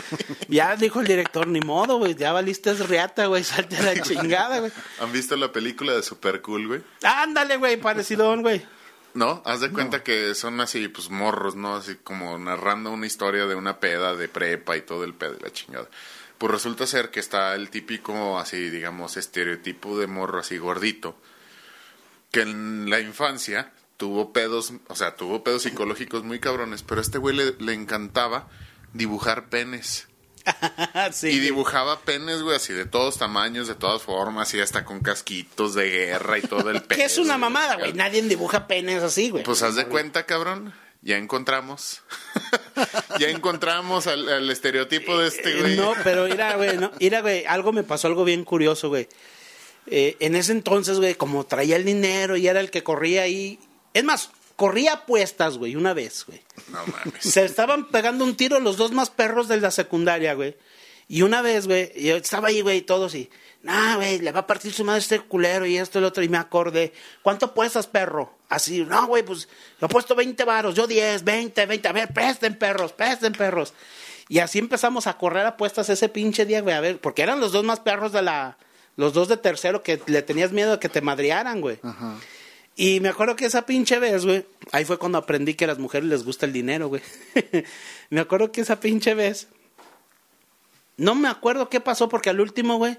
[0.48, 4.60] Ya dijo el director, ni modo, güey, ya valiste riata, güey, salte a la chingada,
[4.60, 4.72] güey.
[5.00, 6.82] ¿Han visto la película de Super Cool, güey?
[7.04, 8.64] Ándale, güey, parecido, güey.
[9.14, 9.42] ¿No?
[9.46, 11.76] Haz de cuenta que son así, pues morros, ¿no?
[11.76, 15.44] Así como narrando una historia de una peda de prepa y todo el pedo y
[15.44, 15.90] la chingada.
[16.40, 21.16] Pues resulta ser que está el típico, así, digamos, estereotipo de morro así gordito,
[22.32, 27.04] que en la infancia tuvo pedos, o sea, tuvo pedos psicológicos muy cabrones, pero a
[27.04, 28.48] este güey le, le encantaba
[28.94, 30.08] dibujar penes.
[31.12, 31.28] sí.
[31.28, 35.74] Y dibujaba penes, güey, así de todos tamaños, de todas formas, y hasta con casquitos
[35.74, 36.98] de guerra y todo el pedo.
[36.98, 37.92] Que es una mamada, güey.
[37.94, 39.44] Nadie dibuja penes así, güey.
[39.44, 40.74] Pues haz de cuenta, cabrón.
[41.02, 42.02] Ya encontramos.
[43.20, 45.78] ya encontramos al, al estereotipo de este güey.
[45.78, 49.08] No, pero mira, güey, no, mira, güey, algo me pasó, algo bien curioso, güey.
[49.88, 53.60] Eh, en ese entonces, güey, como traía el dinero y era el que corría ahí.
[53.94, 56.42] Es más, corría apuestas, güey, una vez, güey.
[56.68, 57.24] No mames.
[57.24, 60.58] Se estaban pegando un tiro los dos más perros de la secundaria, güey.
[61.08, 63.30] Y una vez, güey, yo estaba ahí, güey, todos y,
[63.64, 66.24] nah, güey, le va a partir su madre este culero y esto y lo otro.
[66.24, 68.38] Y me acordé, ¿cuánto apuestas, perro?
[68.50, 69.48] Así, no, güey, pues,
[69.80, 73.74] lo he puesto 20 varos, yo 10, 20, 20, a ver, presten perros, presten perros.
[74.28, 77.52] Y así empezamos a correr apuestas ese pinche día, güey, a ver, porque eran los
[77.52, 78.58] dos más perros de la,
[78.96, 81.80] los dos de tercero que le tenías miedo de que te madrearan, güey.
[82.76, 85.80] Y me acuerdo que esa pinche vez, güey, ahí fue cuando aprendí que a las
[85.80, 87.02] mujeres les gusta el dinero, güey.
[88.10, 89.48] me acuerdo que esa pinche vez,
[90.98, 92.98] no me acuerdo qué pasó porque al último, güey,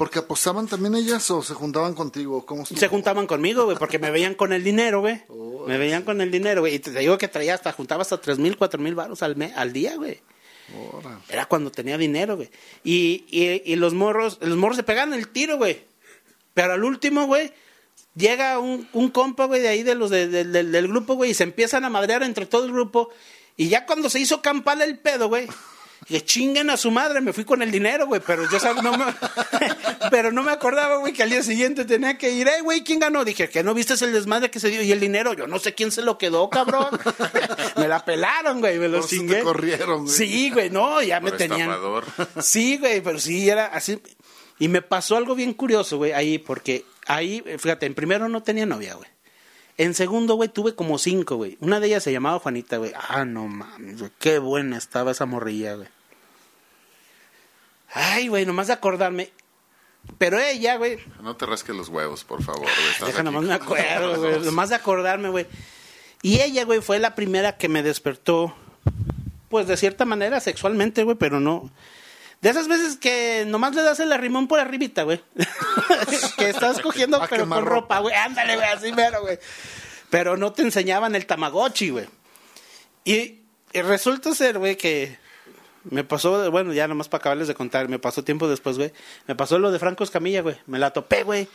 [0.00, 2.46] ¿Porque apostaban también ellas o se juntaban contigo?
[2.46, 2.78] ¿Cómo estuvo?
[2.80, 5.20] se juntaban conmigo, güey, porque me veían con el dinero, güey.
[5.66, 6.74] Me veían con el dinero, güey.
[6.76, 9.52] Y te digo que traía hasta, juntaba hasta tres mil, cuatro mil baros al, me-
[9.54, 10.22] al día, güey.
[11.28, 12.48] Era cuando tenía dinero, güey.
[12.82, 15.84] Y, y, y los morros, los morros se pegan el tiro, güey.
[16.54, 17.52] Pero al último, güey,
[18.14, 21.32] llega un, un compa, güey, de ahí de los de- de- del- del grupo, güey,
[21.32, 23.10] y se empiezan a madrear entre todo el grupo.
[23.58, 25.46] Y ya cuando se hizo campal el pedo, güey,
[26.10, 28.92] que chinguen a su madre, me fui con el dinero, güey, pero yo sab- no
[28.98, 29.04] me,
[30.10, 32.98] pero no me acordaba, güey, que al día siguiente tenía que ir, eh, güey, ¿quién
[32.98, 33.24] ganó?
[33.24, 35.72] Dije, que no viste el desmadre que se dio y el dinero, yo no sé
[35.74, 36.88] quién se lo quedó, cabrón.
[37.76, 39.40] me la pelaron, güey, me lo eso te chingué.
[39.42, 40.14] corrieron, güey.
[40.14, 41.70] Sí, güey, no, ya me tenían.
[42.40, 44.02] Sí, güey, pero sí era así.
[44.58, 48.42] Y me pasó algo bien curioso, güey, ahí, porque ahí, eh, fíjate, en primero no
[48.42, 49.08] tenía novia, güey.
[49.78, 51.56] En segundo, güey, tuve como cinco, güey.
[51.60, 52.92] Una de ellas se llamaba Juanita, güey.
[53.08, 54.10] Ah, no mames, güey.
[54.18, 55.88] Qué buena estaba esa morrilla, güey.
[57.92, 59.30] Ay, güey, nomás de acordarme.
[60.18, 62.62] Pero ella, güey, No te rasques los huevos, por favor.
[62.62, 63.10] güey.
[63.10, 64.40] Deja nomás me acuerdo, güey.
[64.40, 65.46] Nomás de acordarme, güey.
[66.22, 68.54] Y ella, güey, fue la primera que me despertó,
[69.48, 71.70] pues de cierta manera, sexualmente, güey, pero no.
[72.40, 75.22] De esas veces que nomás le das el arrimón por arribita, güey.
[76.38, 77.70] que estás cogiendo, pero con ropa.
[77.74, 78.14] ropa, güey.
[78.14, 79.38] Ándale, güey, así mero, güey.
[80.08, 82.06] Pero no te enseñaban el tamagotchi, güey.
[83.04, 83.40] Y,
[83.72, 85.18] y resulta ser, güey, que
[85.84, 88.92] me pasó, bueno, ya nomás para acabarles de contar, me pasó tiempo después, güey.
[89.26, 90.56] Me pasó lo de Franco Escamilla, güey.
[90.66, 91.48] Me la topé, güey.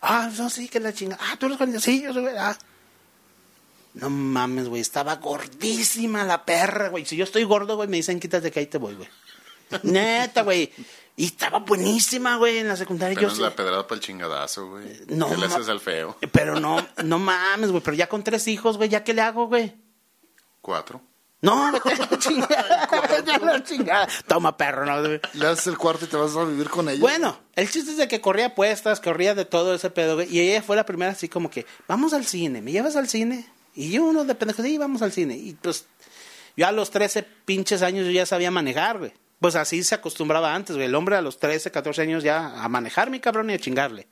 [0.00, 1.16] Ah, no, sí, que la chinga.
[1.20, 1.80] Ah, tú eres Juanita.
[1.80, 2.36] Sí, yo soy, güey.
[2.36, 2.56] Ah.
[3.94, 4.80] No mames, güey.
[4.80, 7.04] Estaba gordísima la perra, güey.
[7.06, 9.08] Si yo estoy gordo, güey, me dicen quítate que ahí te voy, güey.
[9.84, 10.72] Neta, güey.
[11.14, 13.16] Y estaba buenísima, güey, en la secundaria.
[13.16, 14.86] Apenas yo la sí- pedrada para el chingadazo, güey.
[15.08, 16.16] No, ¿Qué le haces al feo?
[16.32, 17.82] Pero no, no mames, güey.
[17.82, 19.74] Pero ya con tres hijos, güey, ¿ya qué le hago, güey?
[20.62, 21.02] Cuatro.
[21.42, 22.88] No, vete a la chingada.
[23.10, 24.08] Vete a la chingada.
[24.26, 25.02] Toma, perro, no.
[25.02, 27.00] Le das el cuarto y te vas a vivir con ella.
[27.00, 30.34] Bueno, el chiste es de que corría apuestas, corría de todo ese pedo, güey.
[30.34, 33.46] Y ella fue la primera así como que, vamos al cine, ¿me llevas al cine?
[33.74, 35.36] Y yo uno de pendejo, sí, vamos al cine.
[35.36, 35.86] Y pues,
[36.56, 39.12] yo a los 13 pinches años yo ya sabía manejar, güey.
[39.40, 40.86] Pues así se acostumbraba antes, güey.
[40.86, 44.06] El hombre a los 13, 14 años ya a manejar mi cabrón y a chingarle.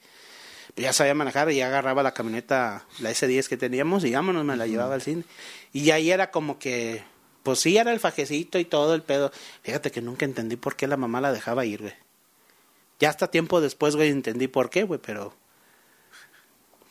[0.75, 4.45] Pues ya sabía manejar y ya agarraba la camioneta, la S10 que teníamos y vámonos,
[4.45, 5.23] me la llevaba al cine.
[5.73, 7.05] Y ahí era como que,
[7.51, 9.33] pues sí, era el fajecito y todo el pedo.
[9.65, 11.95] Fíjate que nunca entendí por qué la mamá la dejaba ir, güey.
[13.01, 15.35] Ya hasta tiempo después, güey, entendí por qué, güey, pero...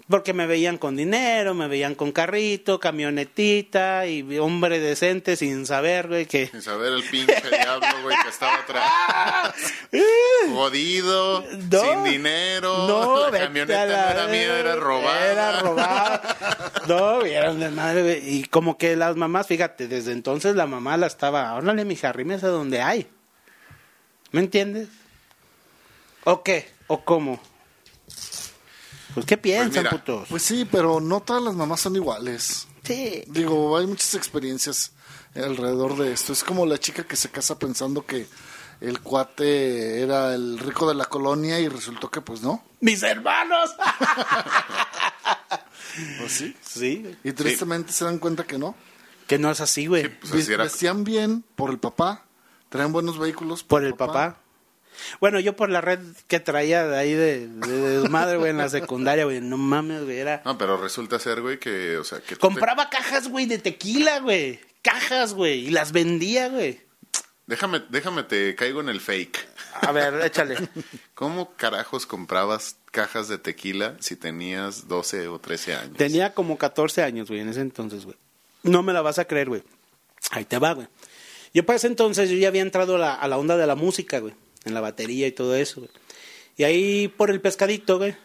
[0.09, 6.07] Porque me veían con dinero, me veían con carrito, camionetita y hombre decente sin saber,
[6.07, 6.47] güey, que...
[6.47, 9.53] Sin saber el pinche diablo, güey, que estaba atrás.
[10.51, 11.81] Jodido, No.
[11.81, 12.87] sin dinero.
[12.87, 15.31] No, la camioneta la no era mía, era robada.
[15.31, 16.21] Era robada.
[16.87, 18.35] No, vieron de madre, güey.
[18.39, 22.47] Y como que las mamás, fíjate, desde entonces la mamá la estaba, órale, mija, arrímese
[22.47, 23.07] donde hay.
[24.31, 24.87] ¿Me entiendes?
[26.23, 26.67] ¿O qué?
[26.87, 27.39] ¿O cómo?
[29.13, 30.27] Pues, ¿qué piensan, mira, putos?
[30.29, 32.67] Pues sí, pero no todas las mamás son iguales.
[32.83, 33.23] Sí.
[33.27, 34.91] Digo, hay muchas experiencias
[35.35, 36.33] alrededor de esto.
[36.33, 38.27] Es como la chica que se casa pensando que
[38.81, 42.63] el cuate era el rico de la colonia y resultó que pues no.
[42.81, 43.71] ¡Mis hermanos!
[46.19, 46.55] Pues sí.
[46.61, 47.17] sí.
[47.23, 48.75] Y tristemente se dan cuenta que no.
[49.27, 50.07] Que no es así, güey.
[50.07, 50.63] Pues así era.
[50.63, 52.25] Vestían bien por el papá,
[52.69, 54.37] traen buenos vehículos por el papá.
[55.19, 58.57] Bueno, yo por la red que traía de ahí de, de, de madre, güey, en
[58.57, 59.41] la secundaria, güey.
[59.41, 60.41] No mames, güey, era...
[60.45, 62.35] No, pero resulta ser, güey, que, o sea, que...
[62.35, 64.59] te- Compraba cajas, güey, de tequila, güey.
[64.81, 65.67] Cajas, güey.
[65.67, 66.81] Y las vendía, güey.
[67.47, 69.39] Déjame, déjame, te caigo en el fake.
[69.81, 70.55] A ver, échale.
[71.15, 75.97] ¿Cómo carajos comprabas cajas de tequila si tenías 12 o 13 años?
[75.97, 78.15] Tenía como 14 años, güey, en ese entonces, güey.
[78.61, 79.63] No me la vas a creer, güey.
[80.31, 80.87] Ahí te va, güey.
[81.51, 83.73] Yo para ese entonces yo ya había entrado a la, a la onda de la
[83.75, 84.35] música, güey.
[84.65, 85.91] En la batería y todo eso, güey.
[86.57, 88.15] Y ahí por el pescadito, güey.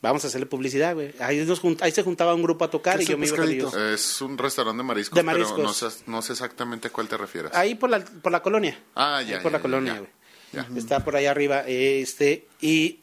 [0.00, 1.14] Vamos a hacerle publicidad, güey.
[1.20, 3.26] Ahí, nos jun- ahí se juntaba un grupo a tocar ¿Qué y es yo me
[3.26, 3.74] iba con ellos.
[3.74, 5.76] Es un restaurante de mariscos, De pero no mariscos.
[5.94, 7.52] sé, no sé exactamente a cuál te refieres.
[7.54, 8.76] Ahí por la, por la colonia.
[8.96, 9.98] Ah, Ahí ya, por ya, la colonia, ya.
[10.00, 10.10] güey.
[10.52, 10.68] Ya.
[10.78, 11.60] Está por allá arriba.
[11.68, 12.98] Este, y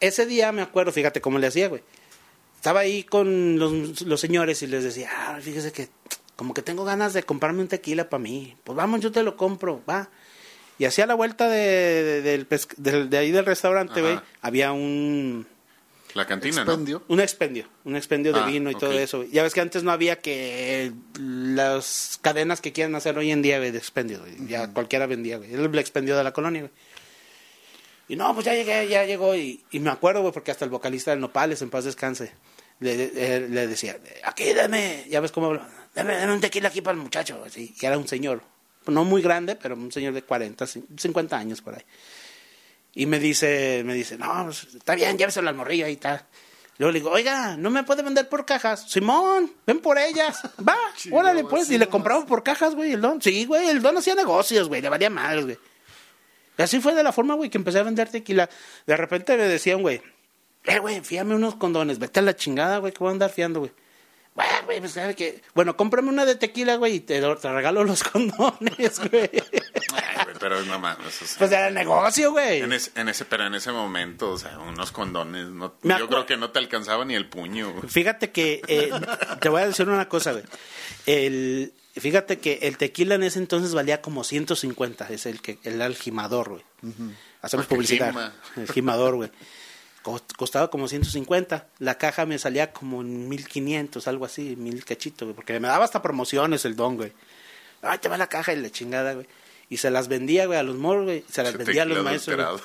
[0.00, 1.82] ese día me acuerdo, fíjate cómo le hacía, güey.
[2.56, 5.88] Estaba ahí con los, los señores y les decía, ah, fíjese que
[6.34, 8.56] como que tengo ganas de comprarme un tequila para mí.
[8.64, 10.10] Pues vamos, yo te lo compro, va.
[10.78, 14.20] Y hacía la vuelta de, de, de ahí del restaurante, güey.
[14.40, 15.46] Había un,
[16.14, 16.70] La cantina, ¿no?
[16.70, 17.02] Expendio.
[17.08, 19.24] un expendio, un expendio de Ah, vino y todo eso.
[19.24, 23.58] Ya ves que antes no había que las cadenas que quieren hacer hoy en día,
[23.58, 24.22] güey, de expendio.
[24.46, 25.52] Ya cualquiera vendía, güey.
[25.52, 26.72] El expendio de la colonia, güey.
[28.10, 29.34] Y no, pues ya llegué, ya llegó.
[29.36, 32.32] Y, y me acuerdo, güey, porque hasta el vocalista del Nopales, en paz descanse,
[32.80, 35.58] le, le decía, aquí dame, ya ves cómo
[35.94, 37.42] dame, dame un tequila aquí para el muchacho.
[37.44, 37.74] Así.
[37.78, 38.42] Y era un señor,
[38.86, 41.82] no muy grande, pero un señor de 40, 50 años por ahí.
[42.94, 46.26] Y me dice, me dice, no, pues, está bien, lléveselo al morrillo ahí está.
[46.78, 48.88] Luego le digo, oiga, ¿no me puede vender por cajas?
[48.88, 50.42] Simón, ven por ellas.
[50.66, 51.70] Va, Chido, órale pues.
[51.70, 53.20] Y le compramos por cajas, güey, el don.
[53.20, 55.58] Sí, güey, el don hacía negocios, güey, le valía madres, güey.
[56.56, 58.48] Y así fue de la forma, güey, que empecé a vender tequila.
[58.86, 60.00] De repente me decían, güey,
[60.64, 63.60] eh, güey, fíame unos condones, vete a la chingada, güey, que voy a andar fiando,
[63.60, 63.72] güey.
[64.38, 65.42] Bueno, güey, pues sabe que.
[65.54, 69.30] Bueno, cómprame una de tequila, güey, y te, te regalo los condones, güey.
[69.32, 71.06] Ay, güey, pero no mames.
[71.22, 72.60] o sea, Pues era negocio, güey.
[72.60, 76.24] en, ese, en ese, pero en ese momento, o sea, unos condones, no, yo creo
[76.24, 77.72] que no te alcanzaba ni el puño.
[77.72, 77.88] güey.
[77.88, 78.90] Fíjate que eh,
[79.40, 80.44] te voy a decir una cosa, güey.
[81.06, 85.82] El, fíjate que el tequila en ese entonces valía como 150, es el que el
[85.82, 86.62] algimador, güey.
[87.42, 88.32] Hacemos publicidad.
[88.56, 89.30] El gimador, güey.
[90.02, 91.66] Co- Costaba como 150.
[91.78, 95.34] La caja me salía como en 1500, algo así, mil cachito, güey.
[95.34, 97.12] Porque me daba hasta promociones el don, güey.
[97.82, 99.26] Ay, te va la caja y la chingada, güey.
[99.70, 101.24] Y se las vendía, güey, a los morros, güey.
[101.30, 102.62] Se las vendía a los maestros.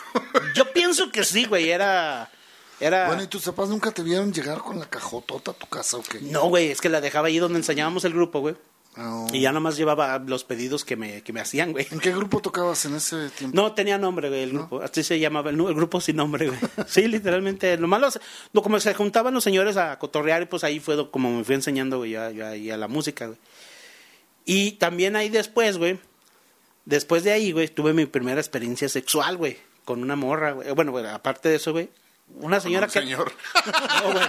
[0.56, 1.70] Yo pienso que sí, güey.
[1.70, 2.32] Era.
[2.80, 3.08] Era.
[3.08, 6.04] Bueno, ¿y tus papás nunca te vieron llegar con la cajotota a tu casa o
[6.04, 6.20] qué?
[6.22, 8.56] No, güey, es que la dejaba ahí donde enseñábamos el grupo, güey.
[8.96, 11.88] Ah, Y ya nomás llevaba los pedidos que me, que me hacían, güey.
[11.90, 13.56] ¿En qué grupo tocabas en ese tiempo?
[13.56, 14.82] No tenía nombre, güey, el grupo.
[14.82, 16.60] Así se llamaba, el, grupo sin nombre, güey.
[16.88, 17.76] Sí, literalmente.
[17.78, 18.10] Lo malo,
[18.54, 21.56] no, como se juntaban los señores a cotorrear, y pues ahí fue como me fui
[21.56, 23.40] enseñando, güey, ya, ya, ya la música, güey.
[24.46, 26.00] Y también ahí después, güey,
[26.86, 30.72] después de ahí, güey, tuve mi primera experiencia sexual, güey, con una morra, güey.
[30.72, 31.90] Bueno, güey, aparte de eso, güey,
[32.40, 33.00] una señora Un que...
[33.00, 33.32] señor.
[34.04, 34.26] No, güey.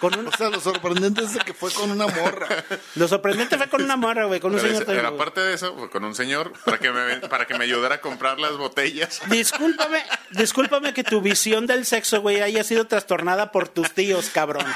[0.00, 2.46] Con un- O sea, lo sorprendente es que fue con una morra.
[2.96, 4.84] Lo sorprendente fue con una morra, güey, con un Pero, señor...
[4.84, 7.64] también, pero aparte de eso, fue con un señor para que me, para que me
[7.64, 9.20] ayudara a comprar las botellas.
[9.28, 14.66] Discúlpame, discúlpame que tu visión del sexo, güey, haya sido trastornada por tus tíos, cabrón.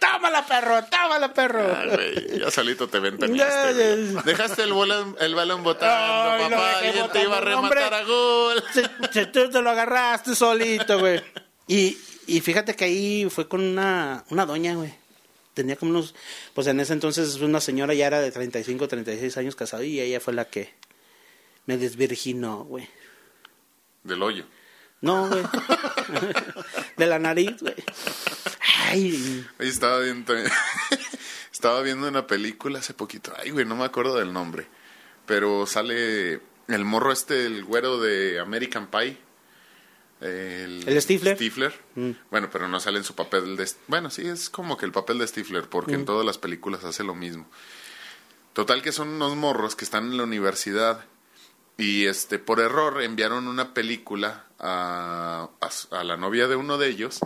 [0.00, 1.60] tómala, perro, tómala, perro.
[1.72, 1.96] Ah,
[2.38, 3.74] ya solito te ventaneaste.
[4.24, 7.80] Dejaste el balón, el balón botando, Ay, papá, él te iba a hombre.
[7.80, 8.64] rematar a gol.
[9.12, 11.22] Se- tú te lo agarraste solito, güey.
[11.68, 14.92] Y, y fíjate que ahí fue con una, una doña, güey.
[15.54, 16.14] Tenía como unos,
[16.54, 20.20] pues en ese entonces una señora ya era de 35, 36 años casada y ella
[20.20, 20.72] fue la que
[21.66, 22.88] me desvirginó, güey.
[24.02, 24.44] Del hoyo.
[25.00, 25.42] No, güey.
[26.96, 27.74] De la nariz, güey.
[28.86, 30.34] Ay, Ahí estaba viendo,
[31.52, 33.32] estaba viendo una película hace poquito.
[33.36, 34.66] Ay, güey, no me acuerdo del nombre.
[35.26, 39.18] Pero sale el morro este, el güero de American Pie.
[40.20, 41.36] El, ¿El Stifler?
[41.36, 41.74] Stifler.
[42.30, 43.68] Bueno, pero no sale en su papel de...
[43.86, 47.04] Bueno, sí, es como que el papel de Stifler, porque en todas las películas hace
[47.04, 47.46] lo mismo.
[48.52, 51.04] Total que son unos morros que están en la universidad
[51.76, 55.48] y este por error enviaron una película a,
[55.92, 57.20] a la novia de uno de ellos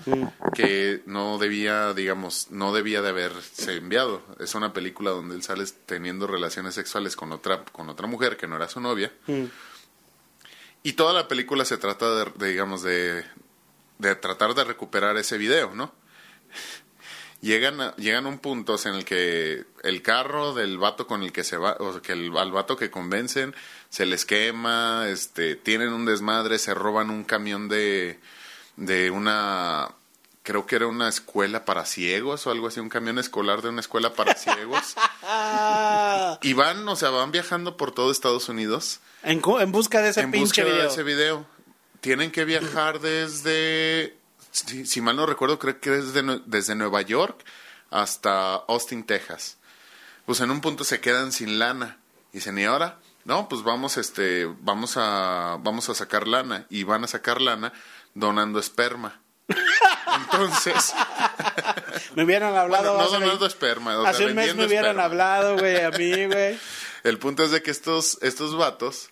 [0.55, 4.23] que no debía, digamos, no debía de haberse enviado.
[4.39, 8.47] Es una película donde él sale teniendo relaciones sexuales con otra con otra mujer que
[8.47, 9.11] no era su novia.
[10.83, 13.25] Y toda la película se trata de, digamos de
[14.03, 15.95] de tratar de recuperar ese video, ¿no?
[17.41, 21.33] llegan a, llegan a un punto en el que el carro del vato con el
[21.33, 23.55] que se va, o que el, al vato que convencen,
[23.91, 28.19] se les quema, este, tienen un desmadre, se roban un camión de,
[28.77, 29.89] de una,
[30.43, 33.81] creo que era una escuela para ciegos o algo así, un camión escolar de una
[33.81, 34.95] escuela para ciegos.
[36.43, 39.41] Y van, o sea, van viajando por todo Estados Unidos en,
[39.73, 40.83] busca de ese en pinche búsqueda video.
[40.83, 41.47] de ese video.
[42.01, 44.17] Tienen que viajar desde,
[44.51, 47.45] si, si mal no recuerdo, creo que desde, desde Nueva York
[47.91, 49.59] hasta Austin, Texas.
[50.27, 51.99] Pues en un punto se quedan sin lana.
[52.33, 52.99] Y dicen, ¿y ahora?
[53.25, 56.67] No, pues vamos, este, vamos a, vamos a sacar lana.
[56.71, 57.73] Y van a sacar lana
[58.15, 59.21] donando esperma.
[60.25, 60.95] Entonces,
[62.15, 64.91] Me hubieran hablado bueno, no hace, donando esperma, o sea, hace un mes me hubieran
[64.99, 65.05] esperma.
[65.05, 66.59] hablado, güey, a mí, güey.
[67.05, 69.11] El punto es de que estos, estos vatos,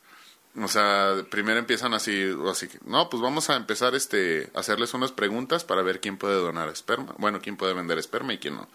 [0.60, 4.94] o sea, primero empiezan así, así que, no, pues vamos a empezar este, a hacerles
[4.94, 7.14] unas preguntas para ver quién puede donar esperma.
[7.18, 8.68] Bueno, quién puede vender esperma y quién no.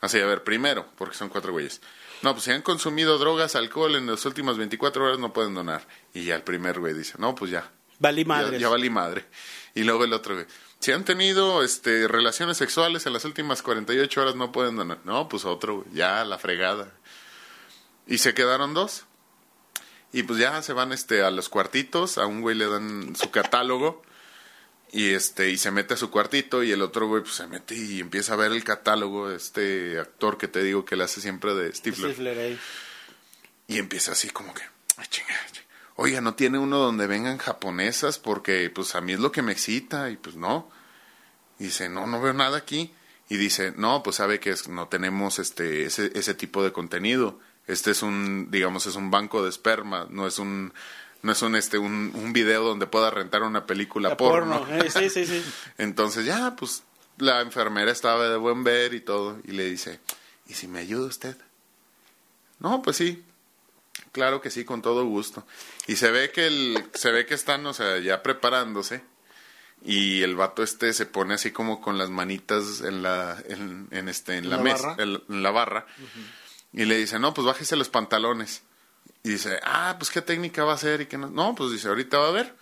[0.00, 1.80] Así, a ver, primero, porque son cuatro güeyes.
[2.22, 5.86] No, pues si han consumido drogas, alcohol en las últimas 24 horas no pueden donar.
[6.14, 7.70] Y ya el primer güey dice, no, pues ya.
[7.98, 8.60] Valí Ya, madres.
[8.60, 9.24] ya valí madre.
[9.74, 10.46] Y luego el otro güey,
[10.80, 14.98] si han tenido este, relaciones sexuales en las últimas 48 horas no pueden donar.
[15.04, 16.92] No, pues otro, ya la fregada.
[18.06, 19.04] Y se quedaron dos.
[20.12, 23.30] Y pues ya se van este a los cuartitos, a un güey le dan su
[23.30, 24.02] catálogo
[24.90, 27.74] y este y se mete a su cuartito y el otro güey pues se mete
[27.74, 31.52] y empieza a ver el catálogo, este actor que te digo que le hace siempre
[31.54, 32.12] de Stifler.
[32.12, 32.58] Stifler ahí.
[33.66, 34.62] Y empieza así como que,
[34.96, 35.27] "Ay, chinga, chinga.
[36.00, 38.18] Oiga, ¿no tiene uno donde vengan japonesas?
[38.18, 40.70] Porque pues a mí es lo que me excita y pues no.
[41.58, 42.92] Y dice, no, no veo nada aquí.
[43.28, 47.38] Y dice, no, pues sabe que es- no tenemos este ese, ese tipo de contenido.
[47.66, 50.72] Este es un, digamos, es un banco de esperma, no es un
[51.20, 54.60] no es un este un, un video donde pueda rentar una película La porno.
[54.60, 54.74] porno.
[54.76, 55.44] eh, sí, sí, sí.
[55.78, 56.84] Entonces ya, pues
[57.18, 59.98] la enfermera estaba de buen ver y todo, y le dice,
[60.46, 61.36] ¿y si me ayuda usted?
[62.60, 63.24] No, pues sí,
[64.12, 65.44] claro que sí, con todo gusto.
[65.88, 69.02] Y se ve que el, se ve que están, o sea, ya preparándose,
[69.82, 74.08] y el vato este se pone así como con las manitas en la, en, en
[74.08, 75.86] este, en ¿En la, la mesa, en, la barra,
[76.72, 78.62] y le dice, no, pues bájese los pantalones.
[79.24, 81.28] Y dice, ah, pues qué técnica va a hacer y que no.
[81.28, 82.54] No, pues dice, ahorita va a ver.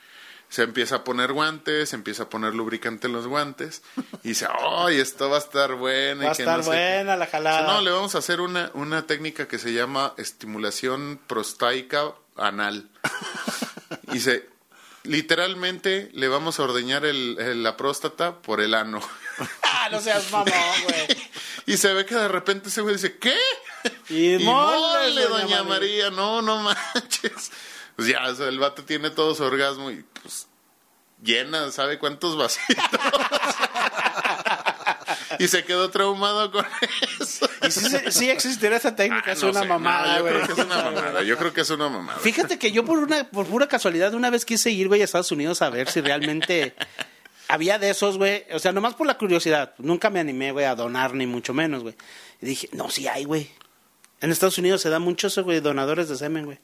[0.49, 3.83] Se empieza a poner guantes, se empieza a poner lubricante en los guantes.
[4.23, 6.23] Y dice, ay, esto va a estar bueno.
[6.23, 6.77] Va a estar no sé qué".
[6.77, 7.73] buena la Dice, jalada.
[7.75, 12.89] no, le vamos a hacer una, una técnica que se llama estimulación prostática anal.
[14.09, 14.49] Y dice,
[15.05, 19.01] literalmente le vamos a ordeñar el- el- la próstata por el ano.
[19.63, 20.53] Ah, no seas mamón,
[20.85, 21.07] güey.
[21.67, 23.37] Y se ve que de repente ese güey dice, ¿qué?
[24.09, 25.65] Y mole, doña doña María.
[25.65, 27.51] María, no, no manches.
[27.97, 30.47] Pues ya, o sea, el vato tiene todo su orgasmo y pues
[31.23, 32.77] llena, ¿sabe cuántos vasitos?
[35.39, 36.65] y se quedó traumado con
[37.21, 37.49] eso.
[37.67, 40.47] Y sí, sí- existirá esa técnica, Ah, es no una sé, mamada, no, yo creo
[40.47, 42.19] que es una mamada, yo creo que es una mamada.
[42.19, 45.33] Fíjate que yo por una por pura casualidad una vez quise ir, güey, a Estados
[45.33, 46.75] Unidos a ver si realmente
[47.49, 48.45] había de esos, güey.
[48.53, 49.75] O sea, nomás por la curiosidad.
[49.79, 51.95] Nunca me animé, güey, a donar, ni mucho menos, güey.
[52.41, 53.51] Y dije, no, sí hay, güey.
[54.21, 56.59] En Estados Unidos se da mucho eso, güey, donadores de semen, güey.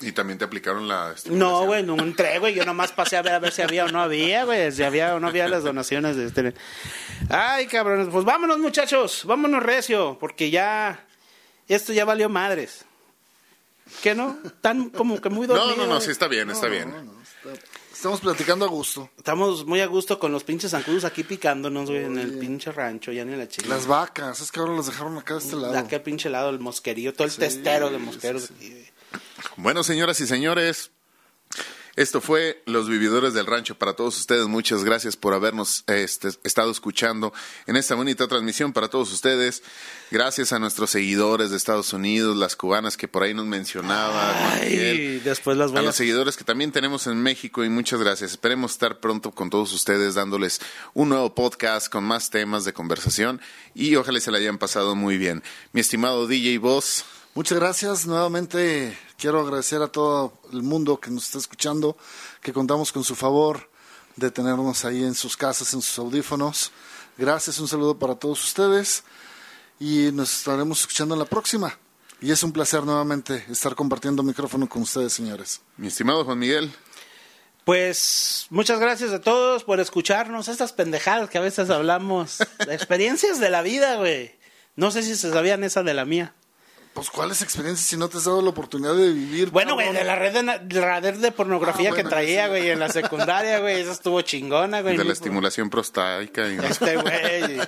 [0.00, 2.54] Y también te aplicaron la No, güey, no entré, güey.
[2.54, 4.72] Yo nomás pasé a ver a ver si había o no había, güey.
[4.72, 6.54] Si había o no había las donaciones de este.
[7.28, 8.08] Ay, cabrones.
[8.10, 9.22] Pues vámonos, muchachos.
[9.26, 10.16] Vámonos recio.
[10.18, 11.06] Porque ya.
[11.68, 12.84] Esto ya valió madres.
[14.02, 14.38] ¿Qué no?
[14.60, 15.76] Tan como que muy No, dormido.
[15.76, 16.00] no, no, güey.
[16.04, 16.90] sí está bien, está No, bien.
[16.90, 19.10] no, no, está- Estamos platicando a gusto.
[19.18, 23.12] Estamos muy a gusto con los pinches zancudos aquí picándonos, güey, en el pinche rancho,
[23.12, 23.68] ya ni la chica.
[23.68, 25.72] Las vacas, es que ahora las dejaron acá de este lado.
[25.74, 28.50] De aquel pinche lado, el mosquerío, todo el testero de mosqueros.
[28.56, 28.90] aquí, güey.
[29.56, 30.90] Bueno, señoras y señores,
[31.96, 34.46] esto fue Los Vividores del Rancho para todos ustedes.
[34.46, 37.32] Muchas gracias por habernos este, estado escuchando
[37.66, 39.62] en esta bonita transmisión para todos ustedes.
[40.10, 44.60] Gracias a nuestros seguidores de Estados Unidos, las cubanas que por ahí nos mencionaba.
[44.62, 44.96] Miguel.
[44.96, 45.82] Ay, después las a voy a...
[45.82, 48.30] los seguidores que también tenemos en México y muchas gracias.
[48.30, 50.60] Esperemos estar pronto con todos ustedes dándoles
[50.94, 53.40] un nuevo podcast con más temas de conversación
[53.74, 55.42] y ojalá se la hayan pasado muy bien.
[55.72, 57.04] Mi estimado DJ Boss,
[57.34, 58.06] Muchas gracias.
[58.06, 61.96] Nuevamente quiero agradecer a todo el mundo que nos está escuchando,
[62.42, 63.70] que contamos con su favor
[64.16, 66.72] de tenernos ahí en sus casas, en sus audífonos.
[67.16, 69.04] Gracias, un saludo para todos ustedes
[69.78, 71.78] y nos estaremos escuchando en la próxima.
[72.20, 75.60] Y es un placer nuevamente estar compartiendo micrófono con ustedes, señores.
[75.76, 76.72] mi estimado Juan Miguel.
[77.64, 82.38] Pues muchas gracias a todos por escucharnos estas pendejadas que a veces hablamos.
[82.66, 84.34] de experiencias de la vida, güey.
[84.74, 86.34] No sé si se sabían esa de la mía.
[86.92, 89.50] Pues, ¿cuáles experiencias si no te has dado la oportunidad de vivir?
[89.50, 92.44] Bueno, güey, de la red de, de la red de pornografía Ah, que bueno, traía,
[92.44, 92.48] sí.
[92.50, 93.80] güey, en la secundaria, güey.
[93.80, 94.96] Esa estuvo chingona, güey.
[94.96, 97.60] de la estimulación prostática y Este güey.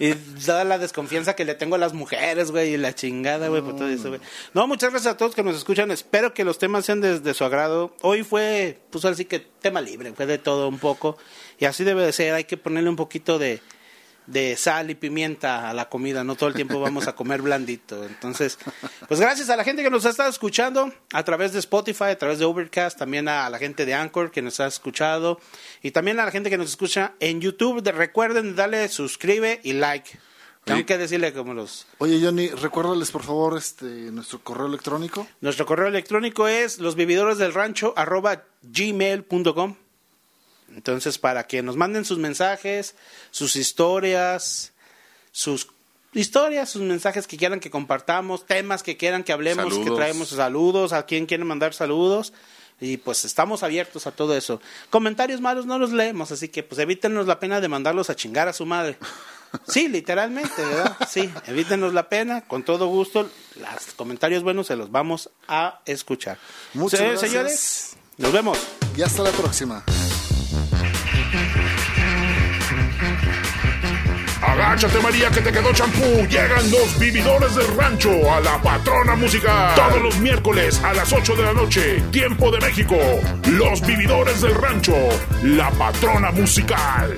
[0.00, 3.62] y toda la desconfianza que le tengo a las mujeres, güey, y la chingada, güey,
[3.62, 4.20] por todo eso, güey.
[4.52, 5.90] No, muchas gracias a todos que nos escuchan.
[5.92, 7.94] Espero que los temas sean de, de su agrado.
[8.02, 11.16] Hoy fue, pues así que tema libre, fue de todo un poco.
[11.58, 12.34] Y así debe de ser.
[12.34, 13.62] Hay que ponerle un poquito de,
[14.26, 18.04] de sal y pimienta a la comida, no todo el tiempo vamos a comer blandito.
[18.04, 18.58] Entonces,
[19.08, 22.18] pues gracias a la gente que nos ha estado escuchando a través de Spotify, a
[22.18, 25.40] través de Overcast, también a la gente de Anchor que nos ha escuchado
[25.82, 27.82] y también a la gente que nos escucha en YouTube.
[27.82, 30.18] De- recuerden darle suscribe y like.
[30.64, 31.86] Tengo que decirle como los...
[31.98, 35.24] Oye, Johnny, recuérdales por favor este nuestro correo electrónico.
[35.40, 39.76] Nuestro correo electrónico es losvividoresdelrancho arroba gmail.com.
[40.74, 42.94] Entonces, para que nos manden sus mensajes,
[43.30, 44.72] sus historias,
[45.32, 45.68] sus
[46.12, 50.92] historias, sus mensajes que quieran que compartamos, temas que quieran que hablemos, que traemos saludos,
[50.92, 52.32] a quien quieren mandar saludos.
[52.78, 54.60] Y pues estamos abiertos a todo eso.
[54.90, 58.48] Comentarios malos no los leemos, así que pues evítenos la pena de mandarlos a chingar
[58.48, 58.98] a su madre.
[59.68, 60.96] Sí, literalmente, ¿verdad?
[61.08, 63.30] Sí, evítenos la pena, con todo gusto.
[63.54, 66.36] Los comentarios buenos se los vamos a escuchar.
[66.74, 67.30] Muchas Se- gracias.
[67.30, 68.58] Señores, nos vemos.
[68.98, 69.82] Y hasta la próxima.
[74.42, 76.26] Agáchate María que te quedó champú.
[76.28, 79.74] Llegan los vividores del rancho a la patrona musical.
[79.74, 82.96] Todos los miércoles a las 8 de la noche, tiempo de México.
[83.48, 84.94] Los vividores del rancho,
[85.42, 87.16] la patrona musical.